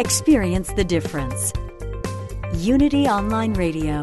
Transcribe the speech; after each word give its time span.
Experience 0.00 0.72
the 0.72 0.82
difference. 0.82 1.52
Unity 2.56 3.06
Online 3.06 3.54
Radio. 3.54 4.02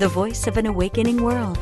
The 0.00 0.08
voice 0.08 0.48
of 0.48 0.56
an 0.56 0.66
awakening 0.66 1.22
world. 1.22 1.56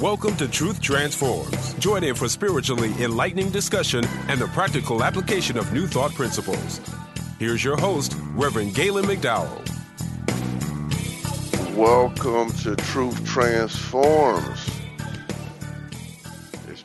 Welcome 0.00 0.36
to 0.38 0.48
Truth 0.48 0.80
Transforms. 0.80 1.74
Join 1.74 2.02
in 2.02 2.14
for 2.14 2.30
spiritually 2.30 2.94
enlightening 3.00 3.50
discussion 3.50 4.06
and 4.28 4.40
the 4.40 4.46
practical 4.48 5.04
application 5.04 5.58
of 5.58 5.70
new 5.74 5.86
thought 5.86 6.14
principles. 6.14 6.80
Here's 7.38 7.62
your 7.62 7.76
host, 7.76 8.16
Reverend 8.32 8.74
Galen 8.74 9.04
McDowell. 9.04 9.77
Welcome 11.78 12.50
to 12.64 12.74
Truth 12.74 13.24
Transforms. 13.24 14.68
It's, 16.66 16.84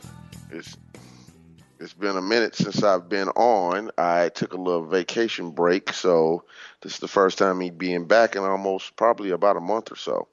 it's, 0.52 0.76
it's 1.80 1.92
been 1.94 2.16
a 2.16 2.22
minute 2.22 2.54
since 2.54 2.80
I've 2.84 3.08
been 3.08 3.26
on. 3.30 3.90
I 3.98 4.28
took 4.28 4.52
a 4.52 4.56
little 4.56 4.84
vacation 4.86 5.50
break, 5.50 5.92
so 5.92 6.44
this 6.80 6.92
is 6.94 6.98
the 7.00 7.08
first 7.08 7.38
time 7.38 7.58
me 7.58 7.70
being 7.70 8.06
back 8.06 8.36
in 8.36 8.44
almost 8.44 8.94
probably 8.94 9.30
about 9.32 9.56
a 9.56 9.60
month 9.60 9.90
or 9.90 9.96
so. 9.96 10.28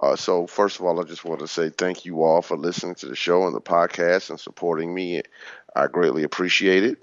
Uh, 0.00 0.16
so, 0.16 0.48
first 0.48 0.80
of 0.80 0.86
all, 0.86 1.00
I 1.00 1.04
just 1.04 1.24
want 1.24 1.38
to 1.38 1.46
say 1.46 1.70
thank 1.70 2.04
you 2.04 2.24
all 2.24 2.42
for 2.42 2.56
listening 2.56 2.96
to 2.96 3.06
the 3.06 3.14
show 3.14 3.46
and 3.46 3.54
the 3.54 3.60
podcast 3.60 4.28
and 4.28 4.40
supporting 4.40 4.92
me. 4.92 5.22
I 5.76 5.86
greatly 5.86 6.24
appreciate 6.24 6.82
it. 6.82 7.00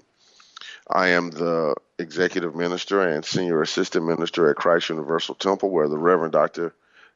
I 0.90 1.08
am 1.08 1.30
the 1.30 1.74
executive 1.98 2.54
minister 2.54 3.00
and 3.00 3.24
senior 3.24 3.62
assistant 3.62 4.04
minister 4.04 4.50
at 4.50 4.56
Christ 4.56 4.90
Universal 4.90 5.36
Temple, 5.36 5.70
where 5.70 5.88
the 5.88 5.96
Reverend 5.96 6.32
Dr. 6.32 6.74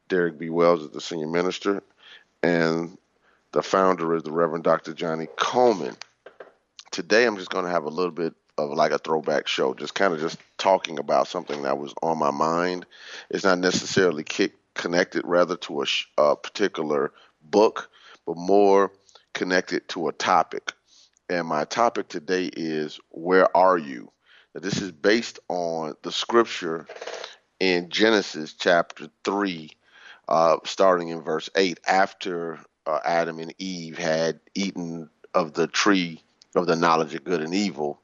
Derek 0.08 0.38
B. 0.38 0.50
Wells 0.50 0.82
is 0.82 0.90
the 0.90 1.00
senior 1.00 1.26
minister, 1.26 1.82
and 2.42 2.96
the 3.52 3.62
founder 3.62 4.14
is 4.14 4.22
the 4.22 4.32
Reverend 4.32 4.64
Dr. 4.64 4.92
Johnnie 4.94 5.28
Colemon. 5.36 5.96
Today, 6.92 7.26
I'm 7.26 7.36
just 7.36 7.50
going 7.50 7.64
to 7.64 7.70
have 7.70 7.84
a 7.84 7.90
little 7.90 8.12
bit 8.12 8.34
of 8.58 8.70
like 8.70 8.92
a 8.92 8.98
throwback 8.98 9.48
show, 9.48 9.74
just 9.74 9.94
kind 9.94 10.14
of 10.14 10.20
just 10.20 10.38
talking 10.58 10.98
about 10.98 11.28
something 11.28 11.62
that 11.62 11.78
was 11.78 11.92
on 12.02 12.18
my 12.18 12.30
mind. 12.30 12.86
It's 13.30 13.44
not 13.44 13.58
necessarily 13.58 14.24
connected 14.74 15.22
rather 15.26 15.56
to 15.56 15.82
a, 15.82 15.86
sh- 15.86 16.06
a 16.16 16.36
particular 16.36 17.12
book, 17.42 17.90
but 18.26 18.36
more 18.36 18.92
connected 19.34 19.88
to 19.90 20.08
a 20.08 20.12
topic. 20.12 20.72
And 21.28 21.46
my 21.48 21.64
topic 21.64 22.08
today 22.08 22.46
is 22.46 23.00
Where 23.10 23.54
Are 23.56 23.76
You? 23.76 24.10
Now, 24.54 24.60
this 24.60 24.80
is 24.80 24.92
based 24.92 25.40
on 25.48 25.94
the 26.02 26.12
scripture 26.12 26.86
in 27.58 27.90
Genesis 27.90 28.54
chapter 28.54 29.08
3, 29.24 29.70
uh, 30.28 30.56
starting 30.64 31.08
in 31.08 31.22
verse 31.22 31.48
8, 31.56 31.80
after 31.86 32.58
uh, 32.86 33.00
Adam 33.04 33.38
and 33.38 33.54
Eve 33.58 33.98
had 33.98 34.40
eaten 34.54 35.10
of 35.34 35.52
the 35.52 35.66
tree 35.66 36.22
of 36.54 36.66
the 36.66 36.76
knowledge 36.76 37.14
of 37.14 37.24
good 37.24 37.42
and 37.42 37.54
evil, 37.54 38.00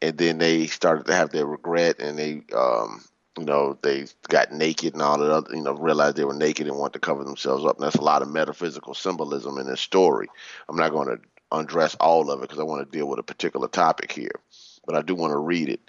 and 0.00 0.16
then 0.16 0.38
they 0.38 0.66
started 0.66 1.06
to 1.06 1.14
have 1.14 1.30
their 1.30 1.46
regret 1.46 2.00
and 2.00 2.18
they, 2.18 2.42
um, 2.54 3.04
you 3.38 3.44
know, 3.44 3.78
they 3.82 4.06
got 4.28 4.52
naked 4.52 4.92
and 4.92 5.02
all 5.02 5.18
that 5.18 5.30
other, 5.30 5.54
you 5.54 5.62
know, 5.62 5.72
realized 5.72 6.16
they 6.16 6.24
were 6.24 6.34
naked 6.34 6.66
and 6.66 6.76
wanted 6.76 6.94
to 6.94 6.98
cover 7.00 7.24
themselves 7.24 7.64
up. 7.64 7.76
And 7.76 7.84
that's 7.84 7.96
a 7.96 8.02
lot 8.02 8.22
of 8.22 8.30
metaphysical 8.30 8.94
symbolism 8.94 9.58
in 9.58 9.66
this 9.66 9.80
story. 9.80 10.28
I'm 10.68 10.76
not 10.76 10.92
going 10.92 11.08
to 11.08 11.20
undress 11.52 11.94
all 11.96 12.30
of 12.30 12.40
it 12.40 12.42
because 12.42 12.58
I 12.58 12.64
want 12.64 12.90
to 12.90 12.96
deal 12.96 13.06
with 13.08 13.18
a 13.18 13.24
particular 13.24 13.68
topic 13.68 14.12
here, 14.12 14.40
but 14.86 14.96
I 14.96 15.02
do 15.02 15.14
want 15.14 15.32
to 15.32 15.38
read 15.38 15.68
it. 15.68 15.80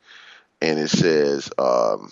And 0.62 0.80
it 0.80 0.90
says, 0.90 1.52
um, 1.58 2.12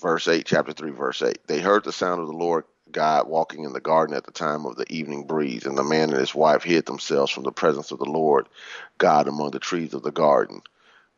verse 0.00 0.28
8, 0.28 0.44
chapter 0.44 0.72
3, 0.72 0.90
verse 0.90 1.22
8. 1.22 1.38
They 1.46 1.60
heard 1.60 1.84
the 1.84 1.92
sound 1.92 2.20
of 2.20 2.26
the 2.26 2.32
Lord 2.32 2.64
God 2.92 3.28
walking 3.28 3.64
in 3.64 3.72
the 3.72 3.80
garden 3.80 4.16
at 4.16 4.24
the 4.24 4.32
time 4.32 4.66
of 4.66 4.76
the 4.76 4.90
evening 4.92 5.26
breeze, 5.26 5.66
and 5.66 5.76
the 5.76 5.84
man 5.84 6.10
and 6.10 6.20
his 6.20 6.34
wife 6.34 6.62
hid 6.62 6.86
themselves 6.86 7.32
from 7.32 7.44
the 7.44 7.52
presence 7.52 7.90
of 7.90 7.98
the 7.98 8.04
Lord 8.04 8.48
God 8.98 9.28
among 9.28 9.50
the 9.50 9.58
trees 9.58 9.94
of 9.94 10.02
the 10.02 10.12
garden. 10.12 10.62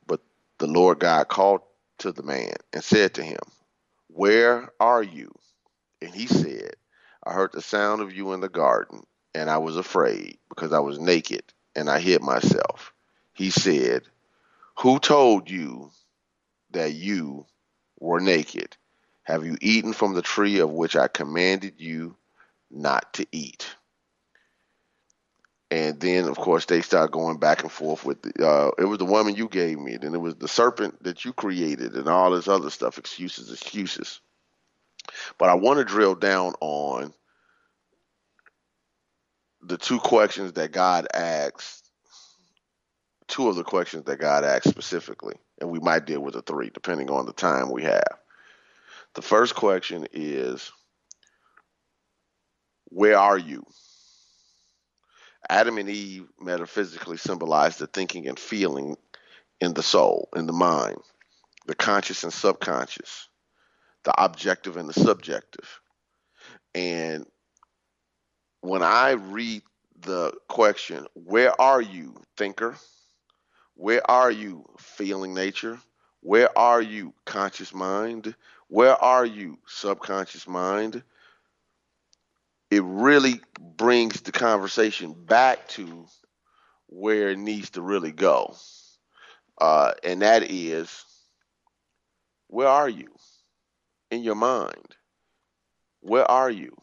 But 0.07 0.21
the 0.59 0.67
Lord 0.67 1.01
God 1.01 1.29
called 1.29 1.63
to 1.99 2.13
the 2.13 2.23
man 2.23 2.55
and 2.73 2.83
said 2.83 3.15
to 3.15 3.23
him, 3.23 3.41
Where 4.09 4.73
are 4.81 5.03
you? 5.03 5.35
And 6.01 6.15
he 6.15 6.27
said, 6.27 6.75
I 7.25 7.33
heard 7.33 7.53
the 7.53 7.63
sound 7.63 8.03
of 8.03 8.15
you 8.15 8.33
in 8.33 8.41
the 8.41 8.49
garden, 8.49 9.05
and 9.35 9.51
I 9.51 9.59
was 9.59 9.77
afraid 9.77 10.39
because 10.49 10.73
I 10.73 10.81
was 10.81 10.99
naked 10.99 11.43
and 11.75 11.91
I 11.91 11.99
hid 11.99 12.23
myself. 12.23 12.93
He 13.33 13.51
said, 13.51 14.03
Who 14.79 14.99
told 14.99 15.51
you 15.51 15.91
that 16.71 16.93
you 16.93 17.47
were 17.99 18.21
naked? 18.21 18.77
Have 19.25 19.45
you 19.45 19.57
eaten 19.61 19.93
from 19.93 20.15
the 20.15 20.23
tree 20.23 20.61
of 20.61 20.71
which 20.71 20.97
I 20.97 21.09
commanded 21.09 21.75
you 21.79 22.17
not 22.71 23.13
to 23.15 23.27
eat? 23.33 23.67
And 25.71 25.99
then, 25.99 26.29
of 26.29 26.37
course, 26.37 26.67
they 26.67 26.83
start 26.83 27.11
going 27.11 27.39
back 27.39 27.63
and 27.63 27.73
forth 27.73 28.05
with 28.05 28.23
the, 28.23 28.47
uh, 28.47 28.71
it 28.79 28.85
was 28.85 28.99
the 28.99 29.05
woman 29.05 29.35
you 29.35 29.49
gave 29.49 29.79
me, 29.79 29.95
and 29.95 30.15
it 30.15 30.21
was 30.21 30.37
the 30.37 30.47
serpent 30.47 31.03
that 31.03 31.25
you 31.25 31.33
created, 31.33 31.95
and 31.95 32.07
all 32.07 32.31
this 32.31 32.49
other 32.49 32.71
stuff, 32.71 32.99
excuses, 32.99 33.51
excuses. 33.51 34.21
But 35.39 35.49
I 35.49 35.55
want 35.55 35.79
to 35.79 35.85
drill 35.85 36.15
down 36.15 36.55
on 36.61 37.13
the 39.63 39.79
two 39.79 39.99
questions 39.99 40.53
that 40.53 40.71
God 40.71 41.09
asks, 41.13 41.83
two 43.27 43.49
of 43.49 43.57
the 43.57 43.65
questions 43.65 44.05
that 44.05 44.21
God 44.21 44.45
asks 44.45 44.69
specifically, 44.69 45.37
and 45.61 45.71
we 45.71 45.81
might 45.81 46.05
deal 46.05 46.21
with 46.21 46.35
the 46.35 46.43
three 46.43 46.71
depending 46.73 47.11
on 47.11 47.27
the 47.27 47.33
time 47.33 47.71
we 47.71 47.85
have. 47.85 48.19
The 49.15 49.23
first 49.23 49.55
question 49.55 50.07
is 50.13 50.73
Where 52.87 53.19
are 53.19 53.39
you? 53.39 53.65
Adam 55.49 55.79
and 55.79 55.89
Eve 55.89 56.27
metaphysically 56.41 57.17
symbolize 57.17 57.77
the 57.77 57.87
thinking 57.87 58.27
and 58.29 58.39
feeling 58.39 58.97
in 59.61 59.75
the 59.75 59.83
soul, 59.83 60.29
in 60.35 60.47
the 60.47 60.53
mind, 60.53 60.97
the 61.67 61.75
conscious 61.75 62.25
and 62.25 62.33
subconscious, 62.33 63.29
the 64.05 64.15
objective 64.23 64.77
and 64.77 64.89
the 64.89 64.95
subjective. 64.95 65.81
And 66.75 67.27
when 68.63 68.83
I 68.83 69.13
read 69.13 69.63
the 70.01 70.33
question, 70.49 71.07
Where 71.15 71.59
are 71.61 71.81
you, 71.81 72.21
thinker? 72.37 72.77
Where 73.77 74.09
are 74.11 74.31
you, 74.31 74.65
feeling 74.79 75.35
nature? 75.35 75.79
Where 76.25 76.59
are 76.59 76.81
you, 76.81 77.13
conscious 77.27 77.75
mind? 77.75 78.35
Where 78.69 78.97
are 78.97 79.27
you, 79.27 79.59
subconscious 79.67 80.49
mind? 80.49 81.03
It 82.71 82.83
really 82.83 83.43
brings 83.61 84.23
the 84.23 84.33
conversation 84.33 85.13
back 85.13 85.69
to 85.69 86.07
where 86.87 87.29
it 87.29 87.39
needs 87.39 87.69
to 87.71 87.83
really 87.83 88.11
go. 88.11 88.57
Uh, 89.61 89.93
and 90.03 90.23
that 90.23 90.51
is, 90.51 91.05
where 92.49 92.69
are 92.69 92.89
you 92.89 93.15
in 94.11 94.23
your 94.23 94.35
mind? 94.35 94.97
Where 96.01 96.29
are 96.31 96.51
you? 96.51 96.75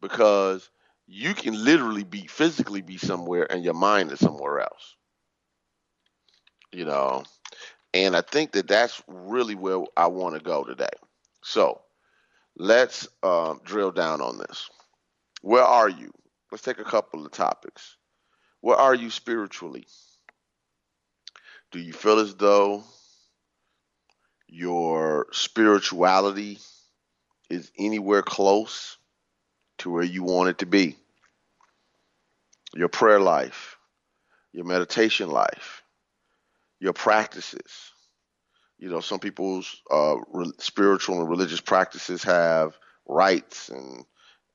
Because 0.00 0.70
you 1.06 1.34
can 1.34 1.52
literally 1.52 2.04
be 2.04 2.26
physically 2.28 2.80
be 2.80 2.96
somewhere 2.96 3.46
and 3.52 3.62
your 3.62 3.74
mind 3.74 4.10
is 4.10 4.20
somewhere 4.20 4.60
else. 4.60 4.94
You 6.72 6.86
know, 6.86 7.24
and 8.04 8.16
I 8.16 8.20
think 8.20 8.52
that 8.52 8.68
that's 8.68 9.02
really 9.06 9.54
where 9.54 9.84
I 9.96 10.08
want 10.08 10.34
to 10.34 10.40
go 10.40 10.64
today. 10.64 10.90
So, 11.42 11.80
let's 12.56 13.08
um, 13.22 13.60
drill 13.64 13.92
down 13.92 14.20
on 14.20 14.38
this. 14.38 14.68
Where 15.40 15.62
are 15.64 15.88
you? 15.88 16.12
Let's 16.50 16.62
take 16.62 16.78
a 16.78 16.84
couple 16.84 17.24
of 17.24 17.32
topics. 17.32 17.96
Where 18.60 18.76
are 18.76 18.94
you 18.94 19.10
spiritually? 19.10 19.86
Do 21.72 21.78
you 21.78 21.92
feel 21.92 22.18
as 22.18 22.34
though 22.34 22.84
your 24.48 25.26
spirituality 25.32 26.58
is 27.48 27.70
anywhere 27.78 28.22
close 28.22 28.96
to 29.78 29.90
where 29.90 30.04
you 30.04 30.22
want 30.22 30.50
it 30.50 30.58
to 30.58 30.66
be? 30.66 30.96
Your 32.74 32.88
prayer 32.88 33.20
life, 33.20 33.78
your 34.52 34.64
meditation 34.64 35.30
life, 35.30 35.82
your 36.80 36.92
practices. 36.92 37.92
You 38.78 38.90
know, 38.90 39.00
some 39.00 39.20
people's 39.20 39.82
uh, 39.90 40.16
re- 40.32 40.52
spiritual 40.58 41.20
and 41.20 41.30
religious 41.30 41.60
practices 41.60 42.22
have 42.24 42.76
rites 43.06 43.68
and 43.68 44.04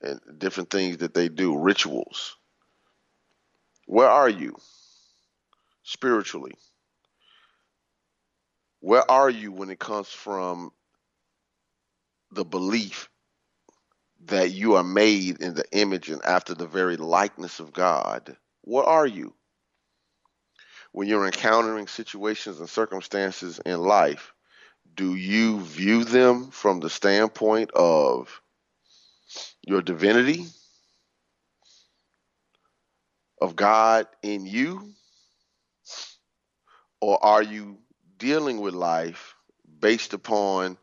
and 0.02 0.20
different 0.40 0.72
things 0.72 0.98
that 0.98 1.14
they 1.14 1.30
do, 1.30 1.58
rituals. 1.58 2.36
Where 3.86 4.10
are 4.10 4.30
you 4.30 4.56
spiritually? 5.84 6.54
Where 8.80 9.10
are 9.10 9.30
you 9.30 9.52
when 9.52 9.70
it 9.70 9.80
comes 9.80 10.08
from 10.10 10.72
the 12.32 12.46
belief 12.46 13.10
that 14.26 14.52
you 14.52 14.76
are 14.76 14.84
made 14.84 15.42
in 15.42 15.54
the 15.54 15.66
image 15.72 16.10
and 16.10 16.24
after 16.26 16.56
the 16.56 16.68
very 16.68 16.98
likeness 16.98 17.60
of 17.60 17.74
God? 17.74 18.36
Where 18.62 18.86
are 18.86 19.08
you? 19.08 19.36
When 20.92 21.08
you're 21.08 21.26
encountering 21.26 21.88
situations 21.88 22.60
and 22.60 22.70
circumstances 22.70 23.60
in 23.66 23.80
life, 23.80 24.34
do 24.96 25.16
you 25.16 25.62
view 25.62 26.04
them 26.04 26.52
from 26.52 26.80
the 26.80 26.90
standpoint 26.90 27.72
of 27.72 28.42
your 29.62 29.82
divinity, 29.82 30.46
of 33.42 33.56
God 33.56 34.08
in 34.22 34.46
you? 34.46 34.94
Or 37.00 37.24
are 37.24 37.42
you 37.42 37.80
dealing 38.18 38.60
with 38.60 38.74
life 38.74 39.36
based 39.80 40.14
upon 40.14 40.78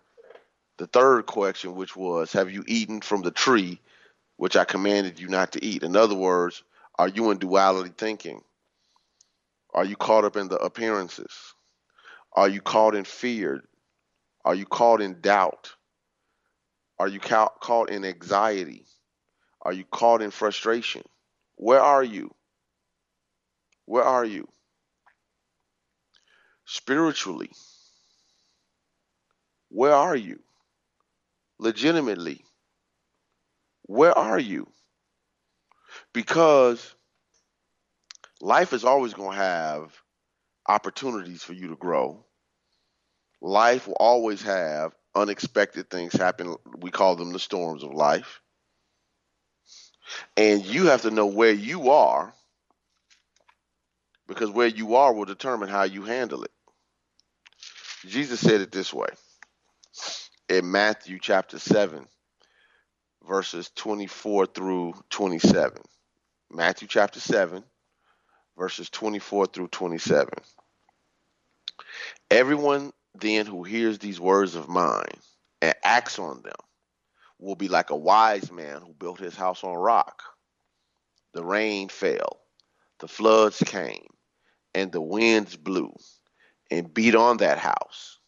the 0.79 0.87
third 0.87 1.27
question, 1.27 1.75
which 1.75 1.95
was, 1.95 2.33
Have 2.33 2.51
you 2.51 2.65
eaten 2.67 3.01
from 3.01 3.23
the 3.23 3.31
tree 3.31 3.81
which 4.37 4.57
I 4.57 4.65
commanded 4.65 5.21
you 5.21 5.29
not 5.29 5.53
to 5.53 5.65
eat? 5.65 5.83
In 5.83 5.97
other 5.97 6.15
words, 6.15 6.63
are 6.99 7.09
you 7.09 7.31
in 7.31 7.39
duality 7.39 7.93
thinking? 7.97 8.43
Are 9.79 9.85
you 9.85 9.95
caught 9.95 10.25
up 10.25 10.37
in 10.37 10.49
the 10.49 10.57
appearances? 10.57 11.55
Are 12.33 12.49
you 12.49 12.61
caught 12.61 12.97
in 12.97 13.05
fear? 13.05 13.63
Are 14.45 14.57
you 14.57 14.67
caught 14.67 15.01
in 15.01 15.21
doubt? 15.21 15.71
Are 16.99 17.07
you 17.07 17.21
ca- 17.21 17.55
caught 17.63 17.89
in 17.89 18.05
anxiety? 18.05 18.87
Are 19.63 19.73
you 19.73 19.85
caught 19.85 20.21
in 20.21 20.33
frustration? 20.33 21.03
Where 21.55 21.81
are 21.81 22.03
you? 22.03 22.35
Where 23.87 24.03
are 24.03 24.25
you? 24.25 24.49
Spiritually, 26.67 27.53
where 29.69 29.95
are 29.95 30.17
you? 30.17 30.41
Legitimately, 31.61 32.45
where 33.85 34.19
are 34.19 34.41
you? 34.41 34.67
Because 36.13 36.97
life 38.41 38.73
is 38.73 38.85
always 38.85 39.15
going 39.15 39.33
to 39.33 39.43
have 39.43 39.93
opportunities 40.69 41.43
for 41.43 41.53
you 41.53 41.69
to 41.69 41.77
grow. 41.77 42.25
Life 43.41 43.87
will 43.87 43.97
always 43.99 44.43
have 44.43 44.95
unexpected 45.15 45.91
things 45.91 46.13
happen. 46.13 46.57
We 46.81 46.91
call 46.91 47.17
them 47.17 47.33
the 47.33 47.39
storms 47.39 47.83
of 47.83 47.93
life. 47.93 48.41
And 50.37 50.65
you 50.65 50.87
have 50.87 51.03
to 51.03 51.11
know 51.11 51.27
where 51.27 51.53
you 51.53 51.91
are 51.91 52.33
because 54.27 54.51
where 54.51 54.67
you 54.67 54.97
are 54.97 55.13
will 55.13 55.25
determine 55.25 55.69
how 55.69 55.85
you 55.85 56.03
handle 56.03 56.45
it. 56.45 56.51
Jesus 58.07 58.41
said 58.41 58.61
it 58.61 58.71
this 58.71 58.93
way 58.93 59.09
in 60.49 60.71
Matthew 60.71 61.19
chapter 61.21 61.59
7, 61.59 62.07
verses 63.27 63.71
24 63.75 64.47
through 64.47 64.95
27. 65.11 65.83
Matthew 66.51 66.89
chapter 66.89 67.21
7, 67.21 67.65
verses 68.59 68.91
24 68.91 69.47
through 69.47 69.69
27. 69.69 70.29
Everyone 72.31 72.93
then 73.15 73.47
who 73.47 73.63
hears 73.63 73.99
these 73.99 74.21
words 74.21 74.57
of 74.57 74.69
mine 74.69 75.05
and 75.63 75.75
acts 75.85 76.19
on 76.19 76.43
them 76.43 76.53
will 77.39 77.55
be 77.55 77.69
like 77.69 77.91
a 77.91 77.97
wise 77.97 78.51
man 78.51 78.81
who 78.83 78.93
built 78.93 79.21
his 79.21 79.37
house 79.37 79.63
on 79.63 79.75
rock. 79.75 80.23
The 81.33 81.45
rain 81.45 81.89
fell, 81.89 82.41
the 82.99 83.09
floods 83.09 83.63
came, 83.65 84.09
and 84.75 84.91
the 84.91 85.01
winds 85.01 85.57
blew 85.57 85.95
and 86.71 86.93
beat 86.93 87.15
on 87.15 87.39
that 87.39 87.59
house, 87.59 88.19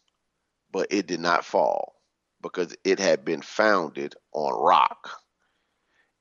but 0.71 0.87
it 0.91 1.07
did 1.07 1.19
not 1.19 1.45
fall 1.45 1.95
because 2.41 2.75
it 2.83 2.99
had 2.99 3.25
been 3.25 3.41
founded 3.41 4.15
on 4.33 4.53
rock. 4.53 5.11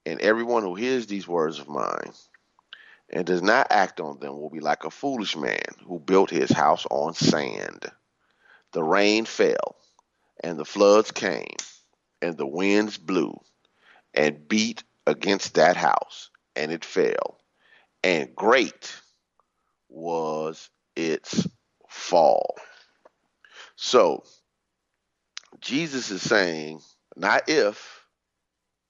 And 0.05 0.21
everyone 0.21 0.63
who 0.63 0.75
hears 0.75 1.07
these 1.07 1.29
words 1.29 1.59
of 1.59 1.69
mine 1.69 2.13
and 3.13 3.27
does 3.27 3.43
not 3.43 3.67
act 3.71 4.01
on 4.01 4.19
them 4.21 4.39
will 4.39 4.51
be 4.51 4.61
like 4.61 4.85
a 4.85 4.91
foolish 4.91 5.37
man 5.37 5.63
who 5.87 5.99
built 5.99 6.31
his 6.31 6.51
house 6.51 6.87
on 6.91 7.15
sand. 7.15 7.87
The 8.73 8.83
rain 8.83 9.25
fell, 9.25 9.77
and 10.43 10.59
the 10.59 10.65
floods 10.65 11.11
came, 11.11 11.57
and 12.23 12.37
the 12.37 12.47
winds 12.47 12.99
blew 12.99 13.39
and 14.15 14.49
beat 14.49 14.85
against 15.07 15.55
that 15.55 15.77
house, 15.77 16.31
and 16.55 16.71
it 16.71 16.85
fell. 16.85 17.39
And 18.05 18.35
great 18.35 18.95
was 19.89 20.71
its 20.95 21.47
fall. 21.89 22.57
So, 23.77 24.25
Jesus 25.61 26.11
is 26.11 26.23
saying, 26.23 26.81
not 27.17 27.49
if, 27.49 28.05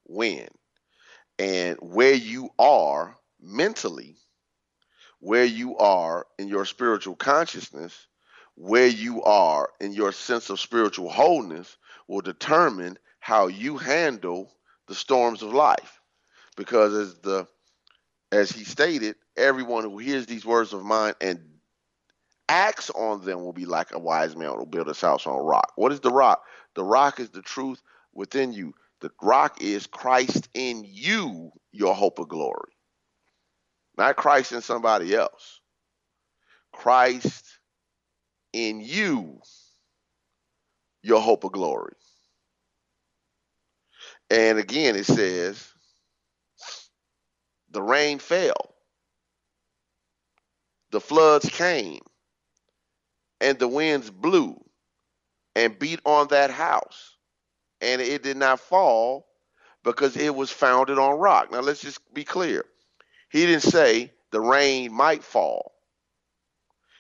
when. 0.05 0.49
And 1.39 1.79
where 1.81 2.13
you 2.13 2.51
are 2.59 3.17
mentally, 3.43 4.17
where 5.21 5.45
you 5.45 5.77
are 5.79 6.27
in 6.39 6.49
your 6.49 6.65
spiritual 6.65 7.17
consciousness, 7.17 8.07
where 8.55 8.87
you 8.87 9.23
are 9.23 9.71
in 9.81 9.93
your 9.93 10.13
sense 10.13 10.51
of 10.51 10.61
spiritual 10.61 11.09
wholeness 11.09 11.77
will 12.09 12.21
determine 12.21 12.99
how 13.21 13.47
you 13.47 13.77
handle 13.77 14.53
the 14.89 14.95
storms 14.95 15.43
of 15.43 15.53
life. 15.53 16.01
Because 16.57 16.95
as 16.95 17.15
the 17.21 17.47
as 18.33 18.51
he 18.51 18.65
stated, 18.65 19.17
everyone 19.37 19.85
who 19.85 19.99
hears 19.99 20.27
these 20.27 20.45
words 20.45 20.73
of 20.73 20.85
mine 20.85 21.15
and 21.21 21.41
acts 22.49 22.91
on 22.91 23.25
them 23.25 23.43
will 23.43 23.53
be 23.53 23.65
like 23.65 23.93
a 23.93 23.99
wise 23.99 24.37
man 24.37 24.55
who 24.57 24.67
built 24.67 24.89
his 24.89 25.01
house 25.01 25.27
on 25.27 25.45
rock. 25.45 25.73
What 25.77 25.93
is 25.93 26.01
the 26.01 26.11
rock? 26.11 26.43
The 26.75 26.85
rock 26.85 27.21
is 27.21 27.31
the 27.31 27.43
truth 27.43 27.81
within 28.13 28.53
you. 28.53 28.75
The 29.01 29.11
rock 29.23 29.63
is 29.63 29.87
Christ 29.87 30.49
in 30.55 30.85
you, 30.87 31.53
your 31.73 31.95
hope 31.95 32.19
of 32.19 32.29
glory. 32.29 32.73
Not 34.01 34.17
Christ 34.17 34.53
in 34.53 34.63
somebody 34.63 35.15
else. 35.15 35.61
Christ 36.73 37.45
in 38.55 38.81
you 38.81 39.43
your 41.03 41.21
hope 41.21 41.45
of 41.45 41.53
glory. 41.53 41.93
And 44.31 44.59
again, 44.59 44.97
it 44.97 45.05
says, 45.05 45.69
the 47.71 47.83
rain 47.83 48.19
fell, 48.21 48.75
the 50.93 51.01
floods 51.01 51.51
came, 51.51 52.01
and 53.39 53.59
the 53.59 53.69
winds 53.69 54.11
blew 54.11 54.65
and 55.55 55.79
beat 55.79 56.01
on 56.07 56.29
that 56.29 56.51
house, 56.51 57.19
and 57.83 58.01
it 58.01 58.23
did 58.23 58.39
not 58.39 58.61
fall 58.61 59.27
because 59.85 60.17
it 60.17 60.35
was 60.35 60.51
founded 60.51 60.99
on 60.99 61.19
rock. 61.19 61.53
Now, 61.53 61.61
let's 61.61 61.83
just 61.83 62.01
be 62.15 62.25
clear. 62.25 62.65
He 63.31 63.47
didn't 63.47 63.63
say 63.65 64.13
the 64.33 64.41
rain 64.41 64.93
might 64.93 65.25
fall. 65.25 65.73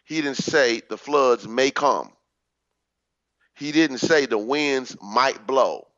He 0.07 0.17
didn't 0.23 0.39
say 0.39 0.81
the 0.89 0.99
floods 0.99 1.49
may 1.49 1.71
come. 1.71 2.13
He 3.57 3.73
didn't 3.73 3.99
say 3.99 4.27
the 4.27 4.39
winds 4.39 4.97
might 5.03 5.47
blow. 5.47 5.89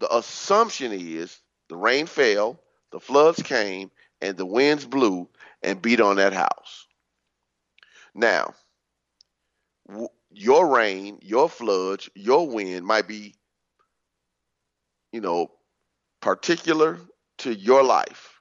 The 0.00 0.14
assumption 0.16 0.92
is 0.92 1.40
the 1.68 1.76
rain 1.76 2.06
fell, 2.06 2.60
the 2.92 3.00
floods 3.00 3.42
came, 3.42 3.90
and 4.20 4.36
the 4.36 4.46
winds 4.46 4.84
blew 4.86 5.28
and 5.62 5.82
beat 5.82 6.00
on 6.00 6.16
that 6.16 6.32
house. 6.34 6.86
Now, 8.14 8.54
w- 9.88 10.08
your 10.30 10.68
rain, 10.68 11.18
your 11.22 11.48
floods, 11.48 12.10
your 12.14 12.48
wind 12.48 12.86
might 12.86 13.08
be, 13.08 13.34
you 15.12 15.20
know, 15.20 15.50
particular 16.20 16.98
to 17.38 17.54
your 17.54 17.82
life. 17.82 18.31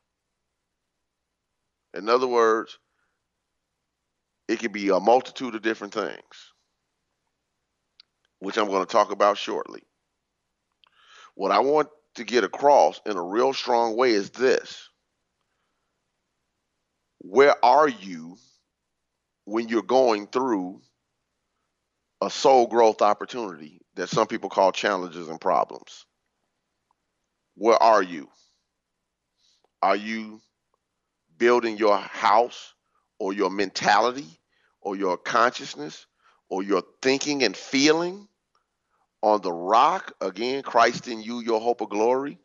In 1.96 2.10
other 2.10 2.28
words, 2.28 2.78
it 4.48 4.60
can 4.60 4.72
be 4.72 4.90
a 4.90 5.00
multitude 5.00 5.56
of 5.56 5.62
different 5.62 5.94
things, 5.94 6.54
which 8.40 8.58
I'm 8.58 8.68
going 8.68 8.86
to 8.86 8.92
talk 8.92 9.12
about 9.12 9.38
shortly. 9.38 9.82
what 11.36 11.52
I 11.52 11.60
want 11.60 11.90
to 12.16 12.24
get 12.24 12.44
across 12.44 13.02
in 13.06 13.18
a 13.18 13.24
real 13.24 13.54
strong 13.54 13.96
way 13.98 14.12
is 14.12 14.32
this. 14.32 14.90
Where 17.20 17.56
are 17.64 17.88
you 17.90 18.38
when 19.46 19.70
you're 19.70 19.84
going 19.84 20.28
through 20.28 20.82
a 22.22 22.30
soul 22.30 22.68
growth 22.68 23.02
opportunity 23.02 23.82
that 23.96 24.10
some 24.10 24.28
people 24.28 24.50
call 24.50 24.72
challenges 24.72 25.30
and 25.30 25.42
problems? 25.42 26.06
Where 27.56 27.82
are 27.82 28.04
you? 28.04 28.30
Are 29.82 29.96
you 29.96 30.42
building 31.42 31.76
your 31.76 31.98
house 31.98 32.76
or 33.18 33.34
your 33.34 33.50
mentality 33.50 34.28
or 34.80 34.96
your 34.96 35.18
consciousness 35.18 36.06
or 36.50 36.62
your 36.62 36.84
thinking 37.02 37.42
and 37.42 37.58
feeling 37.58 38.28
on 39.24 39.42
the 39.42 39.52
rock, 39.52 40.14
again, 40.22 40.62
Christ 40.62 41.08
in 41.08 41.20
you, 41.20 41.40
your 41.40 41.60
hope 41.60 41.82
of 41.82 41.90
glory, 41.90 42.38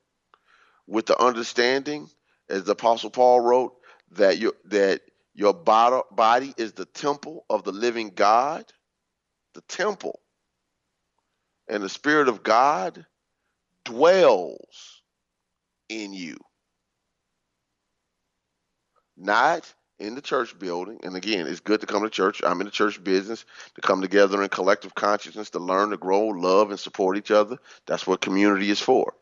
with 0.87 1.05
the 1.05 1.23
understanding, 1.23 2.09
as 2.49 2.65
the 2.65 2.73
Apostle 2.73 3.11
Paul 3.11 3.41
wrote, 3.41 3.75
that 4.12 4.38
your 4.38 4.55
that 4.65 5.03
your 5.35 5.53
body 5.53 6.55
is 6.57 6.73
the 6.73 6.87
temple 6.87 7.45
of 7.50 7.65
the 7.65 7.73
living 7.73 8.12
God, 8.15 8.65
the 9.53 9.61
temple, 9.62 10.21
and 11.69 11.83
the 11.83 11.91
Spirit 11.91 12.29
of 12.29 12.43
God 12.43 13.05
dwells 13.85 15.03
in 15.91 16.15
you. 16.15 16.38
Not 19.16 19.73
in 19.99 20.14
the 20.14 20.20
church 20.20 20.58
building. 20.58 21.00
And 21.02 21.16
again, 21.16 21.46
it's 21.46 21.61
good 21.61 21.80
to 21.80 21.87
come 21.87 22.02
to 22.02 22.11
church. 22.11 22.42
I'm 22.44 22.61
in 22.61 22.66
the 22.66 22.70
church 22.70 23.02
business 23.02 23.44
to 23.75 23.80
come 23.80 24.02
together 24.02 24.42
in 24.42 24.49
collective 24.49 24.94
consciousness 24.94 25.50
to 25.50 25.58
learn, 25.58 25.90
to 25.90 25.96
grow, 25.96 26.26
love, 26.26 26.70
and 26.70 26.78
support 26.78 27.16
each 27.16 27.30
other. 27.30 27.58
That's 27.87 28.06
what 28.06 28.20
community 28.20 28.70
is 28.70 28.80
for. 28.80 29.14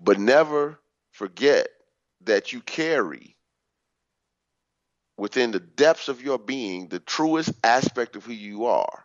But 0.00 0.18
never 0.18 0.78
forget 1.10 1.68
that 2.22 2.52
you 2.52 2.60
carry 2.60 3.36
within 5.16 5.50
the 5.50 5.60
depths 5.60 6.08
of 6.08 6.22
your 6.22 6.38
being 6.38 6.88
the 6.88 7.00
truest 7.00 7.52
aspect 7.64 8.16
of 8.16 8.24
who 8.24 8.32
you 8.32 8.66
are 8.66 9.04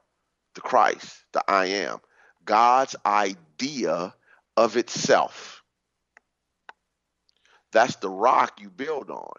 the 0.56 0.62
Christ, 0.62 1.26
the 1.32 1.44
I 1.48 1.66
am, 1.66 2.00
God's 2.46 2.96
idea 3.06 4.14
of 4.56 4.78
itself. 4.78 5.63
That's 7.74 7.98
the 7.98 8.10
rock 8.10 8.62
you 8.62 8.70
build 8.70 9.10
on. 9.10 9.34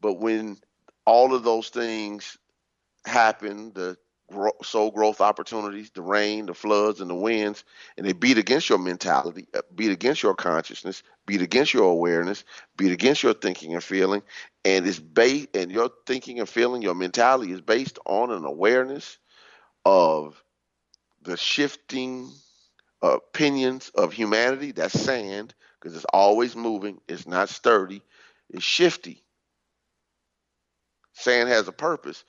But 0.00 0.14
when 0.14 0.58
all 1.06 1.34
of 1.34 1.42
those 1.42 1.70
things 1.70 2.38
happen, 3.04 3.72
the 3.74 3.96
soul 4.62 4.92
growth 4.92 5.20
opportunities, 5.20 5.90
the 5.90 6.02
rain, 6.02 6.46
the 6.46 6.54
floods, 6.54 7.00
and 7.00 7.10
the 7.10 7.14
winds, 7.16 7.64
and 7.96 8.06
they 8.06 8.12
beat 8.12 8.38
against 8.38 8.68
your 8.68 8.78
mentality, 8.78 9.48
uh, 9.54 9.62
beat 9.74 9.90
against 9.90 10.22
your 10.22 10.34
consciousness, 10.34 11.02
beat 11.26 11.42
against 11.42 11.74
your 11.74 11.90
awareness, 11.90 12.44
beat 12.76 12.92
against 12.92 13.22
your 13.24 13.34
thinking 13.34 13.74
and 13.74 13.82
feeling, 13.82 14.22
and 14.64 14.86
it's 14.86 15.00
based 15.00 15.48
and 15.56 15.72
your 15.72 15.90
thinking 16.06 16.38
and 16.38 16.48
feeling, 16.48 16.82
your 16.82 16.94
mentality 16.94 17.52
is 17.52 17.60
based 17.60 17.98
on 18.06 18.30
an 18.30 18.44
awareness 18.44 19.18
of 19.84 20.42
the 21.22 21.36
shifting 21.36 22.30
opinions 23.02 23.90
of 23.94 24.12
humanity. 24.12 24.72
That's 24.72 24.98
sand 24.98 25.54
because 25.80 25.96
it's 25.96 26.06
always 26.12 26.54
moving. 26.56 27.00
It's 27.08 27.26
not 27.26 27.48
sturdy. 27.48 28.02
It's 28.50 28.64
shifty. 28.64 29.24
Sand 31.14 31.48
has 31.48 31.68
a 31.68 31.72
purpose. 31.72 32.24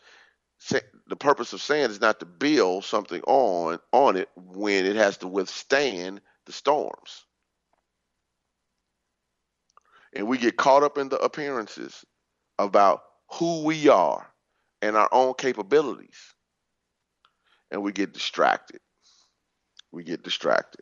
The 1.08 1.16
purpose 1.16 1.54
of 1.54 1.62
sand 1.62 1.92
is 1.92 2.02
not 2.02 2.20
to 2.20 2.26
build 2.26 2.86
something 2.86 3.22
on 3.24 3.80
on 3.92 4.16
it 4.16 4.30
when 4.36 4.86
it 4.86 4.96
has 4.96 5.18
to 5.18 5.28
withstand 5.28 6.22
the 6.46 6.52
storms. 6.52 7.26
And 10.14 10.28
we 10.28 10.38
get 10.38 10.58
caught 10.58 10.84
up 10.84 10.98
in 10.98 11.10
the 11.10 11.18
appearances 11.20 12.06
about 12.60 13.04
who 13.34 13.64
we 13.64 13.90
are 13.90 14.28
and 14.82 14.96
our 14.96 15.10
own 15.12 15.34
capabilities. 15.38 16.36
And 17.72 17.82
we 17.82 17.92
get 17.92 18.14
distracted. 18.14 18.82
We 19.92 20.04
get 20.04 20.24
distracted. 20.24 20.82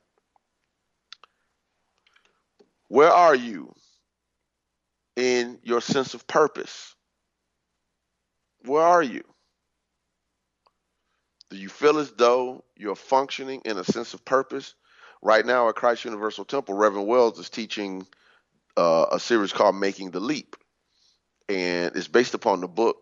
Where 2.89 3.11
are 3.11 3.35
you 3.35 3.73
in 5.15 5.59
your 5.63 5.79
sense 5.79 6.15
of 6.15 6.27
purpose? 6.27 6.95
Where 8.65 8.83
are 8.83 9.03
you? 9.03 9.23
Do 11.51 11.57
you 11.57 11.69
feel 11.69 11.99
as 11.99 12.11
though 12.11 12.63
you're 12.75 12.95
functioning 12.95 13.61
in 13.63 13.77
a 13.77 13.83
sense 13.83 14.13
of 14.13 14.25
purpose? 14.25 14.73
Right 15.21 15.45
now 15.45 15.69
at 15.69 15.75
Christ 15.75 16.05
Universal 16.05 16.45
Temple, 16.45 16.75
Reverend 16.75 17.07
Wells 17.07 17.39
is 17.39 17.49
teaching 17.49 18.07
uh, 18.75 19.05
a 19.11 19.19
series 19.19 19.53
called 19.53 19.75
Making 19.75 20.11
the 20.11 20.19
Leap. 20.19 20.55
And 21.47 21.95
it's 21.95 22.07
based 22.07 22.33
upon 22.33 22.61
the 22.61 22.67
book 22.67 22.97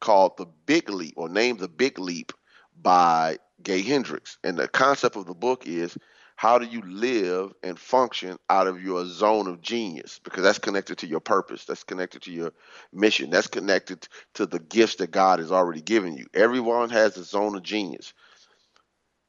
called 0.00 0.36
The 0.36 0.46
Big 0.66 0.90
Leap 0.90 1.14
or 1.16 1.28
named 1.28 1.60
The 1.60 1.68
Big 1.68 1.98
Leap 1.98 2.32
by 2.80 3.38
Gay 3.62 3.82
Hendricks. 3.82 4.38
And 4.42 4.56
the 4.56 4.66
concept 4.66 5.16
of 5.16 5.26
the 5.26 5.34
book 5.34 5.66
is 5.66 5.96
how 6.40 6.56
do 6.56 6.64
you 6.64 6.80
live 6.80 7.52
and 7.62 7.78
function 7.78 8.38
out 8.48 8.66
of 8.66 8.82
your 8.82 9.04
zone 9.04 9.46
of 9.46 9.60
genius? 9.60 10.18
Because 10.24 10.42
that's 10.42 10.58
connected 10.58 10.96
to 10.96 11.06
your 11.06 11.20
purpose. 11.20 11.66
That's 11.66 11.84
connected 11.84 12.22
to 12.22 12.32
your 12.32 12.52
mission. 12.94 13.28
That's 13.28 13.46
connected 13.46 14.08
to 14.36 14.46
the 14.46 14.58
gifts 14.58 14.94
that 14.94 15.10
god 15.10 15.40
has 15.40 15.52
already 15.52 15.82
given 15.82 16.16
you. 16.16 16.24
Everyone 16.32 16.88
has 16.88 17.18
a 17.18 17.24
zone 17.24 17.56
of 17.56 17.62
genius. 17.62 18.14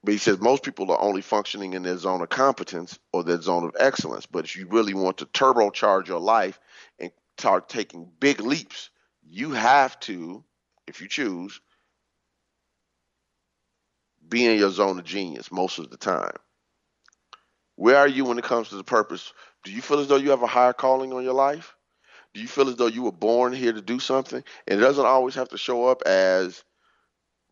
But 0.05 0.13
he 0.13 0.19
says 0.19 0.39
most 0.39 0.63
people 0.63 0.89
are 0.89 1.01
only 1.01 1.21
functioning 1.21 1.73
in 1.73 1.83
their 1.83 1.97
zone 1.97 2.21
of 2.21 2.29
competence 2.29 2.97
or 3.11 3.25
their 3.25 3.41
zone 3.41 3.65
of 3.65 3.75
excellence. 3.77 4.25
But 4.25 4.45
if 4.45 4.55
you 4.55 4.67
really 4.69 4.93
want 4.93 5.17
to 5.17 5.25
turbocharge 5.25 6.07
your 6.07 6.21
life 6.21 6.61
and 6.97 7.11
start 7.37 7.67
taking 7.67 8.09
big 8.21 8.39
leaps 8.39 8.89
you 9.27 9.51
have 9.51 9.99
to 9.99 10.45
if 10.87 11.01
you 11.01 11.09
choose 11.09 11.59
be 14.29 14.45
in 14.45 14.57
your 14.57 14.71
zone 14.71 14.97
of 14.97 15.03
genius 15.03 15.51
most 15.51 15.77
of 15.77 15.89
the 15.89 15.97
time 15.97 16.37
where 17.81 17.97
are 17.97 18.07
you 18.07 18.25
when 18.25 18.37
it 18.37 18.43
comes 18.43 18.69
to 18.69 18.75
the 18.75 18.83
purpose? 18.83 19.33
Do 19.63 19.71
you 19.71 19.81
feel 19.81 19.97
as 20.01 20.07
though 20.07 20.17
you 20.17 20.29
have 20.29 20.43
a 20.43 20.47
higher 20.47 20.71
calling 20.71 21.13
on 21.13 21.23
your 21.23 21.33
life? 21.33 21.75
Do 22.31 22.39
you 22.39 22.47
feel 22.47 22.69
as 22.69 22.75
though 22.75 22.85
you 22.85 23.01
were 23.01 23.11
born 23.11 23.53
here 23.53 23.73
to 23.73 23.81
do 23.81 23.99
something? 23.99 24.43
And 24.67 24.79
it 24.79 24.83
doesn't 24.83 25.03
always 25.03 25.33
have 25.33 25.49
to 25.49 25.57
show 25.57 25.87
up 25.87 26.03
as 26.05 26.63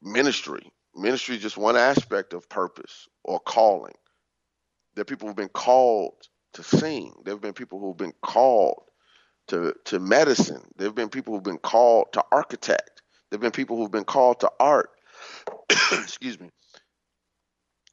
ministry. 0.04 0.72
Ministry 0.96 1.38
is 1.38 1.42
just 1.42 1.58
one 1.58 1.76
aspect 1.76 2.34
of 2.34 2.48
purpose 2.48 3.08
or 3.24 3.40
calling. 3.40 3.96
There 4.94 5.02
are 5.02 5.06
people 5.06 5.28
who've 5.28 5.36
been 5.36 5.50
called 5.50 6.14
to 6.54 6.62
sing. 6.62 7.16
There 7.26 7.34
have 7.34 7.42
been 7.42 7.54
people 7.54 7.80
who've 7.80 7.98
been 7.98 8.14
called 8.22 8.84
to, 9.48 9.74
to 9.86 10.00
medicine. 10.00 10.62
There 10.78 10.90
have 10.90 10.96
been 10.96 11.10
people 11.10 11.34
who've 11.34 11.42
been 11.42 11.58
called 11.58 12.14
to 12.14 12.24
architect. 12.32 13.02
There 13.32 13.38
have 13.38 13.42
been 13.42 13.50
people 13.50 13.78
who've 13.78 13.90
been 13.90 14.04
called 14.04 14.42
to 14.42 14.52
art. 14.60 14.92
Excuse 15.92 16.40
me. 16.40 16.52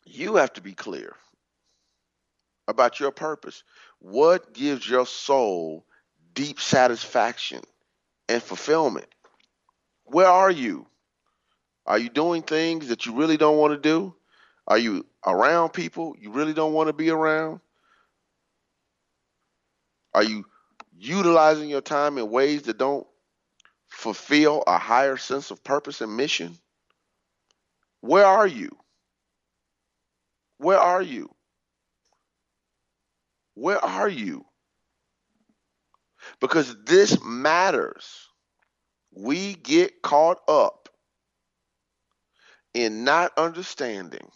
You 0.05 0.37
have 0.37 0.53
to 0.53 0.61
be 0.61 0.75
clear 0.75 1.17
about 2.69 3.01
your 3.01 3.11
purpose. 3.11 3.63
What 3.99 4.53
gives 4.53 4.89
your 4.89 5.07
soul 5.07 5.85
deep 6.35 6.61
satisfaction 6.61 7.63
and 8.29 8.43
fulfillment? 8.43 9.07
Where 10.05 10.29
are 10.29 10.51
you? 10.51 10.87
Are 11.87 11.99
you 11.99 12.09
doing 12.09 12.43
things 12.43 12.89
that 12.89 13.07
you 13.07 13.15
really 13.15 13.37
don't 13.37 13.59
want 13.59 13.73
to 13.73 13.79
do? 13.79 14.15
Are 14.67 14.79
you 14.79 15.07
around 15.25 15.71
people 15.71 16.17
you 16.19 16.31
really 16.31 16.53
don't 16.53 16.73
want 16.73 16.89
to 16.89 16.93
be 16.93 17.11
around? 17.11 17.61
Are 20.13 20.25
you 20.25 20.45
utilizing 20.99 21.69
your 21.69 21.83
time 21.83 22.19
in 22.19 22.31
ways 22.31 22.63
that 22.63 22.79
don't 22.79 23.07
fulfill 23.89 24.65
a 24.67 24.79
higher 24.79 25.17
sense 25.17 25.51
of 25.51 25.63
purpose 25.63 26.01
and 26.01 26.17
mission? 26.17 26.59
Where 28.01 28.27
are 28.27 28.47
you? 28.47 28.71
Where 30.59 30.79
are 30.79 31.03
you? 31.03 31.36
Where 33.57 33.83
are 33.83 34.09
you? 34.09 34.45
Because 36.41 36.77
this 36.85 37.19
matters. 37.25 38.29
We 39.11 39.55
get 39.55 40.03
caught 40.03 40.41
up 40.47 40.91
in 42.75 43.05
not 43.05 43.33
understanding 43.39 44.29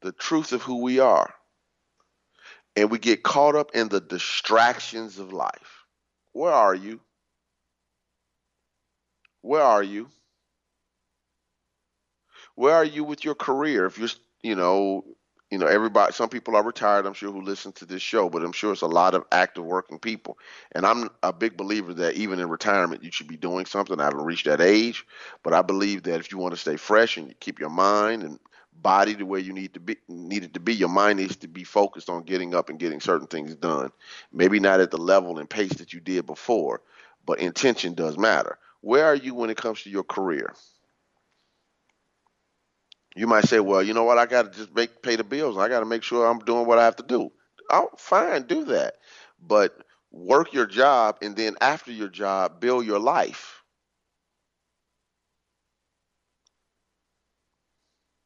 the 0.00 0.12
truth 0.12 0.52
of 0.52 0.62
who 0.62 0.82
we 0.82 0.98
are. 0.98 1.34
And 2.74 2.90
we 2.90 2.98
get 2.98 3.22
caught 3.22 3.54
up 3.54 3.72
in 3.74 3.88
the 3.88 4.00
distractions 4.00 5.18
of 5.18 5.32
life. 5.34 5.84
Where 6.32 6.52
are 6.52 6.74
you? 6.74 7.00
Where 9.42 9.62
are 9.62 9.82
you? 9.82 10.08
Where 12.54 12.74
are 12.74 12.84
you 12.84 13.04
with 13.04 13.24
your 13.26 13.34
career? 13.34 13.84
If 13.84 13.98
you're, 13.98 14.08
you 14.42 14.54
know, 14.54 15.04
you 15.50 15.58
know, 15.58 15.66
everybody, 15.66 16.12
some 16.12 16.28
people 16.28 16.56
are 16.56 16.62
retired, 16.62 17.06
I'm 17.06 17.14
sure, 17.14 17.32
who 17.32 17.42
listen 17.42 17.72
to 17.72 17.86
this 17.86 18.02
show, 18.02 18.28
but 18.28 18.42
I'm 18.42 18.52
sure 18.52 18.72
it's 18.72 18.82
a 18.82 18.86
lot 18.86 19.14
of 19.14 19.24
active 19.32 19.64
working 19.64 19.98
people. 19.98 20.38
And 20.72 20.84
I'm 20.84 21.08
a 21.22 21.32
big 21.32 21.56
believer 21.56 21.94
that 21.94 22.14
even 22.14 22.40
in 22.40 22.48
retirement, 22.48 23.02
you 23.02 23.10
should 23.10 23.28
be 23.28 23.36
doing 23.36 23.66
something. 23.66 23.98
I 24.00 24.04
haven't 24.04 24.24
reached 24.24 24.46
that 24.46 24.60
age, 24.60 25.06
but 25.42 25.54
I 25.54 25.62
believe 25.62 26.02
that 26.04 26.20
if 26.20 26.32
you 26.32 26.38
want 26.38 26.52
to 26.54 26.60
stay 26.60 26.76
fresh 26.76 27.16
and 27.16 27.38
keep 27.40 27.60
your 27.60 27.70
mind 27.70 28.22
and 28.24 28.38
body 28.82 29.14
to 29.16 29.24
where 29.24 29.40
you 29.40 29.52
need 29.52 29.74
to 29.74 29.80
be 29.80 29.96
needed 30.08 30.54
to 30.54 30.60
be. 30.60 30.74
Your 30.74 30.88
mind 30.88 31.18
needs 31.18 31.36
to 31.36 31.48
be 31.48 31.64
focused 31.64 32.08
on 32.08 32.22
getting 32.22 32.54
up 32.54 32.68
and 32.68 32.78
getting 32.78 33.00
certain 33.00 33.26
things 33.26 33.54
done. 33.54 33.90
Maybe 34.32 34.60
not 34.60 34.80
at 34.80 34.90
the 34.90 34.98
level 34.98 35.38
and 35.38 35.50
pace 35.50 35.74
that 35.74 35.92
you 35.92 36.00
did 36.00 36.26
before, 36.26 36.82
but 37.26 37.40
intention 37.40 37.94
does 37.94 38.18
matter. 38.18 38.58
Where 38.80 39.04
are 39.06 39.16
you 39.16 39.34
when 39.34 39.50
it 39.50 39.56
comes 39.56 39.82
to 39.82 39.90
your 39.90 40.04
career? 40.04 40.54
You 43.18 43.26
might 43.26 43.48
say, 43.48 43.58
well, 43.58 43.82
you 43.82 43.94
know 43.94 44.04
what? 44.04 44.16
I 44.16 44.26
got 44.26 44.52
to 44.52 44.56
just 44.56 44.72
make 44.72 45.02
pay 45.02 45.16
the 45.16 45.24
bills. 45.24 45.58
I 45.58 45.68
got 45.68 45.80
to 45.80 45.86
make 45.86 46.04
sure 46.04 46.24
I'm 46.24 46.38
doing 46.38 46.66
what 46.68 46.78
I 46.78 46.84
have 46.84 46.94
to 46.96 47.02
do. 47.02 47.32
Oh, 47.68 47.90
fine, 47.96 48.42
do 48.42 48.64
that. 48.66 48.94
But 49.44 49.76
work 50.12 50.52
your 50.52 50.66
job, 50.66 51.18
and 51.20 51.34
then 51.34 51.56
after 51.60 51.90
your 51.90 52.06
job, 52.06 52.60
build 52.60 52.86
your 52.86 53.00
life. 53.00 53.64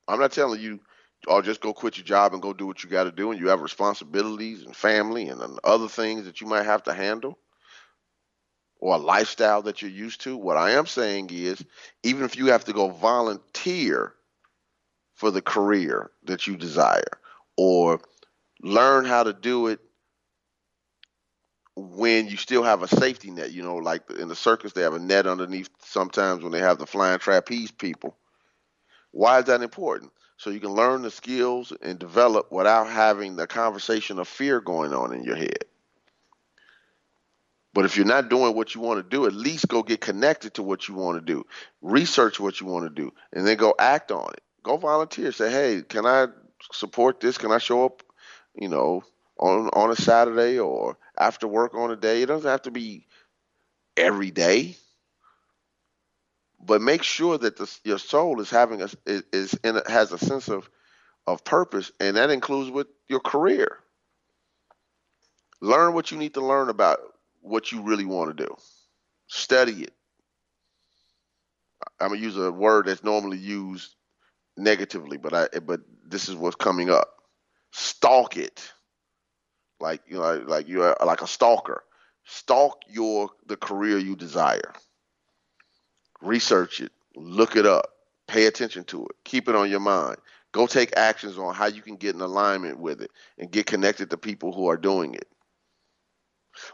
I'm 0.06 0.20
not 0.20 0.32
telling 0.32 0.60
you, 0.60 0.78
oh, 1.26 1.40
just 1.40 1.62
go 1.62 1.72
quit 1.72 1.96
your 1.96 2.04
job 2.04 2.34
and 2.34 2.42
go 2.42 2.52
do 2.52 2.66
what 2.66 2.84
you 2.84 2.90
got 2.90 3.04
to 3.04 3.12
do, 3.12 3.30
and 3.30 3.40
you 3.40 3.48
have 3.48 3.62
responsibilities 3.62 4.62
and 4.62 4.76
family 4.76 5.28
and 5.28 5.40
other 5.64 5.88
things 5.88 6.26
that 6.26 6.42
you 6.42 6.46
might 6.46 6.66
have 6.66 6.82
to 6.82 6.92
handle 6.92 7.38
or 8.78 8.96
a 8.96 8.98
lifestyle 8.98 9.62
that 9.62 9.80
you're 9.80 9.90
used 9.90 10.20
to. 10.22 10.36
What 10.36 10.58
I 10.58 10.72
am 10.72 10.84
saying 10.84 11.30
is, 11.32 11.64
even 12.02 12.24
if 12.24 12.36
you 12.36 12.48
have 12.48 12.66
to 12.66 12.74
go 12.74 12.90
volunteer 12.90 14.12
for 15.22 15.30
the 15.30 15.40
career 15.40 16.10
that 16.24 16.48
you 16.48 16.56
desire 16.56 17.20
or 17.56 18.00
learn 18.60 19.04
how 19.04 19.22
to 19.22 19.32
do 19.32 19.68
it 19.68 19.78
when 21.76 22.26
you 22.26 22.36
still 22.36 22.64
have 22.64 22.82
a 22.82 22.88
safety 22.88 23.30
net. 23.30 23.52
You 23.52 23.62
know, 23.62 23.76
like 23.76 24.10
in 24.10 24.26
the 24.26 24.34
circus, 24.34 24.72
they 24.72 24.82
have 24.82 24.94
a 24.94 24.98
net 24.98 25.28
underneath 25.28 25.70
sometimes 25.78 26.42
when 26.42 26.50
they 26.50 26.58
have 26.58 26.80
the 26.80 26.88
flying 26.88 27.20
trapeze 27.20 27.70
people. 27.70 28.16
Why 29.12 29.38
is 29.38 29.44
that 29.44 29.62
important? 29.62 30.10
So 30.38 30.50
you 30.50 30.58
can 30.58 30.72
learn 30.72 31.02
the 31.02 31.10
skills 31.12 31.72
and 31.80 32.00
develop 32.00 32.50
without 32.50 32.88
having 32.88 33.36
the 33.36 33.46
conversation 33.46 34.18
of 34.18 34.26
fear 34.26 34.60
going 34.60 34.92
on 34.92 35.14
in 35.14 35.22
your 35.22 35.36
head. 35.36 35.66
But 37.72 37.84
if 37.84 37.96
you're 37.96 38.06
not 38.06 38.28
doing 38.28 38.56
what 38.56 38.74
you 38.74 38.80
want 38.80 38.98
to 38.98 39.08
do, 39.08 39.26
at 39.26 39.34
least 39.34 39.68
go 39.68 39.84
get 39.84 40.00
connected 40.00 40.54
to 40.54 40.64
what 40.64 40.88
you 40.88 40.96
want 40.96 41.24
to 41.24 41.32
do. 41.32 41.46
Research 41.80 42.40
what 42.40 42.60
you 42.60 42.66
want 42.66 42.86
to 42.86 43.02
do 43.02 43.12
and 43.32 43.46
then 43.46 43.56
go 43.56 43.72
act 43.78 44.10
on 44.10 44.32
it 44.32 44.42
go 44.62 44.76
volunteer. 44.76 45.32
Say, 45.32 45.50
hey, 45.50 45.82
can 45.82 46.06
I 46.06 46.26
support 46.72 47.20
this? 47.20 47.38
Can 47.38 47.52
I 47.52 47.58
show 47.58 47.84
up, 47.84 48.02
you 48.54 48.68
know, 48.68 49.02
on 49.38 49.68
on 49.72 49.90
a 49.90 49.96
Saturday 49.96 50.58
or 50.58 50.96
after 51.18 51.46
work 51.46 51.74
on 51.74 51.90
a 51.90 51.96
day? 51.96 52.22
It 52.22 52.26
doesn't 52.26 52.50
have 52.50 52.62
to 52.62 52.70
be 52.70 53.06
every 53.96 54.30
day, 54.30 54.76
but 56.60 56.80
make 56.80 57.02
sure 57.02 57.38
that 57.38 57.56
the, 57.56 57.78
your 57.84 57.98
soul 57.98 58.40
is 58.40 58.50
having 58.50 58.82
a 58.82 58.88
is, 59.06 59.54
in 59.64 59.76
a, 59.76 59.90
has 59.90 60.12
a 60.12 60.18
sense 60.18 60.48
of 60.48 60.68
of 61.26 61.44
purpose, 61.44 61.92
and 62.00 62.16
that 62.16 62.30
includes 62.30 62.70
with 62.70 62.88
your 63.08 63.20
career. 63.20 63.78
Learn 65.60 65.94
what 65.94 66.10
you 66.10 66.18
need 66.18 66.34
to 66.34 66.44
learn 66.44 66.68
about 66.68 66.98
what 67.40 67.70
you 67.70 67.82
really 67.82 68.04
want 68.04 68.36
to 68.36 68.44
do. 68.46 68.56
Study 69.28 69.84
it. 69.84 69.92
I'm 72.00 72.08
gonna 72.10 72.20
use 72.20 72.36
a 72.36 72.50
word 72.50 72.86
that's 72.86 73.04
normally 73.04 73.38
used 73.38 73.94
negatively, 74.56 75.16
but 75.16 75.32
I 75.34 75.48
but 75.60 75.80
this 76.06 76.28
is 76.28 76.34
what's 76.34 76.56
coming 76.56 76.90
up. 76.90 77.22
Stalk 77.72 78.36
it, 78.36 78.72
like 79.80 80.02
you 80.06 80.18
know, 80.18 80.44
like 80.46 80.68
you're 80.68 80.96
like 81.04 81.22
a 81.22 81.26
stalker. 81.26 81.84
Stalk 82.24 82.82
your 82.88 83.30
the 83.46 83.56
career 83.56 83.98
you 83.98 84.16
desire. 84.16 84.72
Research 86.20 86.80
it, 86.80 86.92
look 87.16 87.56
it 87.56 87.66
up, 87.66 87.90
pay 88.28 88.46
attention 88.46 88.84
to 88.84 89.04
it, 89.04 89.16
keep 89.24 89.48
it 89.48 89.56
on 89.56 89.70
your 89.70 89.80
mind. 89.80 90.18
Go 90.52 90.66
take 90.66 90.96
actions 90.96 91.38
on 91.38 91.54
how 91.54 91.66
you 91.66 91.80
can 91.82 91.96
get 91.96 92.14
in 92.14 92.20
alignment 92.20 92.78
with 92.78 93.00
it 93.00 93.10
and 93.38 93.50
get 93.50 93.66
connected 93.66 94.10
to 94.10 94.18
people 94.18 94.52
who 94.52 94.68
are 94.68 94.76
doing 94.76 95.14
it. 95.14 95.26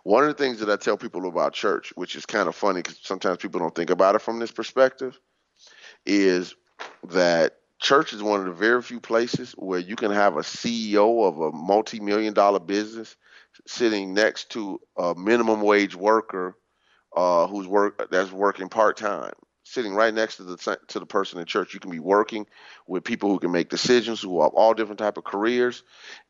One 0.02 0.24
of 0.24 0.28
the 0.28 0.42
things 0.42 0.58
that 0.58 0.68
I 0.68 0.76
tell 0.76 0.96
people 0.96 1.28
about 1.28 1.52
church, 1.52 1.92
which 1.94 2.16
is 2.16 2.26
kind 2.26 2.48
of 2.48 2.56
funny 2.56 2.80
because 2.80 2.98
sometimes 3.02 3.38
people 3.38 3.60
don't 3.60 3.74
think 3.74 3.90
about 3.90 4.16
it 4.16 4.22
from 4.22 4.40
this 4.40 4.50
perspective, 4.50 5.18
is 6.04 6.54
that 7.10 7.57
church 7.78 8.12
is 8.12 8.22
one 8.22 8.40
of 8.40 8.46
the 8.46 8.52
very 8.52 8.82
few 8.82 9.00
places 9.00 9.52
where 9.52 9.78
you 9.78 9.96
can 9.96 10.10
have 10.10 10.36
a 10.36 10.40
CEO 10.40 11.26
of 11.26 11.40
a 11.40 11.52
multi-million 11.52 12.34
dollar 12.34 12.60
business 12.60 13.16
sitting 13.66 14.14
next 14.14 14.50
to 14.50 14.80
a 14.96 15.14
minimum 15.14 15.60
wage 15.60 15.94
worker 15.94 16.56
uh, 17.16 17.46
who's 17.46 17.66
work 17.66 18.10
that's 18.10 18.30
working 18.30 18.68
part 18.68 18.96
time, 18.96 19.32
sitting 19.64 19.94
right 19.94 20.12
next 20.12 20.36
to 20.36 20.44
the 20.44 20.78
to 20.88 20.98
the 20.98 21.06
person 21.06 21.40
in 21.40 21.46
church. 21.46 21.72
You 21.74 21.80
can 21.80 21.90
be 21.90 21.98
working 21.98 22.46
with 22.86 23.04
people 23.04 23.30
who 23.30 23.38
can 23.38 23.52
make 23.52 23.68
decisions, 23.68 24.20
who 24.20 24.42
have 24.42 24.52
all 24.52 24.74
different 24.74 24.98
type 24.98 25.16
of 25.16 25.24
careers 25.24 25.82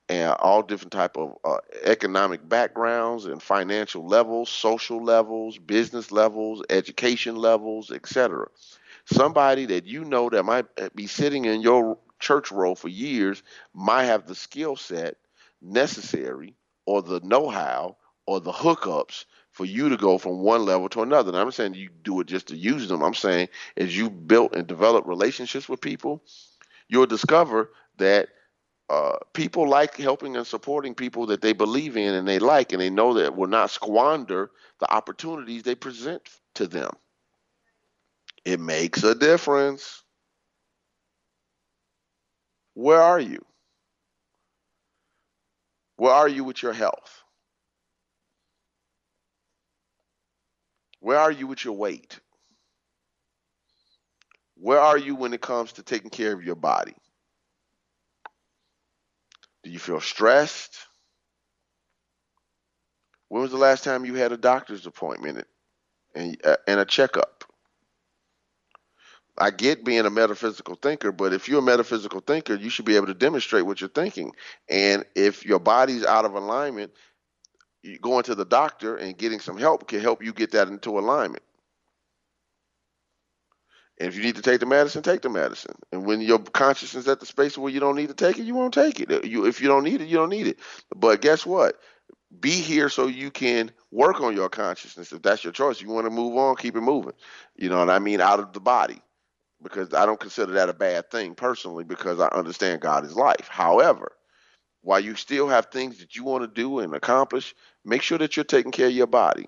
and 0.09 0.33
all 0.33 0.63
different 0.63 0.93
type 0.93 1.17
of 1.19 1.37
uh, 1.45 1.59
economic 1.85 2.49
backgrounds 2.49 3.27
and 3.27 3.43
financial 3.43 4.07
levels, 4.07 4.49
social 4.49 5.03
levels, 5.05 5.59
business 5.59 6.11
levels, 6.13 6.63
education 6.71 7.37
levels, 7.37 7.91
etc 7.91 8.47
somebody 9.11 9.67
that 9.67 9.87
you 9.87 10.05
know 10.05 10.29
that 10.31 10.45
might 10.45 10.67
be 10.95 11.07
sitting 11.07 11.45
in 11.45 11.63
your 11.63 11.99
church 12.21 12.51
role 12.51 12.75
for 12.75 12.89
years 12.89 13.43
might 13.73 14.05
have 14.05 14.27
the 14.27 14.35
skill 14.35 14.77
set 14.77 15.17
necessary 15.63 16.55
or 16.87 17.03
the 17.03 17.21
know-how 17.21 17.97
or 18.27 18.41
the 18.41 18.53
hookups 18.53 19.25
for 19.51 19.65
you 19.65 19.89
to 19.89 19.97
go 19.97 20.19
from 20.19 20.41
one 20.41 20.65
level 20.65 20.89
to 20.89 21.03
another. 21.03 21.31
And 21.31 21.39
I'm 21.39 21.51
saying 21.51 21.75
you 21.75 21.89
do 22.03 22.21
it 22.21 22.27
just 22.27 22.49
to 22.49 22.57
use 22.57 22.89
them. 22.89 23.03
I'm 23.03 23.15
saying 23.15 23.49
as 23.77 23.97
you 23.97 24.11
built 24.11 24.55
and 24.55 24.67
develop 24.67 25.07
relationships 25.07 25.69
with 25.69 25.81
people, 25.81 26.23
you'll 26.89 27.07
discover 27.07 27.71
that 27.97 28.29
uh, 28.91 29.17
people 29.33 29.69
like 29.69 29.97
helping 29.97 30.37
and 30.37 30.47
supporting 30.47 30.95
people 30.95 31.27
that 31.27 31.41
they 31.41 31.53
believe 31.53 31.97
in 31.97 32.15
and 32.15 32.27
they 32.27 32.39
like, 32.39 32.73
and 32.73 32.81
they 32.81 32.91
know 32.91 33.15
that 33.15 33.37
will 33.37 33.49
not 33.49 33.71
squander 33.71 34.51
the 34.81 34.93
opportunities 34.93 35.63
they 35.63 35.75
present 35.75 36.23
to 36.55 36.67
them. 36.67 36.91
It 38.45 38.61
makes 38.61 39.03
a 39.05 39.15
difference. 39.15 40.03
Where 42.75 43.01
are 43.01 43.21
you? 43.21 43.45
Where 45.97 46.13
are 46.13 46.29
you 46.29 46.45
with 46.45 46.63
your 46.63 46.73
health? 46.73 47.23
Where 51.01 51.19
are 51.19 51.33
you 51.33 51.47
with 51.47 51.65
your 51.65 51.75
weight? 51.75 52.19
Where 54.57 54.81
are 54.81 54.99
you 54.99 55.15
when 55.15 55.33
it 55.35 55.41
comes 55.41 55.73
to 55.75 55.83
taking 55.83 56.11
care 56.11 56.33
of 56.33 56.45
your 56.45 56.57
body? 56.57 56.95
Do 59.65 59.71
you 59.71 59.79
feel 59.79 60.01
stressed? 60.01 60.77
When 63.29 63.43
was 63.43 63.51
the 63.51 63.57
last 63.57 63.85
time 63.85 64.05
you 64.05 64.15
had 64.15 64.33
a 64.33 64.37
doctor's 64.37 64.87
appointment 64.87 65.47
and, 66.15 66.41
uh, 66.45 66.57
a 66.67 66.85
checkup? 66.85 67.38
I 69.41 69.51
get 69.51 69.85
being 69.85 70.07
a 70.07 70.11
metaphysical 70.11 70.75
thinker, 70.75 71.13
but 71.13 71.33
if 71.33 71.49
you're 71.49 71.61
a 71.61 71.63
metaphysical 71.63 72.21
thinker, 72.21 72.55
you 72.55 72.71
should 72.71 72.85
be 72.85 72.97
able 72.97 73.07
to 73.07 73.15
demonstrate 73.15 73.67
what 73.67 73.81
you're 73.81 73.91
thinking. 73.91 74.33
And 74.69 75.05
if 75.15 75.45
your 75.45 75.59
body's 75.59 76.05
out 76.05 76.25
of 76.25 76.35
alignment, 76.35 76.93
going 78.01 78.25
to 78.25 78.35
the 78.35 78.45
doctor 78.45 78.97
and 78.97 79.17
getting 79.17 79.41
some 79.41 79.57
help 79.57 79.89
can 79.89 80.01
help 80.01 80.23
you 80.23 80.33
get 80.33 80.53
that 80.53 80.69
into 80.69 80.99
alignment. 80.99 81.43
And 84.01 84.09
if 84.09 84.17
you 84.17 84.23
need 84.23 84.37
to 84.37 84.43
take 84.43 84.61
the 84.61 84.67
medicine, 84.67 85.03
take 85.03 85.23
the 85.23 85.29
medicine. 85.29 85.75
And 85.91 86.05
when 86.05 86.21
your 86.21 86.39
consciousness 86.39 87.05
is 87.05 87.09
at 87.09 87.19
the 87.19 87.27
space 87.27 87.59
where 87.59 87.73
you 87.73 87.81
don't 87.81 87.97
need 87.97 88.09
to 88.09 88.15
take 88.15 88.39
it, 88.39 88.45
you 88.45 88.55
won't 88.55 88.75
take 88.75 89.01
it. 89.01 89.25
You, 89.25 89.47
if 89.47 89.61
you 89.61 89.67
don't 89.67 89.83
need 89.83 90.01
it, 90.01 90.09
you 90.09 90.17
don't 90.17 90.29
need 90.29 90.47
it. 90.47 90.59
But 90.95 91.21
guess 91.21 91.45
what? 91.45 91.81
Be 92.39 92.51
here 92.51 92.91
so 92.91 93.07
you 93.07 93.31
can 93.31 93.73
work 93.91 94.21
on 94.21 94.37
your 94.37 94.49
consciousness. 94.49 95.13
If 95.13 95.23
that's 95.23 95.43
your 95.43 95.53
choice, 95.53 95.81
you 95.81 95.89
want 95.89 96.07
to 96.07 96.11
move 96.11 96.37
on, 96.37 96.55
keep 96.57 96.77
it 96.77 96.81
moving. 96.81 97.15
You 97.57 97.71
know 97.71 97.79
what 97.79 97.91
I 97.91 97.99
mean? 97.99 98.21
Out 98.21 98.39
of 98.39 98.53
the 98.53 98.61
body 98.61 99.03
because 99.63 99.93
I 99.95 100.07
don't 100.07 100.21
consider 100.21 100.53
that 100.53 100.69
a 100.69 100.75
bad 100.75 101.11
thing 101.11 101.35
personally 101.35 101.85
because 101.85 102.21
I 102.21 102.29
understand 102.29 102.81
God 102.81 103.05
is 103.05 103.17
life. 103.17 103.49
However, 103.49 104.13
while 104.83 105.01
you 105.01 105.15
still 105.17 105.49
have 105.49 105.67
things 105.67 105.99
that 105.99 106.17
you 106.17 106.25
want 106.25 106.43
to 106.43 106.49
do 106.63 106.79
and 106.79 106.95
accomplish, 106.95 107.55
make 107.85 108.03
sure 108.03 108.19
that 108.19 108.37
you're 108.37 108.45
taking 108.45 108.73
care 108.73 108.87
of 108.87 108.93
your 108.93 109.07
body. 109.07 109.47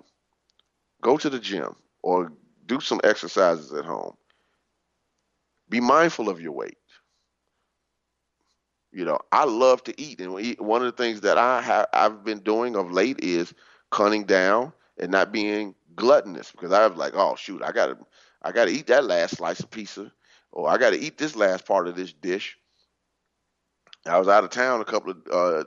Go 1.03 1.17
to 1.17 1.31
the 1.31 1.39
gym 1.39 1.77
or 2.03 2.33
do 2.67 2.81
some 2.81 3.01
exercises 3.05 3.73
at 3.73 3.85
home. 3.85 4.15
Be 5.69 5.81
mindful 5.81 6.29
of 6.29 6.41
your 6.41 6.53
weight. 6.53 6.77
You 8.93 9.05
know, 9.05 9.19
I 9.31 9.45
love 9.45 9.85
to 9.85 10.01
eat, 10.01 10.21
and 10.21 10.33
one 10.59 10.83
of 10.83 10.87
the 10.87 11.03
things 11.03 11.21
that 11.21 11.39
I 11.39 11.63
have 11.63 11.87
I've 11.93 12.25
been 12.25 12.41
doing 12.41 12.75
of 12.75 12.91
late 12.91 13.21
is 13.23 13.55
cutting 13.91 14.25
down 14.25 14.73
and 14.99 15.13
not 15.13 15.31
being 15.31 15.77
gluttonous 15.95 16.51
because 16.51 16.73
I 16.73 16.85
was 16.89 16.99
like, 16.99 17.13
oh 17.15 17.37
shoot, 17.37 17.63
I 17.63 17.71
got 17.71 17.87
to 17.87 17.99
I 18.43 18.53
got 18.53 18.67
to 18.67 18.73
eat 18.73 18.89
that 18.89 19.05
last 19.05 19.39
slice 19.39 19.61
of 19.61 19.71
pizza, 19.71 20.13
or 20.53 20.69
I 20.69 20.79
got 20.79 20.91
to 20.91 21.01
eat 21.01 21.19
this 21.19 21.37
last 21.37 21.67
part 21.67 21.89
of 21.89 21.97
this 21.97 22.13
dish. 22.13 22.59
I 24.07 24.19
was 24.19 24.29
out 24.29 24.45
of 24.45 24.51
town 24.51 24.81
a 24.81 24.85
couple 24.85 25.13
of 25.13 25.19
uh, 25.33 25.65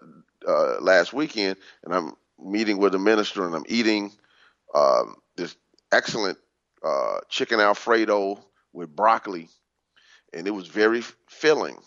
uh, 0.49 0.81
last 0.81 1.13
weekend, 1.13 1.57
and 1.83 1.93
I'm 1.95 2.13
meeting 2.39 2.77
with 2.79 2.95
a 2.95 2.99
minister, 2.99 3.45
and 3.45 3.55
I'm 3.55 3.65
eating 3.67 4.11
um, 4.75 5.17
this 5.37 5.55
excellent 5.91 6.37
uh, 6.83 7.19
chicken 7.29 7.59
alfredo 7.59 8.43
with 8.73 8.95
broccoli, 8.95 9.49
and 10.33 10.47
it 10.47 10.51
was 10.51 10.67
very 10.67 11.03
filling. 11.29 11.77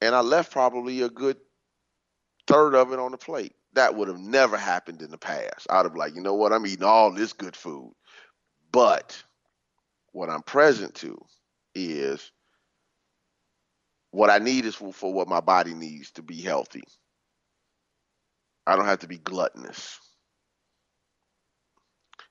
and 0.00 0.14
I 0.14 0.20
left 0.20 0.52
probably 0.52 1.02
a 1.02 1.10
good 1.10 1.38
third 2.46 2.74
of 2.74 2.92
it 2.92 3.00
on 3.00 3.12
the 3.12 3.18
plate. 3.18 3.54
That 3.74 3.96
would 3.96 4.08
have 4.08 4.18
never 4.20 4.56
happened 4.56 5.02
in 5.02 5.10
the 5.10 5.18
past. 5.18 5.66
I'd 5.70 5.86
have 5.86 5.96
like, 5.96 6.14
you 6.16 6.22
know 6.22 6.34
what, 6.34 6.52
I'm 6.52 6.66
eating 6.66 6.84
all 6.84 7.12
this 7.12 7.32
good 7.34 7.56
food. 7.56 7.94
But 8.72 9.22
what 10.12 10.30
I'm 10.30 10.42
present 10.42 10.94
to 10.96 11.18
is 11.74 12.32
what 14.10 14.30
I 14.30 14.38
need 14.38 14.64
is 14.64 14.74
for, 14.74 14.92
for 14.92 15.12
what 15.12 15.28
my 15.28 15.40
body 15.40 15.74
needs 15.74 16.10
to 16.12 16.22
be 16.22 16.40
healthy. 16.40 16.82
I 18.66 18.76
don't 18.76 18.86
have 18.86 19.00
to 19.00 19.08
be 19.08 19.18
gluttonous. 19.18 19.98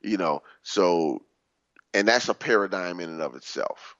You 0.02 0.18
know, 0.18 0.42
so 0.63 1.24
and 1.94 2.08
that's 2.08 2.30
a 2.30 2.34
paradigm 2.34 3.00
in 3.00 3.10
and 3.10 3.22
of 3.22 3.36
itself. 3.36 3.96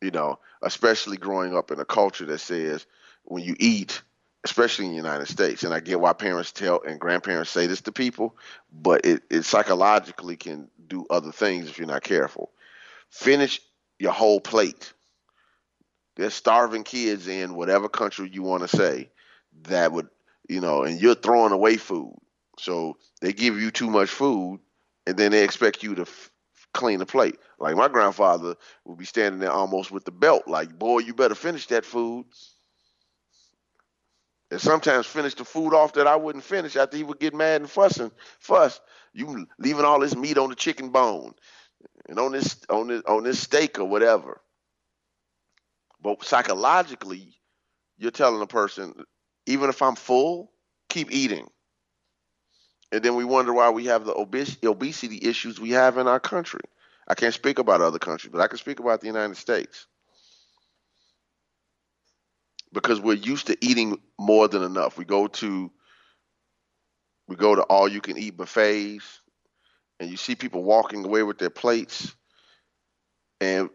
You 0.00 0.10
know, 0.10 0.38
especially 0.62 1.16
growing 1.16 1.56
up 1.56 1.70
in 1.70 1.80
a 1.80 1.84
culture 1.84 2.26
that 2.26 2.38
says 2.38 2.86
when 3.24 3.42
you 3.42 3.56
eat, 3.58 4.02
especially 4.48 4.86
in 4.86 4.92
the 4.92 4.96
United 4.96 5.28
States, 5.28 5.62
and 5.62 5.74
I 5.74 5.80
get 5.80 6.00
why 6.00 6.14
parents 6.14 6.52
tell 6.52 6.80
and 6.80 6.98
grandparents 6.98 7.50
say 7.50 7.66
this 7.66 7.82
to 7.82 7.92
people, 7.92 8.34
but 8.72 9.04
it, 9.04 9.22
it 9.30 9.42
psychologically 9.42 10.36
can 10.36 10.68
do 10.86 11.04
other 11.10 11.32
things 11.32 11.68
if 11.68 11.78
you're 11.78 11.86
not 11.86 12.02
careful. 12.02 12.50
Finish 13.10 13.60
your 13.98 14.12
whole 14.12 14.40
plate. 14.40 14.94
There's 16.16 16.32
starving 16.32 16.82
kids 16.82 17.28
in 17.28 17.54
whatever 17.54 17.90
country 17.90 18.30
you 18.32 18.42
want 18.42 18.62
to 18.62 18.74
say 18.74 19.10
that 19.64 19.92
would, 19.92 20.08
you 20.48 20.62
know, 20.62 20.82
and 20.82 20.98
you're 21.00 21.14
throwing 21.14 21.52
away 21.52 21.76
food. 21.76 22.16
So 22.58 22.96
they 23.20 23.34
give 23.34 23.60
you 23.60 23.70
too 23.70 23.90
much 23.90 24.08
food, 24.08 24.60
and 25.06 25.16
then 25.16 25.30
they 25.30 25.44
expect 25.44 25.82
you 25.82 25.94
to 25.96 26.02
f- 26.02 26.30
clean 26.72 27.00
the 27.00 27.06
plate. 27.06 27.38
Like 27.60 27.76
my 27.76 27.88
grandfather 27.88 28.56
would 28.86 28.98
be 28.98 29.04
standing 29.04 29.40
there 29.40 29.52
almost 29.52 29.90
with 29.90 30.06
the 30.06 30.10
belt, 30.10 30.48
like, 30.48 30.78
boy, 30.78 31.00
you 31.00 31.12
better 31.12 31.34
finish 31.34 31.66
that 31.66 31.84
food. 31.84 32.24
And 34.50 34.60
sometimes 34.60 35.06
finish 35.06 35.34
the 35.34 35.44
food 35.44 35.74
off 35.74 35.92
that 35.94 36.06
I 36.06 36.16
wouldn't 36.16 36.44
finish 36.44 36.76
after 36.76 36.96
he 36.96 37.04
would 37.04 37.20
get 37.20 37.34
mad 37.34 37.60
and 37.60 37.70
fussing, 37.70 38.10
fuss. 38.38 38.80
You 39.12 39.46
leaving 39.58 39.84
all 39.84 40.00
this 40.00 40.16
meat 40.16 40.38
on 40.38 40.50
the 40.50 40.54
chicken 40.54 40.90
bone 40.90 41.34
and 42.08 42.18
on 42.18 42.32
this 42.32 42.56
on 42.70 42.88
this 42.88 43.02
on 43.06 43.24
this 43.24 43.40
steak 43.40 43.78
or 43.78 43.84
whatever. 43.84 44.40
But 46.00 46.24
psychologically, 46.24 47.36
you're 47.98 48.10
telling 48.10 48.40
a 48.40 48.46
person, 48.46 48.94
even 49.46 49.68
if 49.68 49.82
I'm 49.82 49.96
full, 49.96 50.52
keep 50.88 51.10
eating. 51.10 51.48
And 52.92 53.02
then 53.02 53.16
we 53.16 53.24
wonder 53.24 53.52
why 53.52 53.70
we 53.70 53.86
have 53.86 54.04
the 54.04 54.14
obes- 54.14 54.56
obesity 54.64 55.18
issues 55.22 55.60
we 55.60 55.70
have 55.70 55.98
in 55.98 56.06
our 56.06 56.20
country. 56.20 56.60
I 57.06 57.14
can't 57.14 57.34
speak 57.34 57.58
about 57.58 57.80
other 57.80 57.98
countries, 57.98 58.32
but 58.32 58.40
I 58.40 58.46
can 58.46 58.58
speak 58.58 58.80
about 58.80 59.00
the 59.00 59.06
United 59.08 59.36
States. 59.36 59.86
Because 62.72 63.00
we're 63.00 63.14
used 63.14 63.46
to 63.46 63.56
eating 63.60 63.98
more 64.18 64.48
than 64.48 64.62
enough. 64.62 64.98
We 64.98 65.04
go 65.04 65.26
to 65.26 65.70
we 67.26 67.36
go 67.36 67.54
to 67.54 67.62
all 67.62 67.88
you 67.88 68.00
can 68.00 68.16
eat 68.18 68.36
buffets 68.36 69.20
and 70.00 70.10
you 70.10 70.16
see 70.16 70.34
people 70.34 70.62
walking 70.62 71.04
away 71.04 71.22
with 71.22 71.38
their 71.38 71.50
plates 71.50 72.14
and 73.40 73.70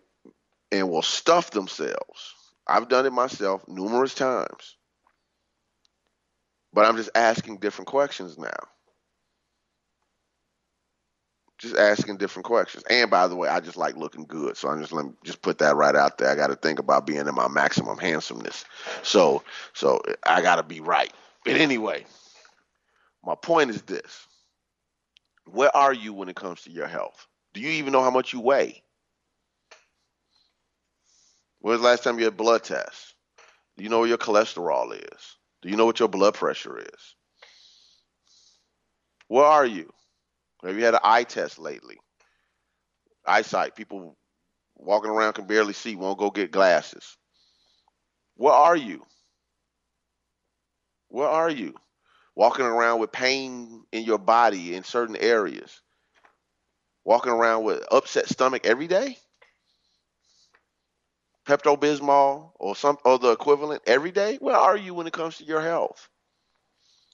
and 0.71 0.89
will 0.89 1.01
stuff 1.01 1.51
themselves. 1.51 2.33
I've 2.67 2.89
done 2.89 3.05
it 3.05 3.13
myself 3.13 3.67
numerous 3.67 4.15
times. 4.15 4.77
But 6.73 6.85
I'm 6.85 6.97
just 6.97 7.11
asking 7.13 7.57
different 7.57 7.87
questions 7.87 8.37
now 8.37 8.49
just 11.63 11.77
asking 11.77 12.17
different 12.17 12.45
questions. 12.45 12.83
And 12.89 13.09
by 13.09 13.27
the 13.27 13.35
way, 13.35 13.47
I 13.49 13.59
just 13.61 13.77
like 13.77 13.95
looking 13.95 14.25
good, 14.25 14.57
so 14.57 14.67
I'm 14.67 14.79
just 14.81 14.91
let 14.91 15.05
me 15.05 15.13
just 15.23 15.41
put 15.41 15.57
that 15.59 15.75
right 15.75 15.95
out 15.95 16.17
there. 16.17 16.29
I 16.29 16.35
got 16.35 16.47
to 16.47 16.55
think 16.55 16.77
about 16.77 17.07
being 17.07 17.25
in 17.25 17.33
my 17.33 17.47
maximum 17.47 17.97
handsomeness. 17.97 18.65
So 19.01 19.43
so 19.73 20.01
I 20.23 20.41
got 20.41 20.57
to 20.57 20.63
be 20.63 20.81
right. 20.81 21.11
But 21.45 21.55
anyway, 21.55 22.05
my 23.23 23.35
point 23.35 23.71
is 23.71 23.81
this: 23.83 24.27
Where 25.45 25.75
are 25.75 25.93
you 25.93 26.13
when 26.13 26.29
it 26.29 26.35
comes 26.35 26.61
to 26.63 26.71
your 26.71 26.87
health? 26.87 27.27
Do 27.53 27.61
you 27.61 27.69
even 27.69 27.93
know 27.93 28.03
how 28.03 28.11
much 28.11 28.33
you 28.33 28.41
weigh? 28.41 28.83
When 31.59 31.71
was 31.71 31.81
the 31.81 31.87
last 31.87 32.03
time 32.03 32.19
you 32.19 32.25
had 32.25 32.35
blood 32.37 32.63
tests? 32.63 33.13
Do 33.77 33.83
you 33.83 33.89
know 33.89 33.99
what 33.99 34.09
your 34.09 34.17
cholesterol 34.17 34.93
is? 34.93 35.37
Do 35.61 35.69
you 35.69 35.77
know 35.77 35.85
what 35.85 35.99
your 35.99 36.09
blood 36.09 36.33
pressure 36.33 36.77
is? 36.77 37.15
Where 39.29 39.45
are 39.45 39.65
you? 39.65 39.91
Have 40.63 40.77
you 40.77 40.85
had 40.85 40.93
an 40.93 41.01
eye 41.03 41.23
test 41.23 41.59
lately? 41.59 41.97
Eyesight. 43.25 43.75
People 43.75 44.17
walking 44.75 45.11
around 45.11 45.33
can 45.33 45.45
barely 45.45 45.73
see, 45.73 45.95
won't 45.95 46.19
go 46.19 46.29
get 46.29 46.51
glasses. 46.51 47.17
Where 48.35 48.53
are 48.53 48.75
you? 48.75 49.03
Where 51.09 51.27
are 51.29 51.49
you? 51.49 51.75
Walking 52.35 52.65
around 52.65 52.99
with 52.99 53.11
pain 53.11 53.83
in 53.91 54.03
your 54.03 54.17
body 54.17 54.75
in 54.75 54.83
certain 54.83 55.15
areas. 55.15 55.81
Walking 57.05 57.31
around 57.31 57.63
with 57.63 57.83
upset 57.91 58.29
stomach 58.29 58.65
every 58.65 58.87
day? 58.87 59.17
Pepto 61.45 61.77
Bismol 61.77 62.51
or 62.55 62.75
some 62.75 62.97
or 63.03 63.19
the 63.19 63.31
equivalent 63.31 63.83
every 63.85 64.11
day? 64.11 64.37
Where 64.37 64.55
are 64.55 64.77
you 64.77 64.93
when 64.93 65.07
it 65.07 65.13
comes 65.13 65.37
to 65.37 65.43
your 65.43 65.61
health? 65.61 66.09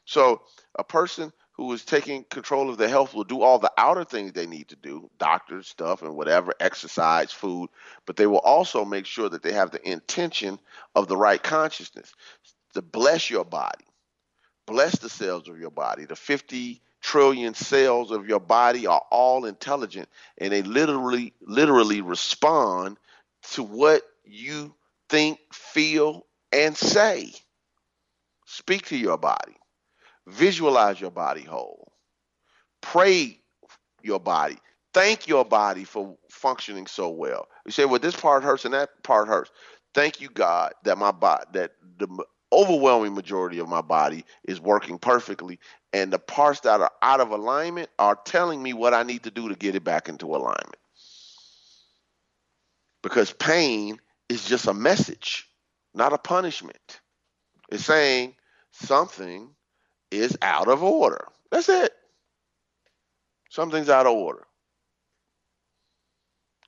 So 0.05 0.43
a 0.77 0.83
person 0.83 1.33
who 1.59 1.73
is 1.73 1.83
taking 1.83 2.23
control 2.23 2.69
of 2.69 2.77
their 2.77 2.87
health 2.87 3.13
will 3.13 3.25
do 3.25 3.41
all 3.41 3.59
the 3.59 3.71
outer 3.77 4.05
things 4.05 4.31
they 4.31 4.45
need 4.45 4.69
to 4.69 4.77
do, 4.77 5.09
doctor 5.19 5.61
stuff 5.61 6.01
and 6.01 6.15
whatever, 6.15 6.53
exercise, 6.61 7.33
food, 7.33 7.69
but 8.05 8.15
they 8.15 8.25
will 8.25 8.39
also 8.39 8.85
make 8.85 9.05
sure 9.05 9.27
that 9.27 9.43
they 9.43 9.51
have 9.51 9.69
the 9.69 9.85
intention 9.91 10.57
of 10.95 11.09
the 11.09 11.17
right 11.17 11.43
consciousness 11.43 12.13
to 12.73 12.81
bless 12.81 13.29
your 13.29 13.43
body, 13.43 13.83
bless 14.67 14.99
the 14.99 15.09
cells 15.09 15.49
of 15.49 15.59
your 15.59 15.69
body. 15.69 16.05
The 16.05 16.15
50 16.15 16.81
trillion 17.01 17.53
cells 17.53 18.11
of 18.11 18.25
your 18.25 18.39
body 18.39 18.87
are 18.87 19.03
all 19.11 19.43
intelligent 19.43 20.07
and 20.37 20.53
they 20.53 20.61
literally 20.61 21.33
literally 21.41 21.99
respond 21.99 22.97
to 23.51 23.63
what 23.63 24.03
you 24.23 24.73
think, 25.09 25.39
feel, 25.51 26.25
and 26.53 26.77
say. 26.77 27.33
Speak 28.45 28.85
to 28.85 28.97
your 28.97 29.17
body. 29.17 29.57
Visualize 30.29 31.01
your 31.01 31.11
body 31.11 31.43
whole. 31.43 31.91
Pray 32.81 33.39
your 34.01 34.19
body. 34.19 34.57
Thank 34.93 35.27
your 35.27 35.45
body 35.45 35.83
for 35.83 36.17
functioning 36.29 36.87
so 36.87 37.09
well. 37.09 37.47
You 37.65 37.71
say, 37.71 37.85
well, 37.85 37.99
this 37.99 38.15
part 38.15 38.43
hurts 38.43 38.65
and 38.65 38.73
that 38.73 38.89
part 39.03 39.27
hurts. 39.27 39.51
Thank 39.93 40.21
you, 40.21 40.29
God, 40.29 40.73
that 40.83 40.97
my 40.97 41.11
body, 41.11 41.45
that 41.53 41.73
the 41.97 42.07
overwhelming 42.51 43.13
majority 43.13 43.59
of 43.59 43.67
my 43.67 43.81
body 43.81 44.25
is 44.43 44.59
working 44.59 44.97
perfectly, 44.97 45.59
and 45.93 46.11
the 46.11 46.19
parts 46.19 46.61
that 46.61 46.81
are 46.81 46.91
out 47.01 47.19
of 47.19 47.31
alignment 47.31 47.89
are 47.99 48.17
telling 48.25 48.61
me 48.61 48.73
what 48.73 48.93
I 48.93 49.03
need 49.03 49.23
to 49.23 49.31
do 49.31 49.49
to 49.49 49.55
get 49.55 49.75
it 49.75 49.83
back 49.83 50.09
into 50.09 50.27
alignment. 50.27 50.77
Because 53.01 53.31
pain 53.33 53.99
is 54.27 54.45
just 54.45 54.67
a 54.67 54.73
message, 54.73 55.47
not 55.93 56.13
a 56.13 56.17
punishment. 56.17 57.01
It's 57.71 57.85
saying 57.85 58.35
something 58.71 59.49
is 60.11 60.37
out 60.41 60.67
of 60.67 60.83
order. 60.83 61.25
That's 61.51 61.69
it. 61.69 61.93
Something's 63.49 63.89
out 63.89 64.05
of 64.05 64.13
order. 64.13 64.45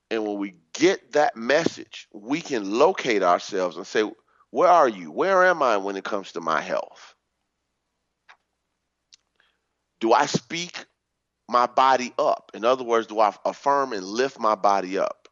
And 0.10 0.26
when 0.26 0.38
we 0.38 0.56
get 0.74 1.14
that 1.14 1.38
message, 1.38 2.08
we 2.14 2.42
can 2.42 2.70
locate 2.78 3.24
ourselves 3.24 3.78
and 3.78 3.88
say, 3.88 4.10
Where 4.50 4.70
are 4.70 4.90
you? 4.90 5.12
Where 5.12 5.46
am 5.46 5.64
I 5.64 5.78
when 5.78 5.96
it 5.96 6.04
comes 6.04 6.34
to 6.34 6.42
my 6.42 6.60
health? 6.62 7.16
Do 10.02 10.12
I 10.14 10.26
speak 10.26 10.86
my 11.48 11.68
body 11.68 12.14
up? 12.18 12.52
In 12.54 12.66
other 12.66 12.84
words, 12.84 13.08
do 13.08 13.20
I 13.20 13.34
affirm 13.46 13.94
and 13.94 14.04
lift 14.04 14.40
my 14.40 14.56
body 14.56 14.98
up? 14.98 15.30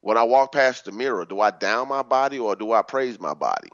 When 0.00 0.16
I 0.16 0.22
walk 0.22 0.52
past 0.52 0.84
the 0.84 0.92
mirror, 0.92 1.24
do 1.26 1.40
I 1.40 1.50
down 1.50 1.88
my 1.88 2.02
body 2.02 2.38
or 2.38 2.56
do 2.56 2.72
I 2.72 2.82
praise 2.82 3.18
my 3.20 3.34
body? 3.34 3.68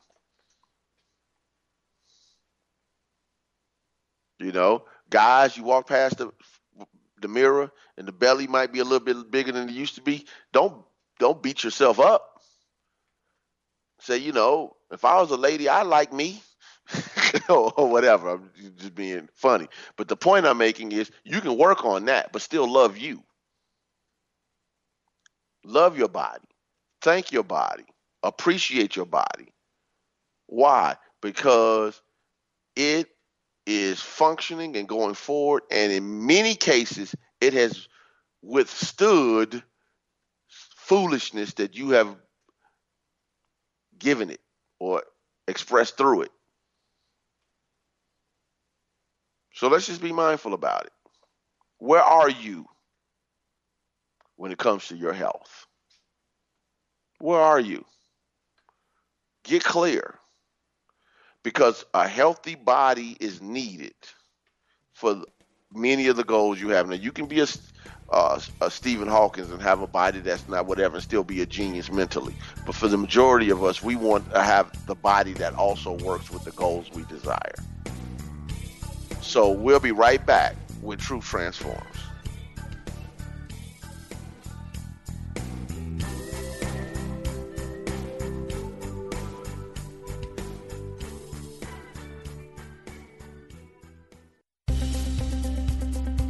You 4.39 4.53
know, 4.53 4.85
guys, 5.11 5.57
you 5.57 5.65
walk 5.65 5.89
past 5.89 6.19
the 6.19 6.33
the 7.21 7.29
mirror 7.29 7.71
and 7.97 8.07
the 8.07 8.13
belly 8.13 8.47
might 8.47 8.73
be 8.73 8.81
a 8.81 8.85
little 8.85 9.01
bit 9.05 9.31
bigger 9.31 9.53
than 9.53 9.69
it 9.69 9.75
used 9.75 9.95
to 9.95 10.03
be. 10.03 10.27
Don't 10.53 10.85
don't 11.19 11.43
beat 11.43 11.65
yourself 11.65 12.01
up. 12.01 12.43
Say, 14.01 14.19
you 14.19 14.33
know, 14.33 14.77
if 14.91 15.05
I 15.05 15.21
was 15.21 15.31
a 15.31 15.37
lady, 15.37 15.69
I 15.69 15.83
like 15.83 16.13
me. 16.13 16.43
or, 17.49 17.71
whatever. 17.89 18.31
I'm 18.31 18.51
just 18.77 18.95
being 18.95 19.29
funny. 19.35 19.69
But 19.97 20.09
the 20.09 20.17
point 20.17 20.47
I'm 20.47 20.59
making 20.59 20.93
is 20.93 21.11
you 21.25 21.41
can 21.41 21.57
work 21.57 21.85
on 21.85 22.07
that, 22.07 22.33
but 22.33 22.43
still 22.43 22.71
love 22.71 22.99
you. 22.99 23.23
Love 25.65 25.97
your 25.97 26.09
body. 26.09 26.45
Thank 27.01 27.33
your 27.33 27.43
body. 27.45 27.85
Appreciate 28.23 28.97
your 28.97 29.07
body. 29.07 29.53
Why? 30.47 30.97
Because 31.23 32.01
it 32.77 33.09
is 33.67 34.01
functioning 34.01 34.77
and 34.77 34.89
going 34.89 35.15
forward, 35.15 35.63
and 35.71 35.93
in 35.93 36.27
many 36.27 36.55
cases, 36.55 37.15
it 37.41 37.55
has 37.55 37.89
withstood 38.43 39.63
foolishness 40.49 41.55
that 41.55 41.77
you 41.77 41.91
have 41.91 42.15
given 43.99 44.31
it 44.31 44.41
or 44.79 45.03
expressed 45.49 45.97
through 45.97 46.23
it. 46.23 46.31
So 49.55 49.69
let's 49.69 49.87
just 49.87 50.03
be 50.03 50.13
mindful 50.13 50.53
about 50.53 50.87
it. 50.87 50.93
Where 51.79 52.03
are 52.03 52.29
you 52.29 52.67
when 54.37 54.53
it 54.53 54.59
comes 54.59 54.89
to 54.89 54.97
your 54.97 55.13
health? 55.13 55.67
Where 57.21 57.41
are 57.41 57.61
you? 57.61 57.85
Get 59.45 59.65
clear 59.65 60.19
because 61.45 61.85
a 61.95 62.09
healthy 62.09 62.57
body 62.57 63.17
is 63.21 63.41
needed 63.41 63.95
for 64.95 65.23
many 65.73 66.09
of 66.09 66.17
the 66.17 66.25
goals 66.25 66.61
you 66.61 66.71
have. 66.71 66.89
Now, 66.89 66.97
you 66.97 67.13
can 67.13 67.27
be 67.27 67.41
a, 67.41 67.47
uh, 68.09 68.41
a 68.61 68.71
Stephen 68.71 69.07
Hawkins 69.07 69.51
and 69.51 69.61
have 69.61 69.81
a 69.83 69.87
body 69.87 70.21
that's 70.21 70.49
not 70.49 70.67
whatever 70.67 70.97
and 70.97 71.05
still 71.05 71.23
be 71.23 71.43
a 71.43 71.47
genius 71.47 71.93
mentally. 71.93 72.35
But 72.65 72.75
for 72.75 72.89
the 72.89 72.97
majority 72.97 73.51
of 73.51 73.63
us, 73.63 73.83
we 73.83 73.95
want 73.95 74.29
to 74.33 74.43
have 74.43 74.87
the 74.87 74.95
body 74.95 75.35
that 75.35 75.55
also 75.55 75.93
works 75.99 76.31
with 76.31 76.45
the 76.45 76.53
goals 76.53 76.91
we 76.93 77.05
desire. 77.05 77.55
So 79.21 79.51
we'll 79.51 79.81
be 79.81 79.93
right 79.93 80.25
back 80.25 80.57
with 80.83 81.01
Truth 81.01 81.25
Transforms. 81.25 81.99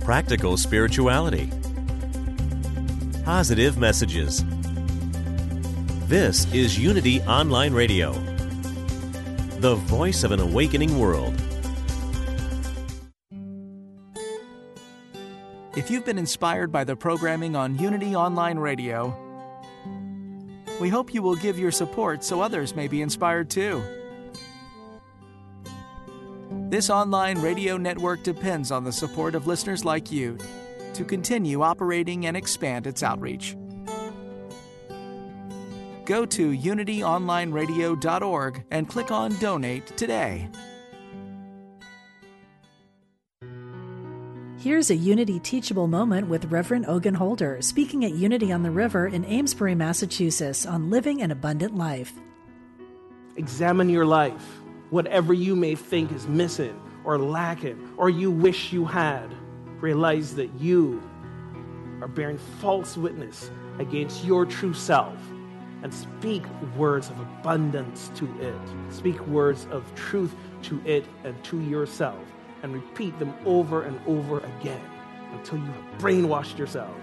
Practical 0.04 0.58
spirituality, 0.58 1.50
positive 3.24 3.78
messages. 3.78 4.44
This 6.08 6.44
is 6.52 6.78
Unity 6.78 7.22
Online 7.22 7.72
Radio, 7.72 8.12
the 9.60 9.76
voice 9.76 10.22
of 10.22 10.30
an 10.30 10.40
awakening 10.40 10.98
world. 10.98 11.32
If 15.74 15.90
you've 15.90 16.04
been 16.04 16.18
inspired 16.18 16.70
by 16.70 16.84
the 16.84 16.94
programming 16.94 17.56
on 17.56 17.78
Unity 17.78 18.14
Online 18.14 18.58
Radio, 18.58 19.16
we 20.82 20.90
hope 20.90 21.14
you 21.14 21.22
will 21.22 21.36
give 21.36 21.58
your 21.58 21.72
support 21.72 22.22
so 22.22 22.42
others 22.42 22.76
may 22.76 22.88
be 22.88 23.00
inspired 23.00 23.48
too. 23.48 23.82
This 26.70 26.88
online 26.88 27.40
radio 27.40 27.76
network 27.76 28.22
depends 28.22 28.70
on 28.70 28.84
the 28.84 28.92
support 28.92 29.34
of 29.34 29.46
listeners 29.46 29.84
like 29.84 30.10
you 30.10 30.38
to 30.94 31.04
continue 31.04 31.60
operating 31.62 32.26
and 32.26 32.36
expand 32.36 32.86
its 32.86 33.02
outreach. 33.02 33.56
Go 36.06 36.26
to 36.26 36.50
unityonlineradio.org 36.50 38.64
and 38.70 38.88
click 38.88 39.10
on 39.10 39.34
Donate 39.36 39.96
today. 39.96 40.48
Here's 44.58 44.90
a 44.90 44.96
Unity 44.96 45.40
teachable 45.40 45.86
moment 45.86 46.28
with 46.28 46.46
Reverend 46.46 46.86
Ogun 46.88 47.14
Holder 47.14 47.60
speaking 47.60 48.06
at 48.06 48.14
Unity 48.14 48.50
on 48.52 48.62
the 48.62 48.70
River 48.70 49.06
in 49.06 49.26
Amesbury, 49.26 49.74
Massachusetts 49.74 50.64
on 50.64 50.88
living 50.88 51.20
an 51.20 51.30
abundant 51.30 51.76
life. 51.76 52.14
Examine 53.36 53.90
your 53.90 54.06
life 54.06 54.63
whatever 54.94 55.34
you 55.34 55.56
may 55.56 55.74
think 55.74 56.12
is 56.12 56.28
missing 56.28 56.80
or 57.02 57.18
lacking 57.18 57.92
or 57.96 58.08
you 58.08 58.30
wish 58.30 58.72
you 58.72 58.84
had, 58.84 59.28
realize 59.80 60.36
that 60.36 60.48
you 60.60 61.02
are 62.00 62.06
bearing 62.06 62.38
false 62.60 62.96
witness 62.96 63.50
against 63.80 64.24
your 64.24 64.46
true 64.46 64.72
self 64.72 65.18
and 65.82 65.92
speak 65.92 66.44
words 66.76 67.10
of 67.10 67.18
abundance 67.18 68.08
to 68.14 68.24
it. 68.40 68.94
Speak 68.94 69.18
words 69.26 69.66
of 69.72 69.82
truth 69.96 70.32
to 70.62 70.80
it 70.86 71.04
and 71.24 71.42
to 71.42 71.60
yourself 71.62 72.24
and 72.62 72.72
repeat 72.72 73.18
them 73.18 73.34
over 73.44 73.82
and 73.82 73.98
over 74.06 74.38
again 74.38 74.80
until 75.32 75.58
you 75.58 75.64
have 75.64 75.98
brainwashed 75.98 76.56
yourself 76.56 76.96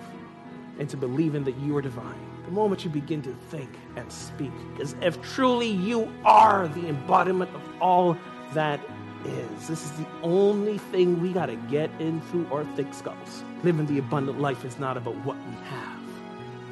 into 0.80 0.95
believing 0.95 1.43
that 1.43 1.58
you 1.58 1.75
are 1.75 1.82
divine 1.82 2.30
the 2.45 2.51
moment 2.51 2.84
you 2.84 2.89
begin 2.89 3.21
to 3.21 3.34
think 3.49 3.69
and 3.95 4.12
speak 4.12 4.51
as 4.80 4.95
if 5.01 5.21
truly 5.21 5.67
you 5.67 6.12
are 6.25 6.67
the 6.69 6.88
embodiment 6.88 7.54
of 7.54 7.62
all 7.80 8.17
that 8.54 8.80
is. 9.25 9.67
This 9.67 9.84
is 9.84 9.91
the 9.91 10.08
only 10.23 10.77
thing 10.77 11.21
we 11.21 11.32
got 11.34 11.47
to 11.47 11.56
get 11.56 11.89
into 11.99 12.47
our 12.51 12.65
thick 12.75 12.93
skulls. 12.93 13.43
Living 13.63 13.86
the 13.86 13.99
abundant 13.99 14.39
life 14.39 14.65
is 14.65 14.80
not 14.80 14.97
about 14.97 15.15
what 15.25 15.38
we 15.38 15.54
have. 15.65 15.99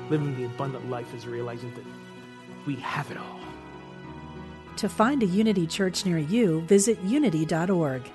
Living 0.10 0.36
the 0.36 0.45
abundant 0.45 0.89
life 0.89 1.13
is 1.13 1.27
realizing 1.27 1.73
that 1.75 1.86
we 2.65 2.75
have 2.75 3.12
it 3.12 3.17
all. 3.17 3.39
To 4.77 4.89
find 4.89 5.21
a 5.21 5.25
Unity 5.25 5.67
church 5.67 6.05
near 6.05 6.17
you, 6.17 6.62
visit 6.62 6.99
unity.org. 7.01 8.10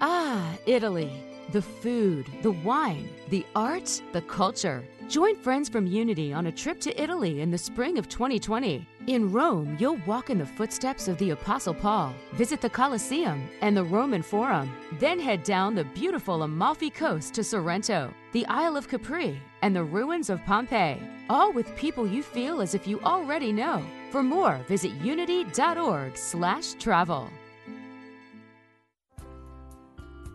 Ah, 0.00 0.56
Italy 0.66 1.31
the 1.52 1.62
food, 1.62 2.26
the 2.42 2.50
wine, 2.50 3.08
the 3.28 3.46
art, 3.54 4.02
the 4.12 4.22
culture. 4.22 4.84
Join 5.08 5.36
friends 5.36 5.68
from 5.68 5.86
Unity 5.86 6.32
on 6.32 6.46
a 6.46 6.52
trip 6.52 6.80
to 6.80 7.00
Italy 7.00 7.42
in 7.42 7.50
the 7.50 7.58
spring 7.58 7.98
of 7.98 8.08
2020. 8.08 8.86
In 9.08 9.30
Rome, 9.30 9.76
you'll 9.78 10.00
walk 10.06 10.30
in 10.30 10.38
the 10.38 10.46
footsteps 10.46 11.08
of 11.08 11.18
the 11.18 11.28
Apostle 11.30 11.74
Paul, 11.74 12.14
visit 12.32 12.62
the 12.62 12.70
Colosseum 12.70 13.46
and 13.60 13.76
the 13.76 13.84
Roman 13.84 14.22
Forum, 14.22 14.72
then 14.98 15.20
head 15.20 15.42
down 15.42 15.74
the 15.74 15.84
beautiful 15.84 16.44
Amalfi 16.44 16.88
Coast 16.88 17.34
to 17.34 17.44
Sorrento, 17.44 18.14
the 18.32 18.46
Isle 18.46 18.78
of 18.78 18.88
Capri, 18.88 19.38
and 19.60 19.76
the 19.76 19.84
ruins 19.84 20.30
of 20.30 20.42
Pompeii, 20.44 20.98
all 21.28 21.52
with 21.52 21.76
people 21.76 22.06
you 22.06 22.22
feel 22.22 22.62
as 22.62 22.74
if 22.74 22.86
you 22.86 22.98
already 23.00 23.52
know. 23.52 23.84
For 24.10 24.22
more, 24.22 24.58
visit 24.68 24.92
unity.org/travel. 25.02 27.30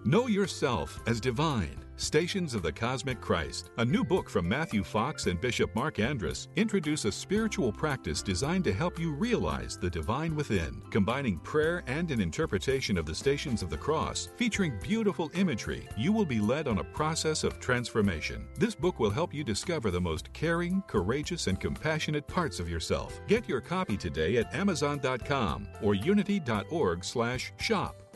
Know 0.08 0.28
Yourself 0.28 1.02
as 1.06 1.20
Divine 1.20 1.84
Stations 1.98 2.54
of 2.54 2.62
the 2.62 2.72
Cosmic 2.72 3.20
Christ. 3.20 3.72
A 3.78 3.84
new 3.84 4.06
book 4.06 4.30
from 4.30 4.48
Matthew 4.48 4.82
Fox 4.82 5.26
and 5.26 5.41
Bishop 5.41 5.76
Marc 5.76 6.00
Andrus 6.00 6.48
introduce 6.56 7.04
a 7.04 7.12
spiritual 7.12 7.74
practice 7.74 8.22
designed 8.22 8.63
to 8.63 8.74
help 8.74 8.98
you 8.98 9.12
realize 9.12 9.78
the 9.78 9.89
divine 9.89 10.34
within, 10.34 10.82
combining 10.91 11.39
prayer 11.39 11.84
and 11.88 12.10
an 12.10 12.22
interpretation 12.22 12.98
of 12.98 13.06
the 13.06 13.13
Stations 13.13 13.62
of 13.62 13.70
the 13.70 13.76
Cross, 13.76 14.30
featuring 14.38 14.80
beautiful 14.82 15.30
imagery. 15.34 15.89
You 15.98 16.13
will 16.13 16.24
be 16.24 16.39
led 16.39 16.70
on 16.70 16.78
a 16.78 16.86
process 16.86 17.43
of 17.43 17.60
transformation. 17.60 18.48
This 18.58 18.76
book 18.76 19.02
will 19.02 19.12
help 19.12 19.34
you 19.34 19.43
discover 19.43 19.91
the 19.91 20.00
most 20.00 20.32
caring, 20.32 20.84
courageous, 20.88 21.48
and 21.48 21.60
compassionate 21.60 22.30
parts 22.30 22.62
of 22.62 22.70
yourself. 22.70 23.20
Get 23.28 23.50
your 23.50 23.60
copy 23.60 23.98
today 23.98 24.38
at 24.38 24.56
amazon.com 24.56 25.67
or 25.82 25.96
unity.org/shop. 25.96 28.07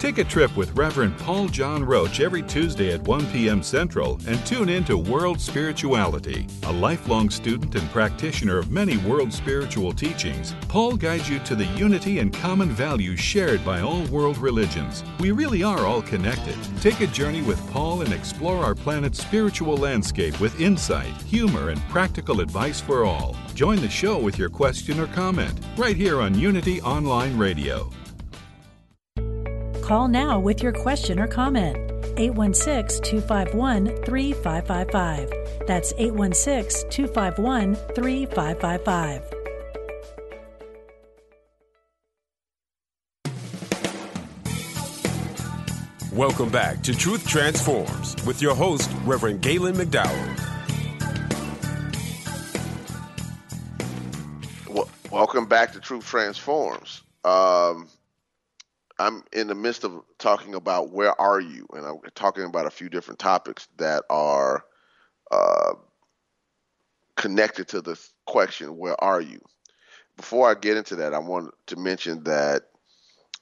Take 0.00 0.16
a 0.16 0.24
trip 0.24 0.56
with 0.56 0.74
Reverend 0.74 1.18
Paul 1.18 1.48
John 1.48 1.84
Roach 1.84 2.20
every 2.20 2.40
Tuesday 2.42 2.90
at 2.94 3.02
1 3.02 3.26
p.m. 3.26 3.62
Central 3.62 4.18
and 4.26 4.44
tune 4.46 4.70
in 4.70 4.82
to 4.84 4.96
World 4.96 5.38
Spirituality. 5.38 6.46
A 6.62 6.72
lifelong 6.72 7.28
student 7.28 7.74
and 7.74 7.86
practitioner 7.90 8.56
of 8.56 8.70
many 8.70 8.96
world 8.96 9.30
spiritual 9.30 9.92
teachings, 9.92 10.54
Paul 10.68 10.96
guides 10.96 11.28
you 11.28 11.38
to 11.40 11.54
the 11.54 11.66
unity 11.76 12.18
and 12.18 12.32
common 12.32 12.70
values 12.70 13.20
shared 13.20 13.62
by 13.62 13.82
all 13.82 14.06
world 14.06 14.38
religions. 14.38 15.04
We 15.18 15.32
really 15.32 15.62
are 15.62 15.84
all 15.84 16.00
connected. 16.00 16.56
Take 16.80 17.02
a 17.02 17.06
journey 17.06 17.42
with 17.42 17.60
Paul 17.70 18.00
and 18.00 18.14
explore 18.14 18.64
our 18.64 18.74
planet's 18.74 19.20
spiritual 19.20 19.76
landscape 19.76 20.40
with 20.40 20.58
insight, 20.58 21.14
humor, 21.24 21.68
and 21.68 21.80
practical 21.90 22.40
advice 22.40 22.80
for 22.80 23.04
all. 23.04 23.36
Join 23.52 23.76
the 23.82 23.90
show 23.90 24.18
with 24.18 24.38
your 24.38 24.48
question 24.48 24.98
or 24.98 25.08
comment 25.08 25.60
right 25.76 25.94
here 25.94 26.22
on 26.22 26.38
Unity 26.38 26.80
Online 26.80 27.36
Radio. 27.36 27.90
Call 29.90 30.06
now 30.06 30.38
with 30.38 30.62
your 30.62 30.70
question 30.70 31.18
or 31.18 31.26
comment. 31.26 31.76
816 32.16 33.02
251 33.02 33.86
3555. 34.04 35.66
That's 35.66 35.92
816 35.98 36.88
251 36.90 37.74
3555. 37.74 39.22
Welcome 46.12 46.50
back 46.50 46.84
to 46.84 46.94
Truth 46.94 47.26
Transforms 47.26 48.14
with 48.24 48.40
your 48.40 48.54
host, 48.54 48.88
Reverend 49.04 49.42
Galen 49.42 49.74
McDowell. 49.74 50.36
welcome 55.10 55.46
back 55.46 55.72
to 55.72 55.80
Truth 55.80 56.06
Transforms. 56.06 57.02
Um, 57.24 57.88
I'm 59.00 59.24
in 59.32 59.46
the 59.46 59.54
midst 59.54 59.84
of 59.84 60.02
talking 60.18 60.54
about 60.54 60.92
where 60.92 61.18
are 61.20 61.40
you, 61.40 61.66
and 61.72 61.86
I'm 61.86 61.98
talking 62.14 62.44
about 62.44 62.66
a 62.66 62.70
few 62.70 62.88
different 62.88 63.18
topics 63.18 63.68
that 63.78 64.04
are 64.10 64.64
uh, 65.30 65.72
connected 67.16 67.68
to 67.68 67.80
the 67.80 67.98
question, 68.26 68.76
where 68.76 69.02
are 69.02 69.20
you? 69.20 69.40
Before 70.16 70.50
I 70.50 70.54
get 70.54 70.76
into 70.76 70.96
that, 70.96 71.14
I 71.14 71.18
want 71.18 71.54
to 71.68 71.76
mention 71.76 72.24
that 72.24 72.64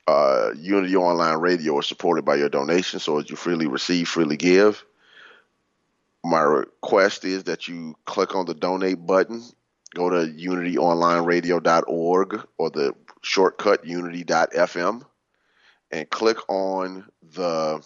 uh, 0.06 0.50
Unity 0.56 0.96
Online 0.96 1.38
Radio 1.38 1.78
is 1.80 1.86
supported 1.86 2.24
by 2.24 2.36
your 2.36 2.48
donation, 2.48 3.00
so 3.00 3.18
as 3.18 3.28
you 3.28 3.36
freely 3.36 3.66
receive, 3.66 4.08
freely 4.08 4.36
give. 4.36 4.84
my 6.24 6.40
request 6.40 7.24
is 7.24 7.44
that 7.44 7.68
you 7.68 7.94
click 8.04 8.34
on 8.34 8.46
the 8.46 8.54
donate 8.54 9.06
button, 9.06 9.42
go 9.94 10.10
to 10.10 10.32
unityonlineradio.org 10.32 12.46
or 12.58 12.70
the 12.70 12.94
shortcut 13.22 13.84
unity.fm, 13.84 15.02
and 15.90 16.08
click 16.10 16.38
on 16.48 17.06
the 17.34 17.84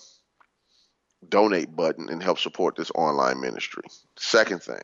donate 1.28 1.74
button 1.74 2.08
and 2.08 2.22
help 2.22 2.38
support 2.38 2.76
this 2.76 2.90
online 2.94 3.40
ministry. 3.40 3.84
Second 4.16 4.62
thing, 4.62 4.82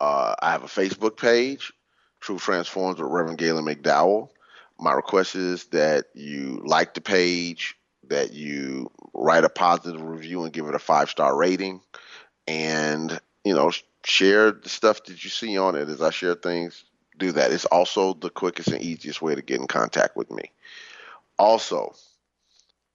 uh, 0.00 0.34
I 0.40 0.50
have 0.50 0.64
a 0.64 0.66
Facebook 0.66 1.16
page, 1.16 1.72
Truth 2.20 2.42
Transforms 2.42 3.00
with 3.00 3.10
Reverend 3.10 3.38
Galen 3.38 3.64
McDowell. 3.64 4.28
My 4.78 4.92
request 4.92 5.36
is 5.36 5.66
that 5.66 6.06
you 6.14 6.60
like 6.64 6.94
the 6.94 7.00
page, 7.00 7.76
that 8.08 8.32
you 8.32 8.90
write 9.14 9.44
a 9.44 9.48
positive 9.48 10.02
review 10.02 10.42
and 10.42 10.52
give 10.52 10.66
it 10.66 10.74
a 10.74 10.80
five 10.80 11.08
star 11.08 11.36
rating, 11.36 11.80
and 12.48 13.20
you 13.44 13.54
know 13.54 13.70
share 14.04 14.50
the 14.50 14.68
stuff 14.68 15.04
that 15.04 15.22
you 15.22 15.30
see 15.30 15.56
on 15.56 15.76
it. 15.76 15.88
As 15.88 16.02
I 16.02 16.10
share 16.10 16.34
things, 16.34 16.84
do 17.18 17.30
that. 17.32 17.52
It's 17.52 17.64
also 17.66 18.14
the 18.14 18.30
quickest 18.30 18.68
and 18.68 18.82
easiest 18.82 19.22
way 19.22 19.34
to 19.34 19.42
get 19.42 19.60
in 19.60 19.68
contact 19.68 20.16
with 20.16 20.30
me. 20.30 20.50
Also, 21.38 21.94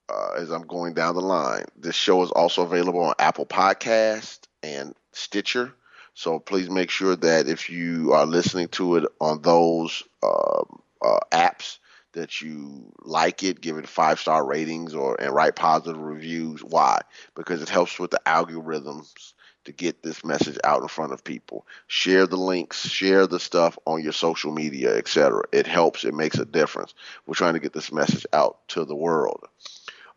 uh, 0.10 0.32
as 0.38 0.50
I'm 0.52 0.67
going 0.67 0.93
down 0.93 1.15
the 1.15 1.21
line, 1.21 1.65
this 1.76 1.95
show 1.95 2.23
is 2.23 2.32
also 2.32 2.63
available 2.63 3.02
on 3.02 3.15
Apple 3.19 3.45
Podcast 3.45 4.39
and 4.63 4.95
Stitcher. 5.12 5.73
So 6.13 6.39
please 6.39 6.69
make 6.69 6.89
sure 6.89 7.15
that 7.15 7.47
if 7.47 7.69
you 7.69 8.13
are 8.13 8.26
listening 8.26 8.69
to 8.69 8.97
it 8.97 9.06
on 9.19 9.41
those 9.41 10.04
uh, 10.23 10.63
uh, 11.02 11.19
apps, 11.32 11.78
that 12.13 12.41
you 12.41 12.91
like 13.04 13.43
it, 13.43 13.62
give 13.62 13.78
it 13.78 13.88
five 13.88 14.19
star 14.19 14.43
ratings, 14.43 14.95
or 14.95 15.21
and 15.21 15.34
write 15.34 15.56
positive 15.56 16.02
reviews. 16.02 16.63
Why? 16.63 17.02
Because 17.36 17.62
it 17.62 17.69
helps 17.69 18.00
with 18.00 18.10
the 18.10 18.21
algorithms 18.26 19.34
to 19.67 19.73
get 19.73 20.01
this 20.01 20.23
message 20.23 20.58
out 20.63 20.82
in 20.82 20.88
front 20.88 21.12
of 21.13 21.23
people. 21.23 21.67
Share 21.88 22.25
the 22.25 22.38
links, 22.38 22.88
share 22.88 23.27
the 23.27 23.39
stuff 23.39 23.77
on 23.86 24.01
your 24.01 24.13
social 24.13 24.51
media, 24.51 24.95
etc. 24.95 25.43
It 25.51 25.67
helps. 25.67 26.06
It 26.06 26.13
makes 26.13 26.39
a 26.39 26.45
difference. 26.45 26.93
We're 27.25 27.36
trying 27.36 27.53
to 27.53 27.60
get 27.60 27.73
this 27.73 27.91
message 27.91 28.25
out 28.34 28.65
to 28.69 28.86
the 28.86 28.95
world. 28.95 29.45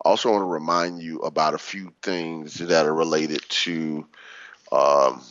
Also, 0.03 0.31
want 0.31 0.41
to 0.41 0.45
remind 0.45 1.01
you 1.01 1.19
about 1.19 1.53
a 1.53 1.59
few 1.59 1.93
things 2.01 2.55
that 2.55 2.85
are 2.85 2.93
related 2.93 3.41
to 3.49 4.07
um, 4.71 5.21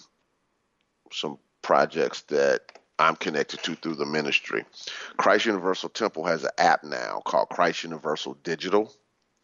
some 1.10 1.38
projects 1.62 2.20
that 2.22 2.60
I'm 2.98 3.16
connected 3.16 3.62
to 3.62 3.74
through 3.74 3.94
the 3.94 4.06
ministry. 4.06 4.66
Christ 5.16 5.46
Universal 5.46 5.88
Temple 5.88 6.26
has 6.26 6.44
an 6.44 6.50
app 6.58 6.84
now 6.84 7.22
called 7.24 7.48
Christ 7.48 7.84
Universal 7.84 8.34
Digital. 8.44 8.92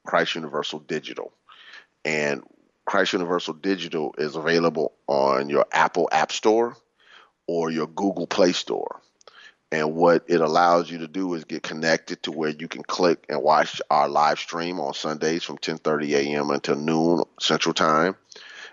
Christ 0.06 0.34
Universal 0.34 0.80
Digital. 0.80 1.32
And 2.04 2.42
Christ 2.86 3.12
Universal 3.12 3.54
Digital 3.54 4.14
is 4.16 4.36
available 4.36 4.92
on 5.06 5.50
your 5.50 5.66
Apple 5.72 6.08
App 6.12 6.32
Store 6.32 6.76
or 7.46 7.70
your 7.70 7.86
Google 7.88 8.26
Play 8.26 8.52
Store. 8.52 9.00
And 9.72 9.96
what 9.96 10.24
it 10.28 10.40
allows 10.40 10.90
you 10.90 10.98
to 10.98 11.08
do 11.08 11.34
is 11.34 11.44
get 11.44 11.64
connected 11.64 12.22
to 12.22 12.32
where 12.32 12.50
you 12.50 12.68
can 12.68 12.84
click 12.84 13.26
and 13.28 13.42
watch 13.42 13.82
our 13.90 14.08
live 14.08 14.38
stream 14.38 14.78
on 14.78 14.94
Sundays 14.94 15.42
from 15.42 15.58
10:30 15.58 16.14
a.m. 16.14 16.50
until 16.50 16.76
noon 16.76 17.24
Central 17.40 17.74
Time. 17.74 18.16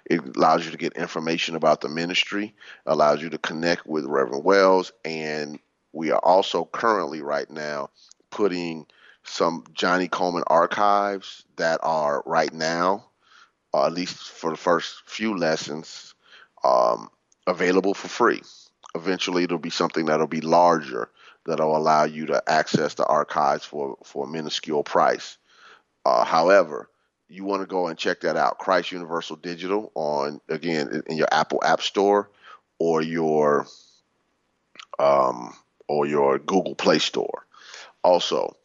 It 0.05 0.37
allows 0.37 0.65
you 0.65 0.71
to 0.71 0.77
get 0.77 0.93
information 0.93 1.55
about 1.55 1.81
the 1.81 1.89
ministry, 1.89 2.53
allows 2.85 3.21
you 3.21 3.29
to 3.31 3.37
connect 3.37 3.87
with 3.87 4.05
Reverend 4.05 4.43
Wells, 4.43 4.91
and 5.03 5.59
we 5.93 6.11
are 6.11 6.19
also 6.19 6.65
currently 6.65 7.21
right 7.21 7.49
now 7.49 7.89
putting 8.29 8.85
some 9.23 9.63
Johnnie 9.73 10.09
Colemon 10.09 10.43
archives 10.47 11.45
that 11.55 11.79
are 11.81 12.21
right 12.25 12.53
now, 12.53 13.05
uh, 13.73 13.85
at 13.85 13.93
least 13.93 14.15
for 14.15 14.51
the 14.51 14.57
first 14.57 15.01
few 15.05 15.37
lessons, 15.37 16.13
um, 16.63 17.09
available 17.47 17.93
for 17.93 18.07
free. 18.07 18.41
Eventually, 18.95 19.43
it'll 19.43 19.57
be 19.57 19.69
something 19.69 20.05
that'll 20.05 20.27
be 20.27 20.41
larger 20.41 21.09
that'll 21.45 21.75
allow 21.75 22.03
you 22.03 22.27
to 22.27 22.43
access 22.47 22.93
the 22.93 23.05
archives 23.05 23.65
for, 23.65 23.97
for 24.03 24.25
a 24.25 24.29
minuscule 24.29 24.83
price. 24.83 25.37
Uh, 26.05 26.23
however, 26.23 26.89
you 27.27 27.43
want 27.43 27.61
to 27.61 27.67
go 27.67 27.87
and 27.87 27.97
check 27.97 28.21
that 28.21 28.37
out. 28.37 28.59
Christ 28.59 28.91
Universal 28.91 29.37
Digital 29.37 29.91
on 29.95 30.39
again 30.49 31.03
in 31.07 31.17
your 31.17 31.27
Apple 31.31 31.61
App 31.63 31.81
Store 31.81 32.29
or 32.79 33.01
your 33.01 33.65
um, 34.99 35.55
or 35.87 36.05
your 36.05 36.37
Google 36.37 36.75
Play 36.75 36.99
Store. 36.99 37.45
Also, 38.03 38.55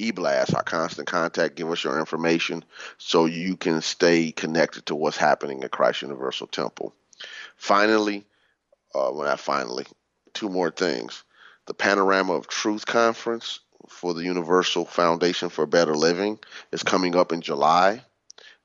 eblast, 0.00 0.54
our 0.54 0.62
constant 0.62 1.06
contact. 1.06 1.56
Give 1.56 1.70
us 1.70 1.84
your 1.84 1.98
information 1.98 2.64
so 2.98 3.26
you 3.26 3.56
can 3.56 3.82
stay 3.82 4.32
connected 4.32 4.86
to 4.86 4.94
what's 4.94 5.16
happening 5.16 5.64
at 5.64 5.70
Christ 5.70 6.02
Universal 6.02 6.48
Temple. 6.48 6.94
Finally, 7.56 8.26
uh, 8.94 9.10
well, 9.12 9.24
not 9.24 9.40
finally, 9.40 9.86
two 10.32 10.48
more 10.48 10.70
things. 10.70 11.24
The 11.66 11.74
Panorama 11.74 12.34
of 12.34 12.48
Truth 12.48 12.86
Conference 12.86 13.60
for 13.88 14.14
the 14.14 14.24
Universal 14.24 14.86
Foundation 14.86 15.48
for 15.48 15.66
Better 15.66 15.94
Living 15.94 16.38
is 16.72 16.82
coming 16.82 17.16
up 17.16 17.32
in 17.32 17.40
July, 17.40 18.02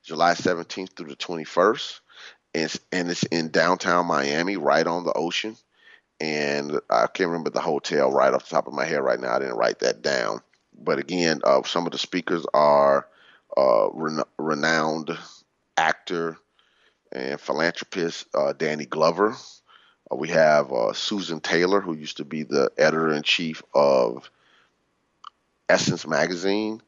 July 0.02 0.34
17th 0.34 0.96
through 0.96 1.08
the 1.08 1.16
21st. 1.16 2.00
And, 2.54 2.76
and 2.92 3.10
it's 3.10 3.22
in 3.24 3.50
downtown 3.50 4.06
Miami, 4.06 4.56
right 4.56 4.86
on 4.86 5.04
the 5.04 5.12
ocean. 5.12 5.56
And 6.20 6.80
I 6.90 7.06
can't 7.06 7.30
remember 7.30 7.50
the 7.50 7.60
hotel 7.60 8.10
right 8.12 8.32
off 8.32 8.48
the 8.48 8.54
top 8.54 8.66
of 8.66 8.74
my 8.74 8.84
head 8.84 9.02
right 9.02 9.18
now. 9.18 9.34
I 9.34 9.38
didn't 9.38 9.56
write 9.56 9.80
that 9.80 10.02
down 10.02 10.42
but 10.78 10.98
again, 10.98 11.40
uh, 11.44 11.62
some 11.62 11.86
of 11.86 11.92
the 11.92 11.98
speakers 11.98 12.44
are 12.54 13.06
uh, 13.56 13.88
ren- 13.92 14.24
renowned 14.38 15.16
actor 15.76 16.36
and 17.12 17.40
philanthropist 17.40 18.26
uh, 18.34 18.52
Danny 18.52 18.86
Glover. 18.86 19.36
Uh, 20.10 20.16
we 20.16 20.28
have 20.28 20.72
uh, 20.72 20.92
Susan 20.92 21.40
Taylor, 21.40 21.80
who 21.80 21.94
used 21.94 22.16
to 22.16 22.24
be 22.24 22.42
the 22.42 22.70
editor 22.78 23.12
in 23.12 23.22
chief 23.22 23.62
of 23.74 24.30
Essence 25.72 26.06
magazine. 26.06 26.80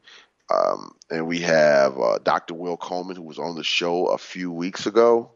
Um, 0.53 0.95
and 1.09 1.27
we 1.27 1.39
have 1.39 1.99
uh, 1.99 2.19
Dr. 2.19 2.53
Will 2.53 2.77
Coleman, 2.77 3.15
who 3.15 3.23
was 3.23 3.39
on 3.39 3.55
the 3.55 3.63
show 3.63 4.07
a 4.07 4.17
few 4.17 4.51
weeks 4.51 4.85
ago, 4.85 5.31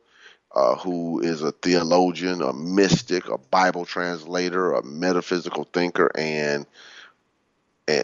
who 0.84 1.20
is 1.22 1.42
a 1.42 1.52
theologian, 1.52 2.42
a 2.42 2.54
mystic, 2.54 3.28
a 3.28 3.38
Bible 3.38 3.86
translator, 3.86 4.74
a 4.74 4.84
metaphysical 4.84 5.64
thinker, 5.64 6.12
and 6.16 6.66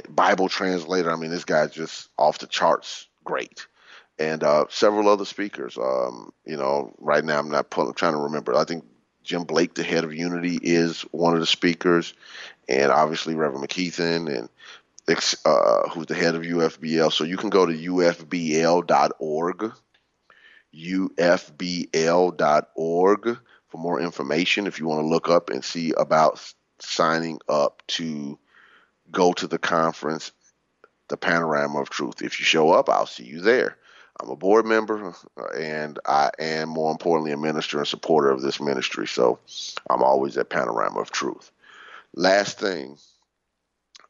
Bible 0.10 0.50
translator. 0.50 1.12
I 1.12 1.16
mean, 1.16 1.30
this 1.30 1.46
guy's 1.46 1.72
just 1.72 2.10
off 2.18 2.40
the 2.40 2.48
charts 2.48 3.08
great. 3.24 3.68
And 4.18 4.44
uh, 4.44 4.66
several 4.70 5.10
other 5.10 5.26
speakers. 5.26 5.78
Um, 5.78 6.32
you 6.46 6.56
know, 6.56 6.94
right 7.00 7.24
now 7.24 7.38
I'm 7.38 7.50
not 7.50 7.70
pulling, 7.70 7.90
I'm 7.90 7.96
trying 7.96 8.14
to 8.14 8.20
remember. 8.20 8.56
I 8.56 8.64
think 8.64 8.86
Jim 9.24 9.44
Blake, 9.44 9.74
the 9.74 9.84
head 9.84 10.04
of 10.04 10.14
Unity, 10.14 10.58
is 10.62 11.02
one 11.12 11.34
of 11.34 11.42
the 11.42 11.46
speakers, 11.46 12.14
and 12.70 12.92
obviously 12.92 13.36
Reverend 13.36 13.68
McKeithen, 13.68 14.34
and 14.34 14.50
uh, 15.08 15.89
who's 15.89 16.08
the 16.08 16.15
head 16.15 16.36
of 16.36 16.41
UFBL. 16.41 17.12
So 17.12 17.24
you 17.24 17.38
can 17.38 17.50
go 17.50 17.65
to 17.65 17.74
ufbl.org, 17.74 18.84
ufbl.org 20.76 21.88
for 23.68 23.78
more 23.78 24.00
information 24.02 24.68
if 24.68 24.80
you 24.80 24.88
want 24.88 25.02
to 25.02 25.08
look 25.08 25.30
up 25.30 25.50
and 25.50 25.63
see 25.63 25.94
about 25.98 26.41
signing 26.80 27.39
up 27.48 27.84
to 27.88 28.38
go 29.12 29.34
to 29.34 29.48
the 29.48 29.60
conference, 29.60 30.32
the 31.08 31.18
Panorama 31.18 31.80
of 31.80 31.89
Truth. 31.89 32.22
If 32.22 32.39
you 32.39 32.45
show 32.45 32.72
up, 32.72 32.89
I'll 32.89 33.06
see 33.06 33.26
you 33.26 33.41
there. 33.41 33.78
I'm 34.20 34.30
a 34.30 34.36
board 34.36 34.66
member, 34.66 35.14
and 35.58 35.99
I 36.06 36.30
am 36.39 36.70
more 36.70 36.91
importantly 36.91 37.34
a 37.34 37.38
minister 37.38 37.80
and 37.80 37.88
supporter 37.88 38.30
of 38.30 38.41
this 38.41 38.62
ministry. 38.62 39.08
So 39.08 39.39
I'm 39.89 40.01
always 40.01 40.38
at 40.38 40.49
Panorama 40.49 41.01
of 41.01 41.12
Truth. 41.12 41.51
Last 42.16 42.58
thing, 42.58 42.97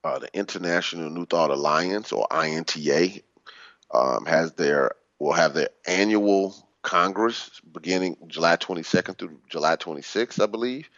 uh, 0.06 0.20
the 0.20 0.30
International 0.38 1.10
New 1.10 1.28
Thought 1.28 1.52
Alliance 1.52 2.14
or 2.14 2.28
INTA 2.32 3.22
um, 3.94 4.26
has 4.28 4.54
their 4.54 4.94
will 5.20 5.34
have 5.34 5.56
their 5.56 5.70
annual 5.88 6.56
Congress 6.84 7.62
beginning 7.74 8.18
July 8.28 8.58
22nd 8.58 9.18
through 9.18 9.40
July 9.50 9.78
26th, 9.78 10.42
I 10.44 10.48
believe. 10.48 10.90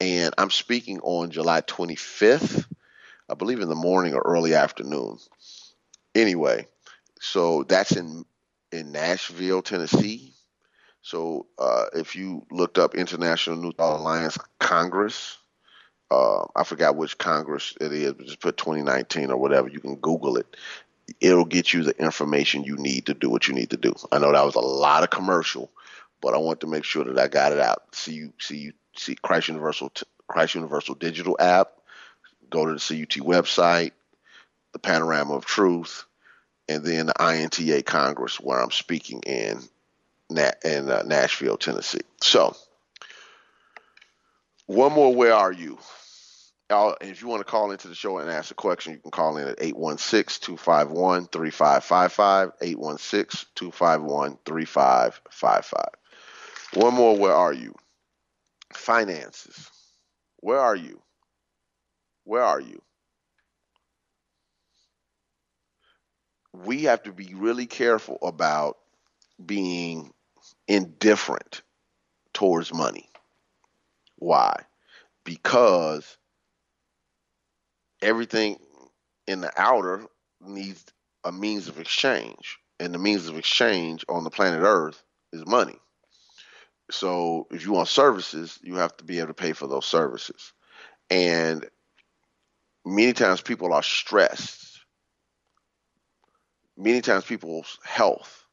And 0.00 0.34
I'm 0.38 0.50
speaking 0.50 1.00
on 1.00 1.30
July 1.30 1.62
25th 1.62 2.64
I 3.28 3.34
believe 3.34 3.60
in 3.60 3.68
the 3.68 3.74
morning 3.74 4.14
or 4.14 4.22
early 4.22 4.54
afternoon. 4.54 5.18
Anyway, 6.14 6.68
so 7.20 7.64
that's 7.64 7.96
in 7.96 8.24
in 8.72 8.92
Nashville, 8.92 9.62
Tennessee. 9.62 10.34
So 11.02 11.46
uh, 11.58 11.86
if 11.94 12.16
you 12.16 12.46
looked 12.50 12.78
up 12.78 12.94
International 12.94 13.56
New 13.56 13.72
Thought 13.72 14.00
Alliance 14.00 14.38
Congress, 14.60 15.38
uh, 16.10 16.44
I 16.56 16.64
forgot 16.64 16.96
which 16.96 17.18
Congress 17.18 17.74
it 17.80 17.92
is, 17.92 18.14
but 18.14 18.26
just 18.26 18.40
put 18.40 18.56
2019 18.56 19.30
or 19.30 19.36
whatever. 19.36 19.68
You 19.68 19.80
can 19.80 19.96
Google 19.96 20.36
it. 20.38 20.46
it'll 21.20 21.44
get 21.44 21.72
you 21.72 21.82
the 21.82 21.96
information 22.02 22.64
you 22.64 22.76
need 22.76 23.06
to 23.06 23.14
do 23.14 23.30
what 23.30 23.48
you 23.48 23.54
need 23.54 23.70
to 23.70 23.76
do. 23.76 23.94
I 24.12 24.18
know 24.18 24.32
that 24.32 24.44
was 24.44 24.54
a 24.54 24.60
lot 24.60 25.02
of 25.04 25.10
commercial, 25.10 25.70
but 26.20 26.34
I 26.34 26.38
want 26.38 26.60
to 26.60 26.66
make 26.66 26.84
sure 26.84 27.04
that 27.04 27.18
I 27.18 27.28
got 27.28 27.52
it 27.52 27.60
out. 27.60 27.94
See 27.94 28.14
you, 28.14 28.32
see 28.38 28.58
you, 28.58 28.72
see 28.96 29.16
Christ 29.16 29.48
Universal, 29.48 29.92
Christ 30.28 30.54
Universal 30.54 30.96
digital 30.96 31.36
app. 31.40 31.72
Go 32.50 32.66
to 32.66 32.74
the 32.74 32.78
CUT 32.78 33.26
website, 33.26 33.92
the 34.72 34.78
Panorama 34.78 35.34
of 35.34 35.46
Truth, 35.46 36.04
and 36.68 36.84
then 36.84 37.06
the 37.06 37.14
INTA 37.20 37.82
Congress 37.84 38.40
where 38.40 38.60
I'm 38.60 38.70
speaking 38.70 39.22
in 39.22 39.60
in 40.30 40.90
uh, 40.90 41.02
Nashville, 41.06 41.56
Tennessee. 41.56 42.00
So, 42.20 42.56
one 44.66 44.92
more. 44.92 45.14
Where 45.14 45.34
are 45.34 45.52
you? 45.52 45.78
if 47.00 47.22
you 47.22 47.28
want 47.28 47.38
to 47.40 47.44
call 47.44 47.70
into 47.70 47.86
the 47.88 47.94
show 47.94 48.18
and 48.18 48.28
ask 48.30 48.50
a 48.50 48.54
question, 48.54 48.92
you 48.92 48.98
can 48.98 49.12
call 49.12 49.36
in 49.36 49.46
at 49.48 49.58
816-251-3555, 49.58 52.52
816-251-3555. 53.56 55.84
One 56.74 56.94
more, 56.94 57.16
where 57.16 57.34
are 57.34 57.52
you? 57.52 57.76
Finances. 58.72 59.70
Where 60.38 60.58
are 60.58 60.74
you? 60.74 61.00
Where 62.24 62.42
are 62.42 62.60
you? 62.60 62.82
We 66.52 66.82
have 66.84 67.02
to 67.04 67.12
be 67.12 67.34
really 67.34 67.66
careful 67.66 68.18
about 68.22 68.78
being 69.44 70.12
indifferent 70.66 71.62
towards 72.32 72.74
money. 72.74 73.08
Why? 74.16 74.62
Because 75.24 76.16
everything 78.02 78.58
in 79.26 79.40
the 79.40 79.52
outer 79.56 80.06
needs 80.40 80.84
a 81.24 81.32
means 81.32 81.68
of 81.68 81.80
exchange, 81.80 82.58
and 82.78 82.94
the 82.94 82.98
means 82.98 83.28
of 83.28 83.36
exchange 83.36 84.04
on 84.08 84.24
the 84.24 84.30
planet 84.30 84.60
Earth 84.62 85.02
is 85.32 85.46
money. 85.46 85.78
So 86.90 87.48
if 87.50 87.64
you 87.64 87.72
want 87.72 87.88
services, 87.88 88.58
you 88.62 88.76
have 88.76 88.96
to 88.98 89.04
be 89.04 89.18
able 89.18 89.28
to 89.28 89.34
pay 89.34 89.52
for 89.52 89.66
those 89.66 89.86
services. 89.86 90.52
And 91.10 91.66
many 92.84 93.12
times 93.12 93.40
people 93.40 93.72
are 93.72 93.82
stressed. 93.82 94.80
Many 96.76 97.00
times 97.00 97.24
people's 97.24 97.78
health 97.82 98.44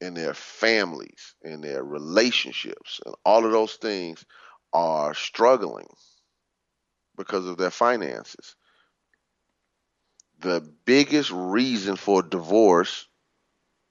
and 0.00 0.16
their 0.16 0.34
families 0.34 1.34
and 1.42 1.64
their 1.64 1.82
relationships 1.82 3.00
and 3.04 3.14
all 3.24 3.44
of 3.44 3.52
those 3.52 3.74
things 3.74 4.24
are 4.72 5.14
struggling 5.14 5.86
because 7.16 7.46
of 7.46 7.56
their 7.56 7.70
finances. 7.70 8.56
The 10.40 10.60
biggest 10.84 11.30
reason 11.30 11.96
for 11.96 12.22
divorce 12.22 13.06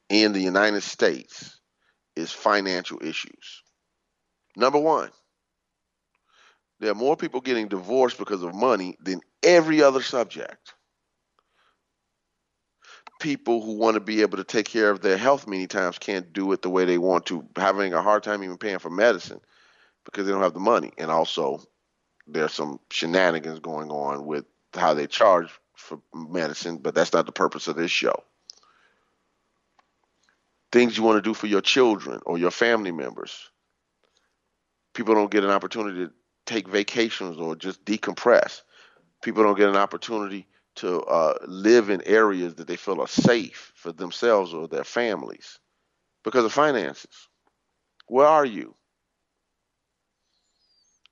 in 0.10 0.34
the 0.34 0.42
United 0.42 0.82
States 0.82 1.60
is 2.16 2.32
financial 2.32 3.00
issues. 3.02 3.64
Number 4.58 4.80
one, 4.80 5.12
there 6.80 6.92
are 6.92 6.96
more 6.96 7.16
people 7.16 7.42
getting 7.42 7.68
divorced 7.68 8.18
because 8.18 8.44
of 8.44 8.54
money 8.54 8.98
than 9.02 9.22
every 9.44 9.82
other 9.82 10.02
subject. 10.02 10.74
People 13.22 13.62
who 13.62 13.78
want 13.78 13.94
to 13.94 14.00
be 14.02 14.22
able 14.22 14.38
to 14.38 14.44
take 14.44 14.68
care 14.68 14.90
of 14.90 15.00
their 15.00 15.18
health 15.18 15.48
many 15.48 15.68
times 15.68 16.00
can't 16.00 16.34
do 16.34 16.52
it 16.52 16.64
the 16.64 16.70
way 16.70 16.86
they 16.86 16.98
want 16.98 17.28
to, 17.28 17.46
having 17.56 17.94
a 17.94 18.02
hard 18.02 18.24
time 18.24 18.44
even 18.44 18.58
paying 18.58 18.80
for 18.80 18.90
medicine 18.90 19.40
because 20.06 20.26
they 20.26 20.32
don't 20.32 20.43
have 20.43 20.54
the 20.54 20.60
money. 20.60 20.91
And 20.97 21.12
also, 21.12 21.62
there's 22.28 22.54
some 22.54 22.80
shenanigans 22.91 23.60
going 23.60 23.91
on 23.91 24.26
with 24.26 24.45
how 24.74 24.93
they 24.93 25.08
charge 25.08 25.49
for 25.76 25.99
medicine, 26.14 26.78
but 26.78 26.95
that's 26.95 27.14
not 27.14 27.26
the 27.26 27.32
purpose 27.32 27.68
of 27.68 27.76
this 27.76 27.91
show. 27.91 28.24
Things 30.72 30.97
you 30.97 31.04
want 31.04 31.18
to 31.18 31.30
do 31.30 31.34
for 31.34 31.47
your 31.47 31.62
children 31.62 32.22
or 32.26 32.38
your 32.38 32.52
family 32.52 32.91
members. 32.91 33.49
People 34.93 35.16
don't 35.16 35.32
get 35.32 35.43
an 35.43 35.49
opportunity 35.49 36.06
to 36.06 36.12
take 36.45 36.68
vacations 36.68 37.38
or 37.38 37.56
just 37.56 37.84
decompress. 37.86 38.62
People 39.22 39.43
don't 39.43 39.58
get 39.58 39.70
an 39.70 39.78
opportunity 39.78 40.47
to 40.76 41.02
uh, 41.02 41.34
live 41.45 41.89
in 41.89 42.02
areas 42.06 42.56
that 42.56 42.68
they 42.68 42.78
feel 42.78 43.02
are 43.02 43.08
safe 43.08 43.74
for 43.76 43.91
themselves 43.91 44.54
or 44.54 44.68
their 44.68 44.84
families 44.84 45.60
because 46.24 46.45
of 46.45 46.54
finances. 46.54 47.28
Where 48.08 48.28
are 48.28 48.45
you? 48.45 48.76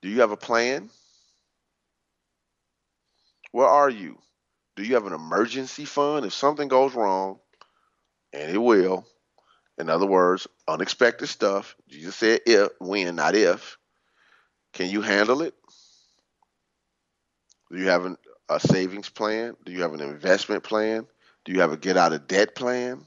Do 0.02 0.08
you 0.08 0.20
have 0.20 0.30
a 0.30 0.36
plan? 0.36 0.90
Where 3.52 3.66
are 3.66 3.90
you? 3.90 4.18
Do 4.76 4.84
you 4.84 4.94
have 4.94 5.06
an 5.06 5.12
emergency 5.12 5.84
fund 5.84 6.24
if 6.24 6.32
something 6.32 6.68
goes 6.68 6.94
wrong? 6.94 7.38
And 8.32 8.50
it 8.50 8.58
will. 8.58 9.06
In 9.78 9.90
other 9.90 10.06
words, 10.06 10.46
unexpected 10.68 11.26
stuff. 11.26 11.74
Jesus 11.88 12.16
said 12.16 12.40
if, 12.46 12.70
when, 12.78 13.16
not 13.16 13.34
if. 13.34 13.78
Can 14.72 14.88
you 14.88 15.02
handle 15.02 15.42
it? 15.42 15.54
Do 17.70 17.78
you 17.78 17.88
have 17.88 18.04
an, 18.04 18.16
a 18.48 18.60
savings 18.60 19.08
plan? 19.08 19.56
Do 19.64 19.72
you 19.72 19.82
have 19.82 19.94
an 19.94 20.00
investment 20.00 20.64
plan? 20.64 21.06
Do 21.44 21.52
you 21.52 21.60
have 21.60 21.72
a 21.72 21.76
get 21.76 21.96
out 21.96 22.12
of 22.12 22.26
debt 22.26 22.54
plan? 22.54 23.06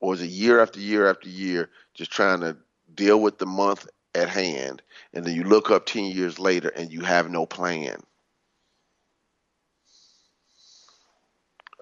Or 0.00 0.14
is 0.14 0.22
it 0.22 0.28
year 0.28 0.60
after 0.60 0.78
year 0.78 1.08
after 1.08 1.28
year 1.28 1.70
just 1.94 2.10
trying 2.10 2.40
to 2.40 2.56
deal 2.94 3.20
with 3.20 3.38
the 3.38 3.46
month 3.46 3.86
at 4.16 4.28
hand 4.28 4.82
and 5.12 5.24
then 5.24 5.34
you 5.34 5.44
look 5.44 5.70
up 5.70 5.86
10 5.86 6.06
years 6.06 6.38
later 6.38 6.68
and 6.68 6.92
you 6.92 7.02
have 7.02 7.30
no 7.30 7.46
plan? 7.46 7.98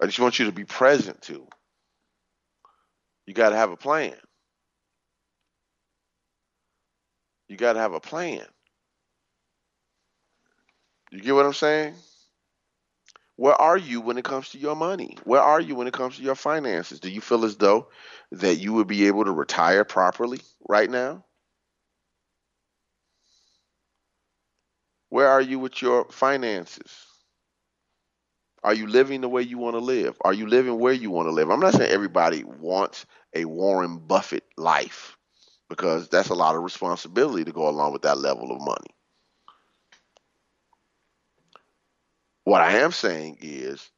I 0.01 0.05
just 0.05 0.19
want 0.19 0.39
you 0.39 0.45
to 0.45 0.51
be 0.51 0.65
present 0.65 1.21
to. 1.23 1.47
You 3.25 3.33
got 3.33 3.49
to 3.49 3.55
have 3.55 3.71
a 3.71 3.77
plan. 3.77 4.15
You 7.47 7.57
got 7.57 7.73
to 7.73 7.79
have 7.79 7.93
a 7.93 7.99
plan. 7.99 8.45
You 11.11 11.21
get 11.21 11.35
what 11.35 11.45
I'm 11.45 11.53
saying? 11.53 11.95
Where 13.37 13.55
are 13.55 13.77
you 13.77 14.01
when 14.01 14.17
it 14.17 14.25
comes 14.25 14.49
to 14.49 14.59
your 14.59 14.75
money? 14.75 15.17
Where 15.25 15.41
are 15.41 15.59
you 15.59 15.75
when 15.75 15.87
it 15.87 15.93
comes 15.93 16.17
to 16.17 16.23
your 16.23 16.35
finances? 16.35 17.01
Do 17.01 17.09
you 17.09 17.21
feel 17.21 17.45
as 17.45 17.57
though 17.57 17.89
that 18.31 18.55
you 18.55 18.73
would 18.73 18.87
be 18.87 19.07
able 19.07 19.25
to 19.25 19.31
retire 19.31 19.83
properly 19.83 20.39
right 20.69 20.89
now? 20.89 21.24
Where 25.15 25.29
are 25.29 25.39
you 25.39 25.59
with 25.59 25.81
your 25.81 26.03
finances? 26.11 27.05
Are 28.65 28.73
you 28.73 28.85
living 28.85 29.21
the 29.21 29.29
way 29.29 29.43
you 29.43 29.57
want 29.57 29.75
to 29.75 29.79
live? 29.79 30.17
Are 30.25 30.33
you 30.33 30.45
living 30.45 30.77
where 30.77 30.91
you 30.91 31.09
want 31.09 31.27
to 31.27 31.31
live? 31.31 31.49
I'm 31.49 31.61
not 31.61 31.73
saying 31.73 31.89
everybody 31.89 32.43
wants 32.43 33.05
a 33.33 33.45
Warren 33.45 33.97
Buffett 33.97 34.43
life 34.57 35.17
because 35.69 36.09
that's 36.09 36.27
a 36.27 36.35
lot 36.35 36.57
of 36.57 36.63
responsibility 36.63 37.45
to 37.45 37.53
go 37.53 37.69
along 37.69 37.93
with 37.93 38.01
that 38.01 38.17
level 38.17 38.51
of 38.51 38.59
money. 38.59 38.93
What 42.43 42.59
I 42.59 42.79
am 42.79 42.91
saying 42.91 43.37
is 43.39 43.89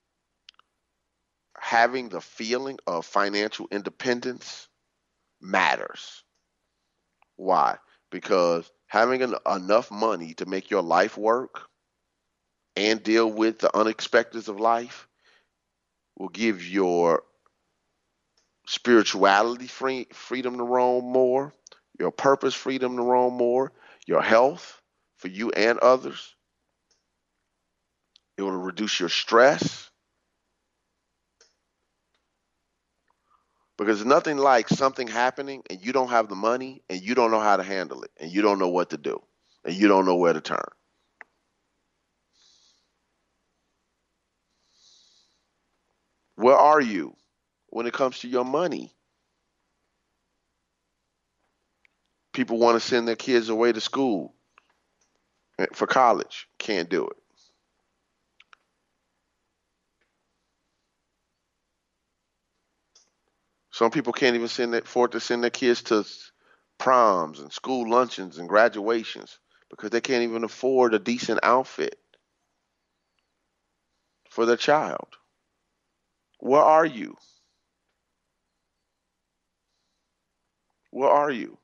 having 1.59 2.09
the 2.09 2.21
feeling 2.21 2.77
of 2.85 3.07
financial 3.07 3.67
independence 3.71 4.67
matters. 5.41 6.23
Why? 7.37 7.79
Because 8.11 8.71
having 8.87 9.21
an, 9.21 9.35
enough 9.45 9.91
money 9.91 10.33
to 10.35 10.45
make 10.45 10.71
your 10.71 10.81
life 10.81 11.17
work 11.17 11.61
and 12.75 13.03
deal 13.03 13.29
with 13.29 13.59
the 13.59 13.75
unexpected 13.75 14.47
of 14.49 14.59
life 14.59 15.07
will 16.17 16.29
give 16.29 16.65
your 16.65 17.23
spirituality 18.67 19.67
free, 19.67 20.07
freedom 20.13 20.57
to 20.57 20.63
roam 20.63 21.05
more, 21.05 21.53
your 21.99 22.11
purpose 22.11 22.53
freedom 22.53 22.97
to 22.97 23.03
roam 23.03 23.33
more, 23.33 23.71
your 24.05 24.21
health 24.21 24.81
for 25.17 25.27
you 25.27 25.51
and 25.51 25.79
others. 25.79 26.35
It 28.37 28.43
will 28.43 28.51
reduce 28.51 28.99
your 28.99 29.09
stress. 29.09 29.89
Because 33.77 34.03
nothing 34.05 34.37
like 34.37 34.69
something 34.69 35.07
happening 35.07 35.63
and 35.69 35.83
you 35.85 35.93
don't 35.93 36.09
have 36.09 36.29
the 36.29 36.35
money 36.35 36.81
and 36.89 37.01
you 37.01 37.15
don't 37.15 37.31
know 37.31 37.39
how 37.39 37.57
to 37.57 37.63
handle 37.63 38.03
it 38.03 38.11
and 38.19 38.31
you 38.31 38.41
don't 38.41 38.59
know 38.59 38.69
what 38.69 38.89
to 38.91 38.97
do 38.97 39.21
and 39.65 39.75
you 39.75 39.87
don't 39.87 40.05
know 40.05 40.15
where 40.15 40.33
to 40.33 40.41
turn. 40.41 40.65
Where 46.35 46.55
are 46.57 46.81
you 46.81 47.15
when 47.67 47.85
it 47.87 47.93
comes 47.93 48.19
to 48.19 48.27
your 48.27 48.45
money? 48.45 48.93
People 52.33 52.59
want 52.59 52.79
to 52.79 52.87
send 52.87 53.07
their 53.07 53.15
kids 53.15 53.49
away 53.49 53.71
to 53.71 53.81
school 53.81 54.33
eh, 55.59 55.65
for 55.73 55.87
college, 55.87 56.47
can't 56.59 56.89
do 56.89 57.07
it. 57.07 57.17
Some 63.77 63.91
people 63.91 64.11
can't 64.11 64.35
even 64.35 64.47
send 64.47 64.73
that, 64.73 64.85
afford 64.85 65.11
to 65.11 65.19
send 65.19 65.43
their 65.43 65.51
kids 65.51 65.83
to 65.83 66.03
proms 66.79 67.39
and 67.39 67.53
school 67.53 67.87
luncheons 67.87 68.39
and 68.39 68.49
graduations 68.49 69.37
because 69.69 69.91
they 69.91 70.01
can't 70.01 70.23
even 70.23 70.43
afford 70.43 70.95
a 70.95 70.99
decent 70.99 71.41
outfit 71.43 71.95
for 74.31 74.47
their 74.47 74.57
child. 74.57 75.09
Where 76.39 76.63
are 76.63 76.87
you? 76.87 77.17
Where 80.89 81.11
are 81.11 81.29
you? 81.29 81.59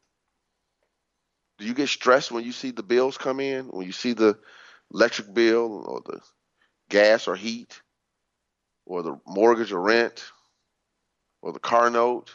Do 1.58 1.66
you 1.66 1.74
get 1.74 1.90
stressed 1.90 2.32
when 2.32 2.44
you 2.44 2.52
see 2.52 2.70
the 2.70 2.84
bills 2.84 3.18
come 3.18 3.40
in? 3.40 3.70
When 3.70 3.88
you 3.88 3.92
see 3.92 4.14
the 4.14 4.38
electric 4.94 5.34
bill 5.34 5.84
or 5.88 6.02
the 6.06 6.20
gas 6.92 7.28
or 7.28 7.36
heat 7.36 7.82
or 8.86 9.02
the 9.02 9.20
mortgage 9.26 9.72
or 9.72 9.82
rent 9.82 10.24
or 11.44 11.52
the 11.52 11.60
car 11.60 11.90
note? 11.92 12.32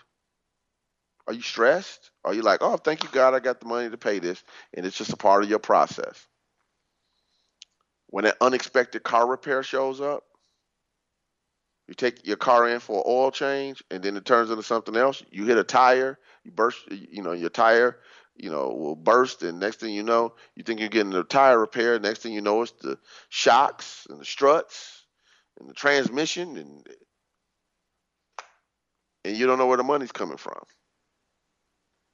Are 1.27 1.33
you 1.33 1.43
stressed? 1.43 2.11
Are 2.25 2.35
you 2.35 2.43
like, 2.43 2.61
oh, 2.63 2.77
thank 2.77 3.03
you, 3.03 3.09
God, 3.11 3.35
I 3.35 3.41
got 3.41 3.61
the 3.61 3.67
money 3.67 3.91
to 3.91 3.97
pay 3.97 4.19
this, 4.19 4.45
and 4.75 4.87
it's 4.87 4.97
just 4.97 5.13
a 5.13 5.17
part 5.17 5.43
of 5.43 5.51
your 5.51 5.59
process? 5.59 6.27
When 8.07 8.27
an 8.27 8.35
unexpected 8.41 9.03
car 9.03 9.27
repair 9.27 9.63
shows 9.63 10.01
up, 10.01 10.25
you 11.87 11.95
take 11.95 12.27
your 12.27 12.37
car 12.37 12.69
in 12.69 12.81
for 12.81 12.99
an 12.99 13.05
oil 13.07 13.31
change, 13.31 13.83
and 13.91 14.03
then 14.03 14.17
it 14.17 14.27
turns 14.27 14.51
into 14.51 14.63
something 14.63 14.95
else. 14.95 15.23
You 15.31 15.47
hit 15.47 15.57
a 15.57 15.65
tire, 15.65 16.19
you 16.45 16.51
burst, 16.51 16.81
you 16.91 17.23
know, 17.23 17.33
your 17.33 17.51
tire, 17.51 17.99
you 18.37 18.51
know, 18.51 18.69
will 18.69 18.97
burst, 18.97 19.43
and 19.43 19.59
next 19.59 19.81
thing 19.81 19.95
you 19.95 20.03
know, 20.03 20.35
you 20.55 20.63
think 20.63 20.81
you're 20.81 20.91
getting 20.91 21.15
a 21.15 21.25
tire 21.25 21.59
repair. 21.59 21.99
Next 21.99 22.21
thing 22.21 22.35
you 22.35 22.43
know, 22.43 22.61
it's 22.63 22.73
the 22.73 22.99
shocks 23.31 24.07
and 24.11 24.21
the 24.21 24.25
struts 24.25 25.05
and 25.59 25.69
the 25.69 25.75
transmission, 25.75 26.59
and 26.59 26.87
and 29.25 29.37
you 29.37 29.47
don't 29.47 29.59
know 29.59 29.67
where 29.67 29.77
the 29.77 29.83
money's 29.83 30.13
coming 30.13 30.37
from. 30.37 30.61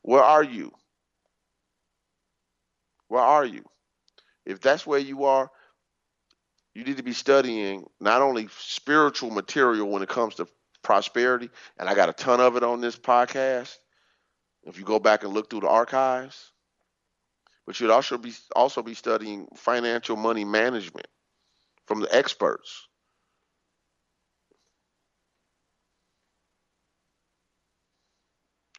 Where 0.02 0.22
are 0.22 0.42
you? 0.42 0.72
Where 3.08 3.22
are 3.22 3.44
you? 3.44 3.64
If 4.44 4.60
that's 4.60 4.86
where 4.86 4.98
you 4.98 5.24
are, 5.24 5.50
you 6.74 6.84
need 6.84 6.96
to 6.96 7.02
be 7.02 7.12
studying 7.12 7.86
not 8.00 8.20
only 8.20 8.48
spiritual 8.58 9.30
material 9.30 9.88
when 9.88 10.02
it 10.02 10.08
comes 10.08 10.36
to 10.36 10.48
prosperity, 10.82 11.48
and 11.78 11.88
I 11.88 11.94
got 11.94 12.08
a 12.08 12.12
ton 12.12 12.40
of 12.40 12.56
it 12.56 12.62
on 12.62 12.80
this 12.80 12.96
podcast. 12.96 13.74
If 14.64 14.78
you 14.78 14.84
go 14.84 14.98
back 14.98 15.24
and 15.24 15.32
look 15.32 15.50
through 15.50 15.60
the 15.60 15.68
archives, 15.68 16.52
but 17.66 17.78
you'd 17.80 17.90
also 17.90 18.18
be 18.18 18.32
also 18.54 18.82
be 18.82 18.94
studying 18.94 19.48
financial 19.56 20.16
money 20.16 20.44
management 20.44 21.06
from 21.86 22.00
the 22.00 22.14
experts. 22.14 22.88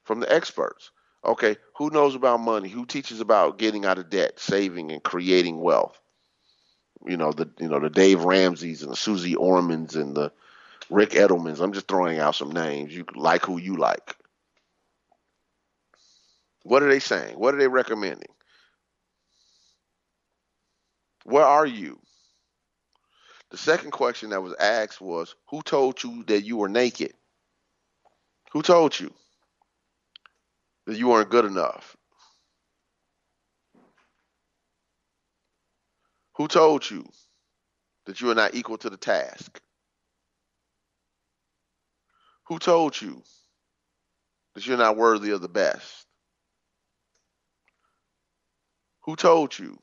From 0.05 0.19
the 0.19 0.31
experts. 0.31 0.91
Okay, 1.25 1.57
who 1.75 1.89
knows 1.89 2.15
about 2.15 2.39
money? 2.39 2.69
Who 2.69 2.85
teaches 2.85 3.19
about 3.19 3.57
getting 3.57 3.85
out 3.85 3.97
of 3.97 4.09
debt, 4.11 4.39
saving, 4.39 4.91
and 4.91 5.03
creating 5.03 5.59
wealth? 5.59 5.99
You 7.05 7.17
know 7.17 7.31
the 7.31 7.49
you 7.59 7.67
know 7.67 7.79
the 7.79 7.89
Dave 7.89 8.23
Ramsey's 8.23 8.83
and 8.83 8.91
the 8.91 8.95
Susie 8.95 9.35
Ormans 9.35 9.95
and 9.95 10.15
the 10.15 10.31
Ric 10.89 11.11
Edelmans. 11.11 11.59
I'm 11.59 11.73
just 11.73 11.87
throwing 11.87 12.19
out 12.19 12.35
some 12.35 12.51
names. 12.51 12.95
You 12.95 13.05
like 13.15 13.45
who 13.45 13.59
you 13.59 13.75
like. 13.75 14.15
What 16.63 16.83
are 16.83 16.89
they 16.89 16.99
saying? 16.99 17.37
What 17.37 17.53
are 17.53 17.57
they 17.57 17.67
recommending? 17.67 18.29
Where 21.23 21.45
are 21.45 21.65
you? 21.65 21.99
The 23.49 23.57
second 23.57 23.91
question 23.91 24.29
that 24.31 24.41
was 24.41 24.55
asked 24.59 25.01
was 25.01 25.35
Who 25.49 25.61
told 25.63 26.03
you 26.03 26.23
that 26.25 26.43
you 26.43 26.57
were 26.57 26.69
naked? 26.69 27.13
Who 28.51 28.61
told 28.61 28.99
you? 28.99 29.13
That 30.85 30.97
you 30.97 31.11
aren't 31.11 31.29
good 31.29 31.45
enough? 31.45 31.95
Who 36.35 36.47
told 36.47 36.89
you 36.89 37.07
that 38.05 38.21
you 38.21 38.29
are 38.29 38.35
not 38.35 38.55
equal 38.55 38.77
to 38.79 38.89
the 38.89 38.97
task? 38.97 39.59
Who 42.47 42.59
told 42.59 42.99
you 43.01 43.23
that 44.53 44.67
you're 44.67 44.77
not 44.77 44.97
worthy 44.97 45.31
of 45.31 45.41
the 45.41 45.49
best? 45.49 46.05
Who 49.03 49.15
told 49.15 49.57
you 49.57 49.79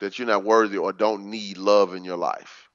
that 0.00 0.18
you're 0.18 0.28
not 0.28 0.44
worthy 0.44 0.78
or 0.78 0.92
don't 0.92 1.30
need 1.30 1.56
love 1.56 1.94
in 1.94 2.04
your 2.04 2.16
life? 2.16 2.68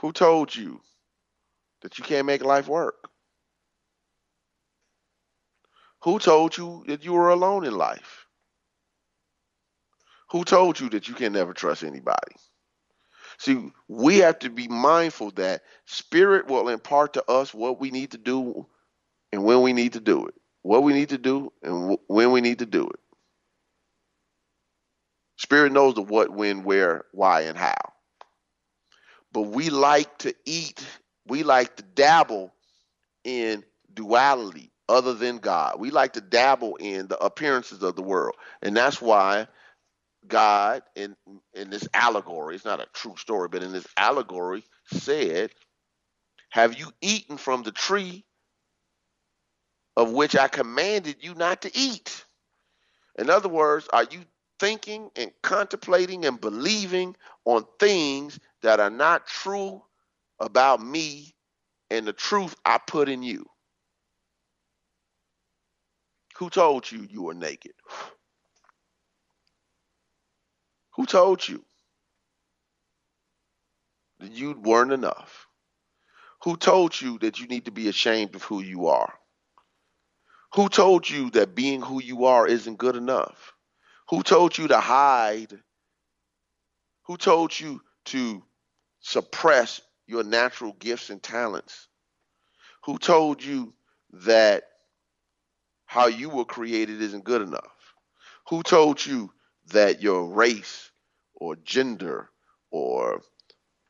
Who 0.00 0.12
told 0.12 0.54
you 0.54 0.80
that 1.86 1.98
you 1.98 2.04
can't 2.04 2.26
make 2.26 2.44
life 2.44 2.66
work? 2.66 3.08
Who 6.02 6.18
told 6.18 6.56
you 6.56 6.82
that 6.88 7.04
you 7.04 7.12
were 7.12 7.28
alone 7.28 7.64
in 7.64 7.78
life? 7.78 8.26
Who 10.32 10.42
told 10.42 10.80
you 10.80 10.88
that 10.90 11.06
you 11.06 11.14
can 11.14 11.32
never 11.32 11.54
trust 11.54 11.84
anybody? 11.84 12.34
See, 13.38 13.70
we 13.86 14.16
have 14.18 14.40
to 14.40 14.50
be 14.50 14.66
mindful 14.66 15.30
that 15.32 15.62
spirit 15.84 16.48
will 16.48 16.68
impart 16.70 17.12
to 17.12 17.30
us 17.30 17.54
what 17.54 17.78
we 17.78 17.92
need 17.92 18.10
to 18.10 18.18
do 18.18 18.66
and 19.32 19.44
when 19.44 19.62
we 19.62 19.72
need 19.72 19.92
to 19.92 20.00
do 20.00 20.26
it. 20.26 20.34
What 20.62 20.82
we 20.82 20.92
need 20.92 21.10
to 21.10 21.18
do 21.18 21.52
and 21.62 21.96
when 22.08 22.32
we 22.32 22.40
need 22.40 22.58
to 22.58 22.66
do 22.66 22.82
it. 22.82 22.98
Spirit 25.36 25.70
knows 25.70 25.94
the 25.94 26.02
what, 26.02 26.30
when, 26.30 26.64
where, 26.64 27.04
why, 27.12 27.42
and 27.42 27.56
how. 27.56 27.76
But 29.32 29.42
we 29.42 29.70
like 29.70 30.18
to 30.18 30.34
eat 30.44 30.84
we 31.26 31.42
like 31.42 31.76
to 31.76 31.82
dabble 31.82 32.52
in 33.24 33.64
duality 33.94 34.72
other 34.88 35.14
than 35.14 35.38
God. 35.38 35.80
We 35.80 35.90
like 35.90 36.14
to 36.14 36.20
dabble 36.20 36.76
in 36.76 37.08
the 37.08 37.18
appearances 37.18 37.82
of 37.82 37.96
the 37.96 38.02
world. 38.02 38.36
And 38.62 38.76
that's 38.76 39.00
why 39.00 39.48
God 40.26 40.82
in 40.94 41.16
in 41.54 41.70
this 41.70 41.88
allegory, 41.94 42.56
it's 42.56 42.64
not 42.64 42.80
a 42.80 42.88
true 42.92 43.16
story, 43.16 43.48
but 43.48 43.62
in 43.62 43.72
this 43.72 43.86
allegory 43.96 44.64
said, 44.86 45.52
"Have 46.50 46.78
you 46.78 46.92
eaten 47.00 47.36
from 47.36 47.62
the 47.62 47.72
tree 47.72 48.24
of 49.96 50.12
which 50.12 50.36
I 50.36 50.48
commanded 50.48 51.18
you 51.22 51.34
not 51.34 51.62
to 51.62 51.76
eat?" 51.76 52.24
In 53.18 53.30
other 53.30 53.48
words, 53.48 53.88
are 53.92 54.04
you 54.04 54.24
thinking 54.60 55.10
and 55.16 55.32
contemplating 55.42 56.24
and 56.26 56.40
believing 56.40 57.16
on 57.44 57.66
things 57.78 58.40
that 58.62 58.80
are 58.80 58.90
not 58.90 59.26
true 59.28 59.85
about 60.38 60.80
me 60.80 61.34
and 61.90 62.06
the 62.06 62.12
truth 62.12 62.54
I 62.64 62.78
put 62.78 63.08
in 63.08 63.22
you. 63.22 63.46
Who 66.36 66.50
told 66.50 66.90
you 66.90 67.06
you 67.08 67.22
were 67.22 67.34
naked? 67.34 67.72
Who 70.96 71.06
told 71.06 71.46
you 71.46 71.64
that 74.20 74.32
you 74.32 74.52
weren't 74.52 74.92
enough? 74.92 75.46
Who 76.44 76.56
told 76.56 76.98
you 77.00 77.18
that 77.20 77.38
you 77.38 77.46
need 77.46 77.64
to 77.66 77.70
be 77.70 77.88
ashamed 77.88 78.34
of 78.34 78.42
who 78.42 78.62
you 78.62 78.88
are? 78.88 79.12
Who 80.54 80.68
told 80.68 81.08
you 81.08 81.30
that 81.30 81.54
being 81.54 81.82
who 81.82 82.02
you 82.02 82.26
are 82.26 82.46
isn't 82.46 82.78
good 82.78 82.96
enough? 82.96 83.52
Who 84.08 84.22
told 84.22 84.56
you 84.56 84.68
to 84.68 84.78
hide? 84.78 85.58
Who 87.06 87.16
told 87.16 87.58
you 87.58 87.82
to 88.06 88.42
suppress 89.00 89.80
your 90.06 90.24
natural 90.24 90.72
gifts 90.72 91.10
and 91.10 91.22
talents? 91.22 91.88
Who 92.84 92.98
told 92.98 93.42
you 93.42 93.74
that 94.12 94.64
how 95.86 96.06
you 96.06 96.28
were 96.28 96.44
created 96.44 97.00
isn't 97.02 97.24
good 97.24 97.42
enough? 97.42 97.94
Who 98.48 98.62
told 98.62 99.04
you 99.04 99.32
that 99.72 100.02
your 100.02 100.28
race 100.28 100.90
or 101.34 101.56
gender 101.56 102.30
or 102.70 103.22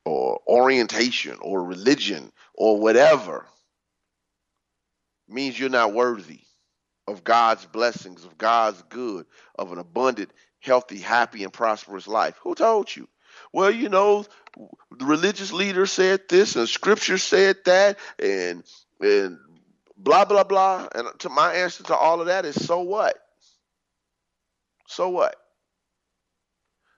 or 0.05 0.41
orientation 0.47 1.37
or 1.43 1.65
religion 1.65 2.33
or 2.55 2.81
whatever 2.81 3.45
means 5.29 5.59
you're 5.59 5.69
not 5.69 5.93
worthy 5.93 6.41
of 7.09 7.25
God's 7.25 7.67
blessings, 7.67 8.25
of 8.25 8.39
God's 8.39 8.83
good, 8.89 9.27
of 9.59 9.73
an 9.73 9.79
abundant, 9.79 10.31
healthy, 10.61 10.99
happy, 10.99 11.45
and 11.45 11.53
prosperous 11.53 12.07
life? 12.07 12.39
Who 12.43 12.55
told 12.55 12.95
you? 12.95 13.09
Well, 13.53 13.71
you 13.71 13.89
know, 13.89 14.25
the 14.99 15.05
religious 15.05 15.53
leader 15.53 15.87
said 15.87 16.23
this 16.29 16.57
and 16.57 16.69
scripture 16.69 17.19
said 17.19 17.57
that 17.67 17.99
and 18.19 18.63
and 19.01 19.39
blah 19.97 20.25
blah 20.25 20.45
blah. 20.45 20.89
And 20.95 21.09
to 21.21 21.29
my 21.29 21.55
answer 21.55 21.85
to 21.85 21.97
all 21.97 22.21
of 22.21 22.27
that 22.27 22.45
is 22.45 22.65
so 22.67 22.81
what? 22.81 23.17
So 24.89 25.09
what? 25.11 25.37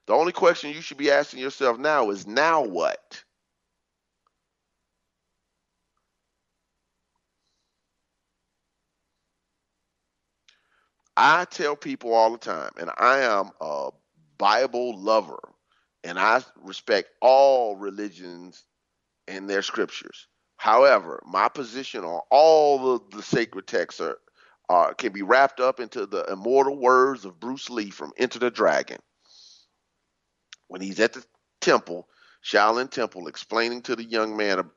The 0.07 0.13
only 0.13 0.31
question 0.31 0.71
you 0.71 0.81
should 0.81 0.97
be 0.97 1.11
asking 1.11 1.39
yourself 1.39 1.77
now 1.77 2.09
is 2.09 2.25
now 2.25 2.63
what? 2.63 3.23
I 11.17 11.45
tell 11.45 11.75
people 11.75 12.13
all 12.13 12.31
the 12.31 12.37
time, 12.37 12.71
and 12.79 12.89
I 12.97 13.19
am 13.19 13.51
a 13.59 13.89
Bible 14.37 14.97
lover 14.97 15.48
and 16.03 16.19
I 16.19 16.41
respect 16.61 17.09
all 17.21 17.75
religions 17.75 18.63
and 19.27 19.49
their 19.49 19.61
scriptures. 19.61 20.27
However, 20.57 21.21
my 21.25 21.49
position 21.49 22.03
on 22.03 22.21
all 22.29 22.95
of 22.95 23.09
the 23.11 23.21
sacred 23.21 23.67
texts 23.67 24.01
are, 24.01 24.17
are, 24.69 24.93
can 24.93 25.13
be 25.13 25.21
wrapped 25.21 25.59
up 25.59 25.79
into 25.79 26.05
the 26.05 26.23
immortal 26.31 26.77
words 26.77 27.25
of 27.25 27.39
Bruce 27.39 27.69
Lee 27.69 27.89
from 27.89 28.11
Enter 28.17 28.39
the 28.39 28.51
Dragon. 28.51 28.99
When 30.67 30.81
he's 30.81 30.99
at 30.99 31.13
the 31.13 31.23
temple 31.61 32.07
Shaolin 32.43 32.89
Temple, 32.89 33.27
explaining 33.27 33.81
to 33.83 33.95
the 33.95 34.03
young 34.03 34.37
man 34.37 34.69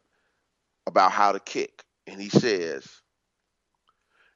about 0.86 1.12
how 1.12 1.32
to 1.32 1.40
kick. 1.40 1.84
And 2.06 2.20
he 2.20 2.28
says, 2.28 2.86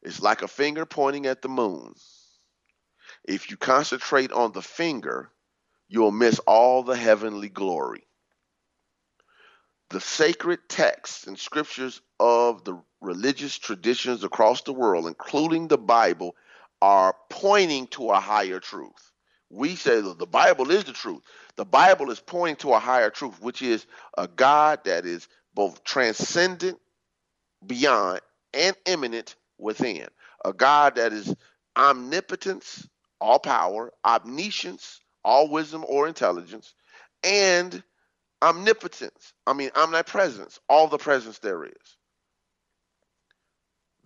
It's 0.03 0.23
like 0.23 0.43
a 0.43 0.49
finger 0.49 0.87
pointing 0.87 1.27
at 1.27 1.43
the 1.43 1.49
moon. 1.49 1.95
If 3.25 3.51
you 3.51 3.57
concentrate 3.57 4.31
on 4.31 4.53
the 4.53 4.63
finger, 4.63 5.31
you'll 5.89 6.13
miss 6.13 6.39
all 6.41 6.83
the 6.83 6.97
heavenly 6.97 7.49
glory. 7.49 8.07
The 9.91 10.01
sacred 10.01 10.69
texts 10.69 11.27
and 11.27 11.39
scriptures 11.39 12.01
of 12.19 12.65
the 12.65 12.81
religious 13.01 13.57
traditions 13.57 14.25
across 14.25 14.63
the 14.63 14.73
world, 14.73 15.07
including 15.07 15.69
the 15.69 15.79
Bible, 15.79 16.35
are 16.83 17.15
pointing 17.31 17.87
to 17.89 18.11
a 18.11 18.21
higher 18.21 18.59
truth. 18.59 19.13
We 19.49 19.77
say 19.77 20.01
the 20.01 20.27
Bible 20.27 20.73
is 20.73 20.85
the 20.85 20.93
truth. 20.93 21.23
The 21.55 21.65
Bible 21.65 22.11
is 22.11 22.19
pointing 22.19 22.57
to 22.57 22.73
a 22.75 22.81
higher 22.81 23.11
truth, 23.11 23.41
which 23.41 23.63
is 23.63 23.87
a 24.19 24.27
God 24.27 24.81
that 24.85 25.07
is 25.07 25.29
both 25.55 25.85
transcendent, 25.85 26.79
beyond, 27.65 28.21
and 28.53 28.77
immanent 28.87 29.37
within. 29.59 30.09
A 30.45 30.53
God 30.53 30.97
that 30.97 31.13
is 31.13 31.33
omnipotence, 31.77 32.89
all 33.21 33.39
power, 33.39 33.93
omniscience, 34.05 35.01
all 35.27 35.49
wisdom 35.51 35.85
or 35.87 36.07
intelligence, 36.07 36.73
and 37.25 37.83
omnipotence. 38.41 39.35
I 39.47 39.53
mean, 39.53 39.71
omnipresence, 39.75 40.61
all 40.69 40.87
the 40.87 40.99
presence 40.99 41.41
there 41.41 41.65
is. 41.65 41.97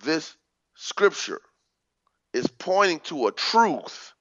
This 0.02 0.34
scripture 0.74 1.42
is 2.32 2.46
pointing 2.46 3.00
to 3.00 3.26
a 3.26 3.32
truth 3.32 4.14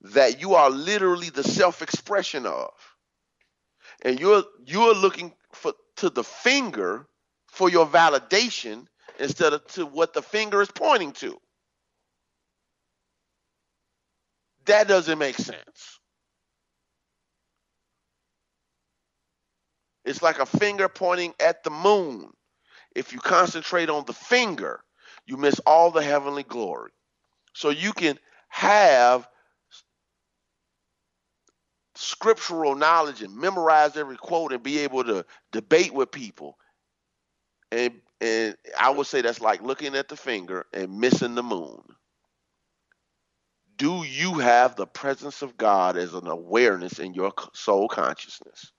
that 0.00 0.40
you 0.40 0.54
are 0.54 0.70
literally 0.70 1.28
the 1.28 1.44
self-expression 1.44 2.46
of. 2.46 2.70
And 4.02 4.18
you're 4.18 4.44
you're 4.64 4.94
looking 4.94 5.32
for 5.52 5.74
to 5.96 6.10
the 6.10 6.24
finger 6.24 7.06
for 7.48 7.68
your 7.68 7.86
validation 7.86 8.86
instead 9.18 9.52
of 9.52 9.66
to 9.68 9.84
what 9.84 10.14
the 10.14 10.22
finger 10.22 10.62
is 10.62 10.70
pointing 10.70 11.12
to. 11.12 11.38
That 14.64 14.88
doesn't 14.88 15.18
make 15.18 15.36
sense. 15.36 16.00
It's 20.04 20.22
like 20.22 20.38
a 20.38 20.46
finger 20.46 20.88
pointing 20.88 21.34
at 21.40 21.64
the 21.64 21.70
moon. 21.70 22.30
If 22.94 23.12
you 23.12 23.20
concentrate 23.20 23.90
on 23.90 24.04
the 24.06 24.12
finger, 24.12 24.80
you 25.26 25.36
miss 25.36 25.60
all 25.60 25.90
the 25.90 26.02
heavenly 26.02 26.42
glory. 26.42 26.92
So 27.54 27.70
you 27.70 27.92
can 27.92 28.18
have 28.48 29.28
scriptural 31.96 32.74
knowledge 32.74 33.22
and 33.22 33.36
memorize 33.36 33.96
every 33.96 34.16
quote 34.16 34.52
and 34.52 34.62
be 34.62 34.80
able 34.80 35.04
to 35.04 35.24
debate 35.52 35.94
with 35.94 36.10
people. 36.10 36.58
And 37.72 37.94
and 38.20 38.56
I 38.78 38.90
would 38.90 39.06
say 39.06 39.22
that's 39.22 39.40
like 39.40 39.62
looking 39.62 39.96
at 39.96 40.08
the 40.08 40.16
finger 40.16 40.66
and 40.72 40.98
missing 41.00 41.34
the 41.34 41.42
moon. 41.42 41.82
Do 43.76 44.04
you 44.04 44.34
have 44.34 44.76
the 44.76 44.86
presence 44.86 45.42
of 45.42 45.56
God 45.56 45.96
as 45.96 46.14
an 46.14 46.28
awareness 46.28 47.00
in 47.00 47.14
your 47.14 47.32
soul 47.54 47.88
consciousness? 47.88 48.72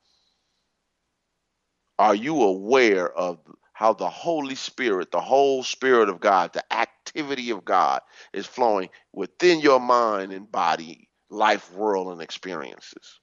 Are 1.98 2.16
you 2.16 2.42
aware 2.44 3.10
of 3.12 3.40
how 3.74 3.94
the 3.94 4.10
Holy 4.10 4.56
Spirit, 4.56 5.12
the 5.12 5.22
whole 5.22 5.64
Spirit 5.64 6.10
of 6.10 6.20
God, 6.20 6.54
the 6.54 6.74
activity 6.74 7.52
of 7.52 7.66
God 7.66 8.02
is 8.34 8.46
flowing 8.46 8.90
within 9.14 9.60
your 9.60 9.80
mind 9.80 10.34
and 10.34 10.52
body, 10.52 11.10
life, 11.30 11.72
world, 11.74 12.12
and 12.12 12.22
experiences? 12.22 13.20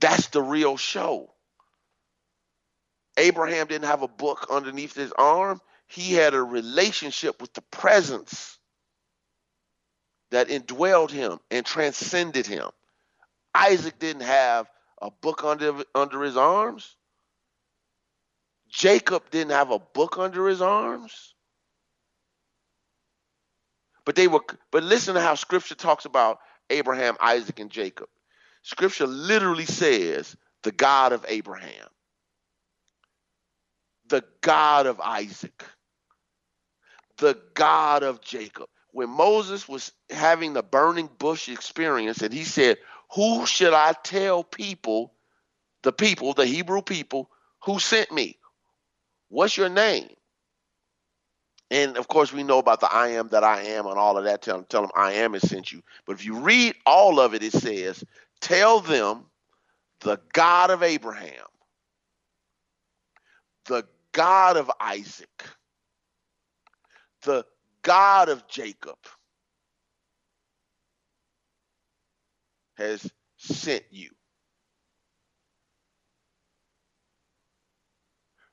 That's 0.00 0.28
the 0.28 0.42
real 0.42 0.76
show. 0.76 1.32
Abraham 3.16 3.66
didn't 3.66 3.88
have 3.88 4.02
a 4.02 4.08
book 4.08 4.46
underneath 4.50 4.94
his 4.94 5.12
arm, 5.12 5.60
he 5.86 6.12
had 6.14 6.34
a 6.34 6.42
relationship 6.42 7.40
with 7.40 7.52
the 7.54 7.62
presence 7.62 8.58
that 10.30 10.48
indwelled 10.48 11.10
him 11.10 11.38
and 11.50 11.64
transcended 11.64 12.46
him. 12.46 12.68
Isaac 13.54 13.98
didn't 13.98 14.22
have 14.22 14.68
a 15.00 15.10
book 15.10 15.44
under 15.44 15.82
under 15.94 16.22
his 16.22 16.36
arms. 16.36 16.96
Jacob 18.68 19.30
didn't 19.30 19.52
have 19.52 19.70
a 19.70 19.78
book 19.78 20.18
under 20.18 20.48
his 20.48 20.60
arms. 20.60 21.34
But 24.04 24.16
they 24.16 24.28
were 24.28 24.40
but 24.70 24.82
listen 24.82 25.14
to 25.14 25.20
how 25.20 25.34
scripture 25.34 25.74
talks 25.74 26.04
about 26.04 26.38
Abraham, 26.70 27.16
Isaac 27.20 27.58
and 27.60 27.70
Jacob. 27.70 28.08
Scripture 28.62 29.06
literally 29.06 29.64
says 29.64 30.36
the 30.62 30.72
God 30.72 31.12
of 31.12 31.24
Abraham, 31.28 31.88
the 34.08 34.24
God 34.40 34.86
of 34.86 35.00
Isaac, 35.00 35.64
the 37.18 37.38
God 37.54 38.02
of 38.02 38.20
Jacob. 38.20 38.68
When 38.92 39.10
Moses 39.10 39.68
was 39.68 39.92
having 40.10 40.54
the 40.54 40.62
burning 40.62 41.08
bush 41.18 41.48
experience 41.48 42.22
and 42.22 42.32
he 42.32 42.44
said, 42.44 42.78
who 43.14 43.46
should 43.46 43.74
I 43.74 43.94
tell 44.04 44.44
people, 44.44 45.12
the 45.82 45.92
people, 45.92 46.34
the 46.34 46.46
Hebrew 46.46 46.82
people, 46.82 47.30
who 47.64 47.78
sent 47.78 48.12
me? 48.12 48.38
What's 49.28 49.56
your 49.56 49.68
name? 49.68 50.08
And 51.70 51.96
of 51.98 52.08
course, 52.08 52.32
we 52.32 52.42
know 52.42 52.58
about 52.58 52.80
the 52.80 52.90
I 52.90 53.08
am 53.08 53.28
that 53.28 53.44
I 53.44 53.62
am 53.62 53.86
and 53.86 53.98
all 53.98 54.16
of 54.16 54.24
that. 54.24 54.42
Tell 54.42 54.56
them, 54.56 54.66
tell 54.68 54.82
them 54.82 54.90
I 54.96 55.12
am 55.12 55.34
has 55.34 55.48
sent 55.48 55.70
you. 55.70 55.82
But 56.06 56.14
if 56.14 56.24
you 56.24 56.38
read 56.38 56.74
all 56.86 57.20
of 57.20 57.34
it, 57.34 57.42
it 57.42 57.52
says, 57.52 58.02
Tell 58.40 58.80
them 58.80 59.26
the 60.00 60.18
God 60.32 60.70
of 60.70 60.82
Abraham, 60.82 61.46
the 63.66 63.84
God 64.12 64.56
of 64.56 64.70
Isaac, 64.80 65.44
the 67.22 67.44
God 67.82 68.28
of 68.28 68.46
Jacob, 68.48 68.96
has 72.78 73.10
sent 73.36 73.84
you. 73.90 74.10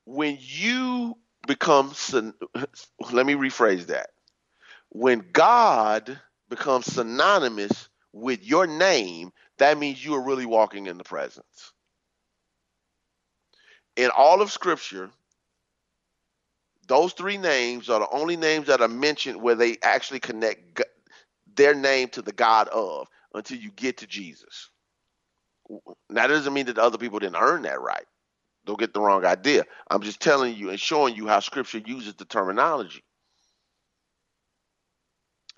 When 0.04 0.36
you 0.40 1.16
become, 1.46 1.92
let 3.12 3.26
me 3.26 3.34
rephrase 3.34 3.86
that. 3.86 4.10
When 4.90 5.24
God 5.32 6.20
becomes 6.48 6.86
synonymous 6.86 7.88
with 8.12 8.44
your 8.44 8.66
name, 8.66 9.32
that 9.58 9.78
means 9.78 10.04
you 10.04 10.14
are 10.14 10.22
really 10.22 10.46
walking 10.46 10.86
in 10.86 10.98
the 10.98 11.04
presence. 11.04 11.72
In 13.96 14.10
all 14.10 14.42
of 14.42 14.52
Scripture, 14.52 15.10
those 16.86 17.12
three 17.14 17.38
names 17.38 17.88
are 17.88 18.00
the 18.00 18.10
only 18.10 18.36
names 18.36 18.68
that 18.68 18.80
are 18.80 18.88
mentioned 18.88 19.40
where 19.40 19.54
they 19.54 19.76
actually 19.82 20.20
connect 20.20 20.82
their 21.56 21.74
name 21.74 22.08
to 22.10 22.22
the 22.22 22.32
God 22.32 22.68
of 22.68 23.08
until 23.36 23.58
you 23.58 23.70
get 23.72 23.98
to 23.98 24.06
Jesus. 24.06 24.70
Now, 26.10 26.22
that 26.22 26.28
doesn't 26.28 26.54
mean 26.54 26.66
that 26.66 26.78
other 26.78 26.98
people 26.98 27.18
didn't 27.18 27.36
earn 27.36 27.62
that 27.62 27.80
right. 27.80 28.04
Don't 28.64 28.78
get 28.78 28.94
the 28.94 29.00
wrong 29.00 29.24
idea. 29.24 29.64
I'm 29.90 30.02
just 30.02 30.20
telling 30.20 30.56
you 30.56 30.70
and 30.70 30.80
showing 30.80 31.14
you 31.14 31.28
how 31.28 31.40
Scripture 31.40 31.78
uses 31.78 32.14
the 32.14 32.24
terminology. 32.24 33.04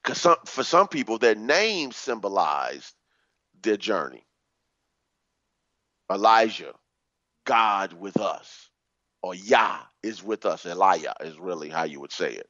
Because 0.04 0.36
for 0.46 0.64
some 0.64 0.88
people, 0.88 1.18
their 1.18 1.34
name 1.34 1.92
symbolized 1.92 2.94
their 3.62 3.76
journey. 3.76 4.24
Elijah, 6.10 6.72
God 7.44 7.92
with 7.92 8.18
us, 8.18 8.70
or 9.22 9.34
Yah 9.34 9.80
is 10.02 10.22
with 10.22 10.46
us. 10.46 10.66
Elijah 10.66 11.14
is 11.20 11.38
really 11.38 11.68
how 11.68 11.84
you 11.84 12.00
would 12.00 12.12
say 12.12 12.32
it, 12.32 12.48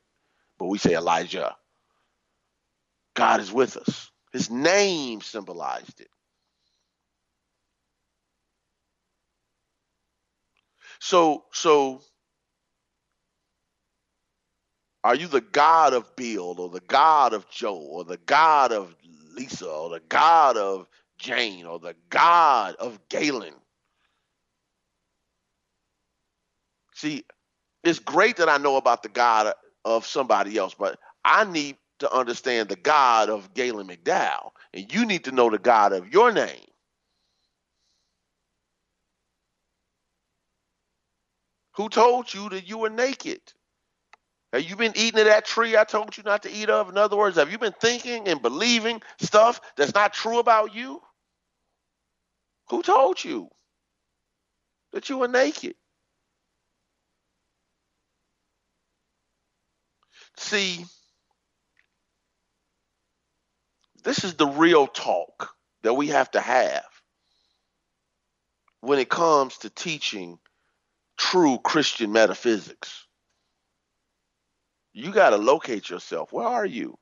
but 0.59 0.67
we 0.67 0.79
say 0.79 0.95
Elijah. 0.95 1.57
God 3.15 3.41
is 3.41 3.53
with 3.53 3.77
us. 3.77 4.11
His 4.33 4.51
name 4.51 5.21
symbolized 5.21 6.01
it. 6.01 6.11
So, 11.01 11.45
so 11.53 12.03
are 15.05 15.15
you 15.15 15.29
the 15.29 15.41
God 15.41 15.95
of 15.95 16.15
Bill 16.17 16.61
or 16.61 16.69
the 16.69 16.81
God 16.81 17.33
of 17.33 17.49
Joe 17.49 17.77
or 17.77 18.05
the 18.05 18.19
God 18.19 18.73
of 18.73 18.95
Lisa 19.35 19.69
or 19.69 19.91
the 19.91 20.01
God 20.09 20.57
of 20.57 20.89
Jane 21.19 21.67
or 21.67 21.79
the 21.79 21.95
God 22.11 22.75
of 22.77 22.99
Galen? 23.09 23.55
See, 26.95 27.25
it's 27.85 28.01
great 28.01 28.37
that 28.39 28.49
I 28.49 28.59
know 28.59 28.77
about 28.77 29.03
the 29.03 29.09
God 29.09 29.55
of 29.85 30.05
somebody 30.05 30.59
else, 30.59 30.75
but 30.75 30.99
I 31.25 31.45
need 31.45 31.77
to 32.01 32.13
understand 32.13 32.69
the 32.69 32.77
God 32.77 33.31
of 33.31 33.55
Galen 33.55 33.89
McDowell, 33.89 34.53
and 34.75 34.93
you 34.93 35.07
need 35.07 35.25
to 35.25 35.33
know 35.33 35.51
the 35.51 35.59
God 35.59 35.93
of 35.93 36.13
your 36.13 36.33
name. 36.33 36.65
Who 41.75 41.89
told 41.89 42.33
you 42.33 42.49
that 42.51 42.69
you 42.69 42.79
were 42.79 42.91
naked? 42.91 43.41
Have 44.53 44.63
you 44.63 44.77
been 44.77 44.93
eating 44.97 45.21
of 45.21 45.27
that 45.27 45.45
tree 45.45 45.77
I 45.77 45.85
told 45.85 46.17
you 46.17 46.23
not 46.25 46.43
to 46.45 46.53
eat 46.53 46.71
of? 46.71 46.89
In 46.89 46.97
other 46.99 47.17
words, 47.17 47.37
have 47.37 47.53
you 47.53 47.59
been 47.59 47.75
thinking 47.81 48.29
and 48.29 48.41
believing 48.43 49.03
stuff 49.21 49.61
that's 49.77 49.95
not 49.95 50.15
true 50.15 50.39
about 50.39 50.75
you? 50.75 51.03
Who 52.71 52.83
told 52.83 53.23
you 53.23 53.49
that 54.93 55.09
you 55.09 55.19
were 55.19 55.29
naked? 55.29 55.75
See, 60.37 60.85
this 64.09 64.25
is 64.25 64.35
the 64.35 64.47
real 64.47 64.87
talk 64.87 65.55
that 65.83 65.93
we 65.93 66.09
have 66.09 66.31
to 66.31 66.41
have 66.41 66.87
when 68.81 68.99
it 68.99 69.11
comes 69.11 69.59
to 69.59 69.69
teaching 69.69 70.39
true 71.19 71.59
Christian 71.63 72.11
metaphysics. 72.11 73.07
You 74.95 75.13
got 75.13 75.31
to 75.31 75.37
locate 75.37 75.91
yourself. 75.91 76.33
Where 76.33 76.47
are 76.47 76.65
you? 76.65 76.97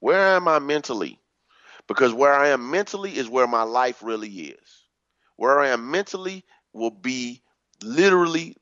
Where 0.00 0.36
am 0.36 0.48
I 0.48 0.58
mentally? 0.58 1.20
Because 1.86 2.14
where 2.14 2.32
I 2.32 2.48
am 2.48 2.70
mentally 2.70 3.14
is 3.14 3.28
where 3.28 3.46
my 3.46 3.64
life 3.64 4.02
really 4.02 4.30
is. 4.30 4.86
Where 5.36 5.60
I 5.60 5.68
am 5.68 5.90
mentally 5.90 6.46
will 6.72 6.90
be 6.90 7.42
literally 7.82 8.56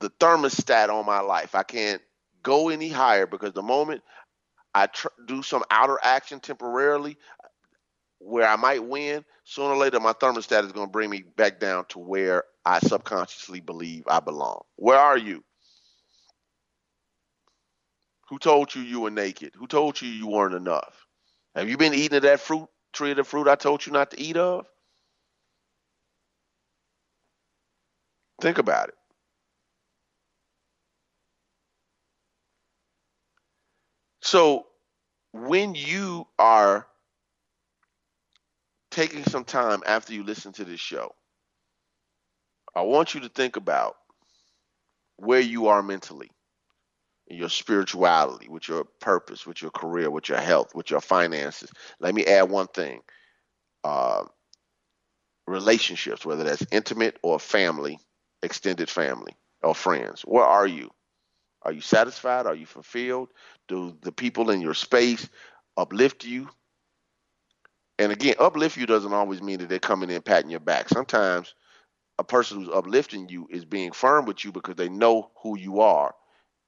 the 0.00 0.08
thermostat 0.08 0.88
on 0.88 1.04
my 1.04 1.20
life. 1.20 1.54
I 1.54 1.64
can't 1.64 2.00
go 2.42 2.70
any 2.70 2.88
higher 2.88 3.26
because 3.26 3.52
the 3.52 3.62
moment 3.62 4.02
I 4.76 4.88
tr- 4.88 5.08
do 5.26 5.42
some 5.42 5.64
outer 5.70 5.98
action 6.02 6.38
temporarily 6.38 7.16
where 8.18 8.46
I 8.46 8.56
might 8.56 8.84
win, 8.84 9.24
sooner 9.44 9.70
or 9.70 9.78
later 9.78 10.00
my 10.00 10.12
thermostat 10.12 10.66
is 10.66 10.72
going 10.72 10.88
to 10.88 10.92
bring 10.92 11.08
me 11.08 11.22
back 11.22 11.60
down 11.60 11.86
to 11.86 11.98
where 11.98 12.44
I 12.66 12.80
subconsciously 12.80 13.60
believe 13.60 14.04
I 14.06 14.20
belong. 14.20 14.60
Where 14.76 14.98
are 14.98 15.16
you? 15.16 15.42
Who 18.28 18.38
told 18.38 18.74
you 18.74 18.82
you 18.82 19.00
were 19.00 19.10
naked? 19.10 19.54
Who 19.56 19.66
told 19.66 20.02
you 20.02 20.10
you 20.10 20.26
weren't 20.26 20.54
enough? 20.54 21.06
Have 21.54 21.70
you 21.70 21.78
been 21.78 21.94
eating 21.94 22.18
of 22.18 22.24
that 22.24 22.40
fruit, 22.40 22.68
tree 22.92 23.12
of 23.12 23.16
the 23.16 23.24
fruit 23.24 23.48
I 23.48 23.54
told 23.54 23.86
you 23.86 23.92
not 23.94 24.10
to 24.10 24.20
eat 24.20 24.36
of? 24.36 24.66
Think 28.42 28.58
about 28.58 28.90
it. 28.90 28.95
So 34.26 34.66
when 35.32 35.76
you 35.76 36.26
are 36.36 36.84
taking 38.90 39.22
some 39.22 39.44
time 39.44 39.84
after 39.86 40.14
you 40.14 40.24
listen 40.24 40.52
to 40.54 40.64
this 40.64 40.80
show, 40.80 41.14
I 42.74 42.82
want 42.82 43.14
you 43.14 43.20
to 43.20 43.28
think 43.28 43.54
about 43.54 43.94
where 45.16 45.38
you 45.40 45.68
are 45.68 45.80
mentally 45.80 46.30
your 47.28 47.48
spirituality, 47.48 48.48
with 48.48 48.66
your 48.68 48.84
purpose, 49.00 49.46
with 49.46 49.62
your 49.62 49.70
career, 49.70 50.10
with 50.10 50.28
your 50.28 50.38
health, 50.40 50.74
with 50.74 50.90
your 50.90 51.00
finances. 51.00 51.70
Let 52.00 52.12
me 52.12 52.24
add 52.24 52.50
one 52.50 52.66
thing. 52.66 53.02
Uh, 53.84 54.24
relationships, 55.46 56.26
whether 56.26 56.42
that's 56.42 56.66
intimate 56.72 57.16
or 57.22 57.38
family, 57.38 58.00
extended 58.42 58.90
family 58.90 59.36
or 59.62 59.72
friends. 59.74 60.22
Where 60.22 60.44
are 60.44 60.66
you? 60.66 60.90
Are 61.66 61.72
you 61.72 61.82
satisfied? 61.82 62.46
Are 62.46 62.54
you 62.54 62.66
fulfilled? 62.66 63.30
Do 63.68 63.98
the 64.02 64.12
people 64.12 64.50
in 64.52 64.62
your 64.62 64.74
space 64.74 65.28
uplift 65.76 66.24
you? 66.24 66.48
And 67.98 68.12
again, 68.12 68.36
uplift 68.38 68.76
you 68.78 68.86
doesn't 68.86 69.12
always 69.12 69.42
mean 69.42 69.58
that 69.58 69.68
they're 69.68 69.80
coming 69.80 70.10
in 70.10 70.22
patting 70.22 70.50
your 70.50 70.60
back. 70.60 70.88
Sometimes 70.88 71.54
a 72.20 72.24
person 72.24 72.58
who's 72.60 72.70
uplifting 72.72 73.28
you 73.28 73.48
is 73.50 73.64
being 73.64 73.92
firm 73.92 74.26
with 74.26 74.44
you 74.44 74.52
because 74.52 74.76
they 74.76 74.88
know 74.88 75.32
who 75.42 75.58
you 75.58 75.80
are 75.80 76.14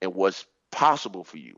and 0.03 0.15
what's 0.15 0.47
possible 0.73 1.25
for 1.25 1.39
you. 1.39 1.57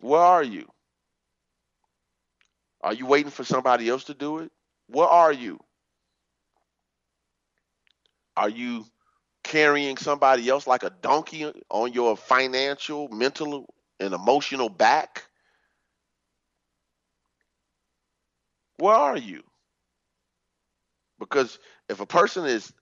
Where 0.00 0.20
are 0.20 0.42
you? 0.42 0.68
Are 2.82 2.94
you 2.94 3.06
waiting 3.06 3.30
for 3.30 3.44
somebody 3.44 3.88
else 3.88 4.04
to 4.04 4.14
do 4.14 4.38
it? 4.38 4.52
Where 4.88 5.08
are 5.08 5.32
you? 5.32 5.60
Are 8.38 8.48
you 8.48 8.84
carrying 9.42 9.96
somebody 9.96 10.48
else 10.48 10.68
like 10.68 10.84
a 10.84 10.90
donkey 10.90 11.52
on 11.70 11.92
your 11.92 12.16
financial, 12.16 13.08
mental, 13.08 13.74
and 13.98 14.14
emotional 14.14 14.68
back? 14.68 15.24
Where 18.76 18.94
are 18.94 19.16
you? 19.16 19.42
Because 21.18 21.58
if 21.88 21.98
a 21.98 22.06
person 22.06 22.44
is 22.44 22.72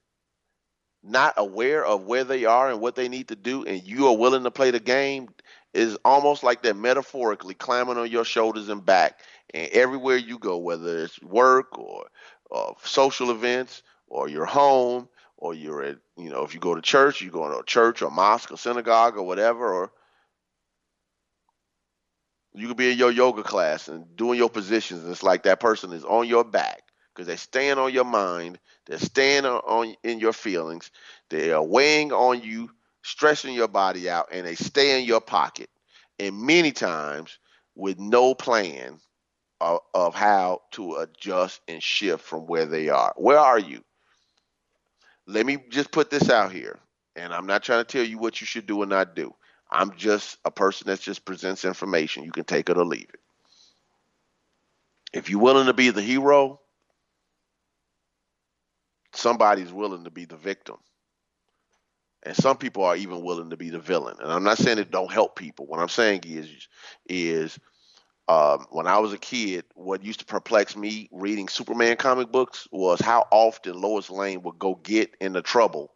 not 1.03 1.33
aware 1.39 1.87
of 1.87 2.05
where 2.05 2.25
they 2.25 2.45
are 2.45 2.71
and 2.71 2.83
what 2.83 2.95
they 2.95 3.09
need 3.09 3.29
to 3.29 3.37
do, 3.37 3.65
and 3.65 3.83
you 3.83 4.09
are 4.09 4.17
willing 4.17 4.45
to 4.45 4.51
play 4.51 4.71
the 4.71 4.79
game, 4.79 5.31
is 5.73 5.97
almost 6.05 6.45
like 6.45 6.63
they're 6.63 6.75
metaphorically 6.75 7.55
climbing 7.55 7.97
on 7.97 8.11
your 8.11 8.27
shoulders 8.27 8.69
and 8.69 8.85
back. 8.85 9.21
And 9.55 9.71
everywhere 9.71 10.19
you 10.19 10.39
go, 10.39 10.59
whether 10.59 10.99
it's 10.99 11.23
work 11.23 11.79
or, 11.79 12.05
or 12.51 12.77
social 12.83 13.31
events 13.31 13.83
or 14.07 14.29
your 14.29 14.45
home 14.45 15.09
or 15.39 15.55
you're 15.55 15.83
at, 15.83 15.97
you 16.17 16.31
know, 16.31 16.45
if 16.45 16.55
you 16.55 16.61
go 16.61 16.75
to 16.75 16.83
church, 16.83 17.21
you 17.21 17.31
go 17.31 17.49
to 17.49 17.59
a 17.59 17.65
church 17.65 18.03
or 18.03 18.11
mosque 18.11 18.51
or 18.51 18.57
synagogue 18.57 19.17
or 19.17 19.23
whatever, 19.23 19.73
or 19.73 19.93
you 22.55 22.69
could 22.69 22.77
be 22.77 22.93
in 22.93 22.99
your 22.99 23.11
yoga 23.11 23.43
class 23.43 23.89
and 23.89 24.17
doing 24.17 24.39
your 24.39 24.49
positions, 24.49 25.03
and 25.03 25.13
it's 25.13 25.23
like 25.23 25.43
that 25.43 25.61
person 25.61 25.93
is 25.93 26.05
on 26.05 26.27
your 26.27 26.45
back 26.45 26.83
because 27.15 27.27
they're 27.27 27.37
staying 27.37 27.79
on 27.79 27.93
your 27.93 28.05
mind, 28.05 28.59
they're 28.87 28.99
staying 28.99 29.45
on 29.45 29.95
in 30.03 30.19
your 30.21 30.33
feelings, 30.33 30.91
they 31.31 31.53
are 31.53 31.63
weighing 31.63 32.13
on 32.13 32.43
you, 32.43 32.71
stressing 33.03 33.55
your 33.55 33.69
body 33.69 34.09
out, 34.09 34.29
and 34.33 34.47
they 34.47 34.55
stay 34.55 34.99
in 34.99 35.07
your 35.07 35.21
pocket. 35.21 35.69
And 36.19 36.41
many 36.43 36.73
times 36.73 37.39
with 37.75 37.99
no 37.99 38.35
plan 38.35 38.99
of, 39.61 39.81
of 39.95 40.15
how 40.15 40.63
to 40.73 40.97
adjust 40.97 41.61
and 41.69 41.83
shift 41.83 42.25
from 42.25 42.47
where 42.47 42.67
they 42.67 42.89
are. 42.89 43.13
Where 43.17 43.39
are 43.39 43.59
you? 43.59 43.83
Let 45.27 45.47
me 45.47 45.59
just 45.71 45.91
put 45.91 46.11
this 46.11 46.31
out 46.31 46.53
here, 46.53 46.79
and 47.17 47.33
I'm 47.35 47.47
not 47.47 47.63
trying 47.63 47.85
to 47.85 47.91
tell 47.91 48.05
you 48.05 48.19
what 48.19 48.41
you 48.41 48.47
should 48.47 48.67
do 48.67 48.83
or 48.83 48.87
not 48.87 49.17
do. 49.17 49.35
I'm 49.71 49.97
just 49.97 50.39
a 50.45 50.51
person 50.51 50.87
that 50.87 51.01
just 51.01 51.25
presents 51.25 51.65
information. 51.65 52.25
You 52.25 52.33
can 52.33 52.45
take 52.45 52.71
it 52.71 52.79
or 52.79 52.85
leave 52.85 53.09
it. 53.13 53.21
If 55.13 55.29
you're 55.31 55.41
willing 55.41 55.67
to 55.67 55.73
be 55.73 55.91
the 55.91 56.03
hero, 56.03 56.61
somebody's 59.13 59.73
willing 59.73 60.05
to 60.05 60.11
be 60.11 60.25
the 60.25 60.37
victim. 60.37 60.77
And 62.23 62.37
some 62.37 62.57
people 62.57 62.85
are 62.85 62.97
even 62.97 63.23
willing 63.23 63.51
to 63.51 63.57
be 63.57 63.71
the 63.71 63.79
villain. 63.79 64.17
And 64.21 64.33
I'm 64.33 64.43
not 64.43 64.59
saying 64.59 64.79
it 64.79 64.91
don't 64.91 65.13
help 65.13 65.37
people. 65.37 65.67
What 65.67 65.81
I'm 65.81 65.89
saying 65.89 66.23
is 66.27 66.49
is 67.09 67.59
um, 68.29 68.67
when 68.71 68.87
I 68.87 68.99
was 68.99 69.13
a 69.13 69.19
kid, 69.19 69.65
what 69.75 70.03
used 70.03 70.21
to 70.21 70.27
perplex 70.27 70.77
me 70.77 71.09
reading 71.13 71.49
Superman 71.49 71.97
comic 71.97 72.33
books 72.33 72.67
was 72.73 73.01
how 73.01 73.27
often 73.31 73.81
Lois 73.81 74.11
Lane 74.11 74.43
would 74.43 74.59
go 74.59 74.75
get 74.75 75.15
into 75.21 75.43
trouble 75.43 75.93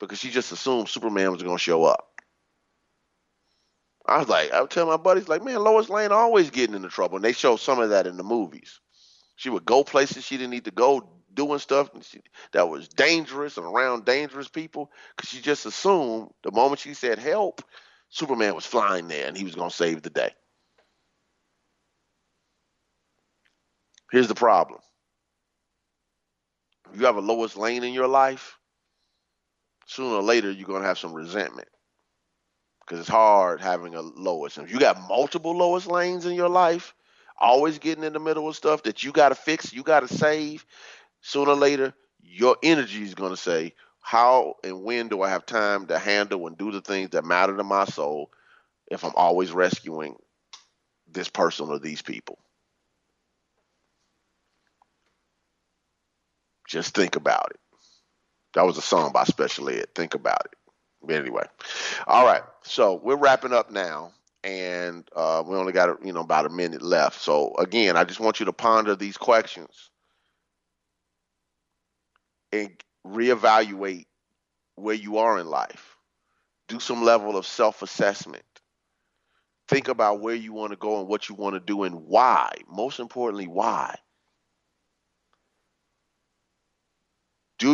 because 0.00 0.18
she 0.18 0.30
just 0.30 0.50
assumed 0.50 0.88
Superman 0.88 1.32
was 1.32 1.42
going 1.42 1.56
to 1.56 1.62
show 1.62 1.84
up. 1.84 2.08
I 4.06 4.18
was 4.18 4.28
like, 4.28 4.52
I 4.52 4.60
would 4.60 4.70
tell 4.70 4.86
my 4.86 4.96
buddies, 4.96 5.28
like, 5.28 5.44
man, 5.44 5.62
Lois 5.62 5.88
Lane 5.88 6.12
always 6.12 6.50
getting 6.50 6.76
into 6.76 6.88
trouble. 6.88 7.16
And 7.16 7.24
they 7.24 7.32
show 7.32 7.56
some 7.56 7.80
of 7.80 7.90
that 7.90 8.06
in 8.06 8.16
the 8.16 8.22
movies. 8.22 8.80
She 9.36 9.50
would 9.50 9.64
go 9.64 9.82
places 9.82 10.24
she 10.24 10.36
didn't 10.36 10.50
need 10.50 10.66
to 10.66 10.70
go, 10.70 11.08
doing 11.34 11.58
stuff 11.58 11.90
that 12.52 12.68
was 12.68 12.88
dangerous 12.88 13.56
and 13.56 13.66
around 13.66 14.04
dangerous 14.04 14.48
people 14.48 14.90
because 15.16 15.28
she 15.28 15.40
just 15.40 15.66
assumed 15.66 16.30
the 16.42 16.52
moment 16.52 16.80
she 16.80 16.94
said 16.94 17.18
help, 17.18 17.62
Superman 18.08 18.54
was 18.54 18.64
flying 18.64 19.08
there 19.08 19.26
and 19.26 19.36
he 19.36 19.44
was 19.44 19.54
going 19.54 19.70
to 19.70 19.76
save 19.76 20.02
the 20.02 20.10
day. 20.10 20.30
Here's 24.12 24.28
the 24.28 24.34
problem. 24.34 24.80
If 26.92 27.00
you 27.00 27.06
have 27.06 27.16
a 27.16 27.20
Lois 27.20 27.56
Lane 27.56 27.84
in 27.84 27.92
your 27.92 28.08
life, 28.08 28.58
sooner 29.86 30.16
or 30.16 30.22
later 30.22 30.50
you're 30.50 30.66
going 30.66 30.82
to 30.82 30.88
have 30.88 30.98
some 30.98 31.12
resentment 31.14 31.68
because 32.80 33.00
it's 33.00 33.08
hard 33.08 33.60
having 33.60 33.94
a 33.94 34.02
Lois. 34.02 34.56
And 34.56 34.66
if 34.66 34.72
you 34.72 34.78
got 34.78 35.00
multiple 35.08 35.56
Lois 35.56 35.86
Lanes 35.86 36.26
in 36.26 36.34
your 36.34 36.48
life, 36.48 36.94
always 37.38 37.78
getting 37.78 38.04
in 38.04 38.12
the 38.12 38.20
middle 38.20 38.48
of 38.48 38.56
stuff 38.56 38.82
that 38.84 39.02
you 39.02 39.12
got 39.12 39.30
to 39.30 39.34
fix, 39.34 39.72
you 39.72 39.82
got 39.82 40.00
to 40.00 40.14
save, 40.14 40.66
sooner 41.22 41.52
or 41.52 41.56
later, 41.56 41.94
your 42.22 42.56
energy 42.62 43.02
is 43.02 43.14
going 43.14 43.32
to 43.32 43.36
say, 43.36 43.74
how 44.00 44.56
and 44.64 44.84
when 44.84 45.08
do 45.08 45.22
I 45.22 45.30
have 45.30 45.46
time 45.46 45.86
to 45.86 45.98
handle 45.98 46.46
and 46.46 46.58
do 46.58 46.72
the 46.72 46.82
things 46.82 47.10
that 47.10 47.24
matter 47.24 47.56
to 47.56 47.64
my 47.64 47.86
soul 47.86 48.30
if 48.90 49.04
I'm 49.04 49.14
always 49.16 49.52
rescuing 49.52 50.16
this 51.10 51.28
person 51.28 51.68
or 51.68 51.78
these 51.78 52.02
people? 52.02 52.38
Just 56.68 56.94
think 56.94 57.16
about 57.16 57.50
it. 57.50 57.60
That 58.54 58.66
was 58.66 58.78
a 58.78 58.82
song 58.82 59.12
by 59.12 59.24
Special 59.24 59.68
Ed. 59.68 59.86
Think 59.94 60.14
about 60.14 60.46
it. 60.46 60.58
But 61.02 61.16
anyway, 61.16 61.44
all 62.06 62.24
right. 62.24 62.42
So 62.62 63.00
we're 63.02 63.16
wrapping 63.16 63.52
up 63.52 63.70
now, 63.70 64.12
and 64.42 65.08
uh, 65.14 65.42
we 65.46 65.56
only 65.56 65.72
got 65.72 66.04
you 66.04 66.12
know 66.12 66.20
about 66.20 66.46
a 66.46 66.50
minute 66.50 66.82
left. 66.82 67.20
So 67.20 67.54
again, 67.58 67.96
I 67.96 68.04
just 68.04 68.20
want 68.20 68.40
you 68.40 68.46
to 68.46 68.52
ponder 68.52 68.96
these 68.96 69.16
questions 69.16 69.90
and 72.52 72.70
reevaluate 73.06 74.06
where 74.76 74.94
you 74.94 75.18
are 75.18 75.38
in 75.38 75.46
life. 75.46 75.96
Do 76.68 76.80
some 76.80 77.02
level 77.02 77.36
of 77.36 77.46
self 77.46 77.82
assessment. 77.82 78.44
Think 79.68 79.88
about 79.88 80.20
where 80.20 80.34
you 80.34 80.52
want 80.52 80.72
to 80.72 80.76
go 80.76 81.00
and 81.00 81.08
what 81.08 81.28
you 81.28 81.34
want 81.34 81.54
to 81.54 81.60
do 81.60 81.84
and 81.84 82.06
why. 82.06 82.50
Most 82.68 83.00
importantly, 83.00 83.46
why. 83.46 83.96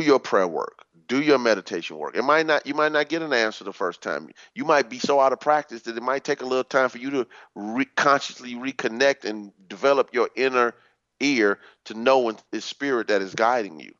Do 0.00 0.06
your 0.06 0.18
prayer 0.20 0.48
work. 0.48 0.86
Do 1.08 1.20
your 1.22 1.38
meditation 1.38 1.98
work. 1.98 2.16
It 2.16 2.22
might 2.24 2.46
not 2.46 2.66
you 2.66 2.74
might 2.74 2.92
not 2.92 3.10
get 3.10 3.22
an 3.22 3.34
answer 3.34 3.64
the 3.64 3.72
first 3.74 4.00
time. 4.02 4.30
You 4.54 4.64
might 4.64 4.88
be 4.88 4.98
so 4.98 5.20
out 5.20 5.34
of 5.34 5.40
practice 5.40 5.82
that 5.82 5.96
it 5.98 6.02
might 6.02 6.24
take 6.24 6.40
a 6.40 6.46
little 6.46 6.64
time 6.64 6.88
for 6.88 6.98
you 6.98 7.10
to 7.10 7.28
re- 7.54 7.84
consciously 7.96 8.54
reconnect 8.54 9.26
and 9.26 9.52
develop 9.68 10.14
your 10.14 10.30
inner 10.36 10.74
ear 11.20 11.60
to 11.86 11.94
know 11.94 12.20
when 12.20 12.38
it's 12.52 12.64
spirit 12.64 13.08
that 13.08 13.22
is 13.22 13.34
guiding 13.34 13.78
you. 13.78 13.92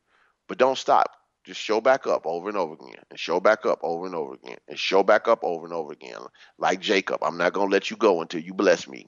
But 0.49 0.57
don't 0.57 0.77
stop. 0.77 1.11
Just 1.45 1.61
show 1.61 1.81
back 1.81 2.07
up 2.07 2.25
over 2.25 2.49
and 2.49 2.57
over 2.57 2.73
again, 2.73 3.03
and 3.11 3.19
show 3.19 3.39
back 3.39 3.65
up 3.67 3.79
over 3.83 4.07
and 4.07 4.15
over 4.15 4.33
again, 4.33 4.57
and 4.67 4.79
show 4.79 5.03
back 5.03 5.27
up 5.27 5.43
over 5.43 5.65
and 5.65 5.73
over 5.73 5.93
again. 5.93 6.19
Like 6.57 6.81
Jacob, 6.81 7.23
I'm 7.23 7.37
not 7.37 7.53
going 7.53 7.69
to 7.69 7.73
let 7.73 7.91
you 7.91 7.97
go 7.97 8.21
until 8.21 8.41
you 8.41 8.53
bless 8.55 8.87
me. 8.87 9.07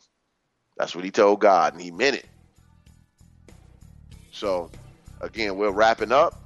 That's 0.78 0.96
what 0.96 1.06
he 1.06 1.12
told 1.12 1.42
God, 1.42 1.74
and 1.74 1.82
he 1.82 1.92
meant 1.92 2.18
it. 2.18 2.28
So, 4.32 4.72
again, 5.22 5.58
we're 5.58 5.72
wrapping 5.72 6.12
up. 6.14 6.43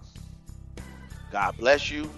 God 1.31 1.57
bless 1.57 1.91
you. 1.91 2.09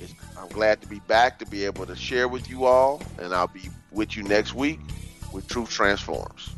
It's, 0.00 0.14
I'm 0.38 0.48
glad 0.48 0.80
to 0.82 0.88
be 0.88 1.00
back 1.00 1.38
to 1.40 1.46
be 1.46 1.64
able 1.64 1.86
to 1.86 1.96
share 1.96 2.28
with 2.28 2.48
you 2.48 2.64
all, 2.64 3.02
and 3.18 3.34
I'll 3.34 3.46
be 3.46 3.68
with 3.92 4.16
you 4.16 4.22
next 4.22 4.54
week 4.54 4.80
with 5.32 5.46
Truth 5.48 5.70
Transforms. 5.70 6.54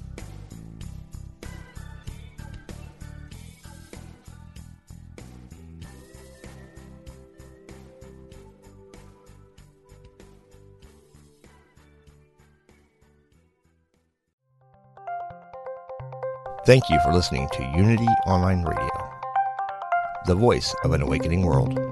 Thank 16.64 16.88
you 16.88 17.00
for 17.00 17.12
listening 17.12 17.48
to 17.54 17.62
Unity 17.76 18.06
Online 18.24 18.62
Radio, 18.62 18.88
the 20.26 20.34
voice 20.34 20.74
of 20.84 20.92
an 20.92 21.02
awakening 21.02 21.42
world. 21.42 21.91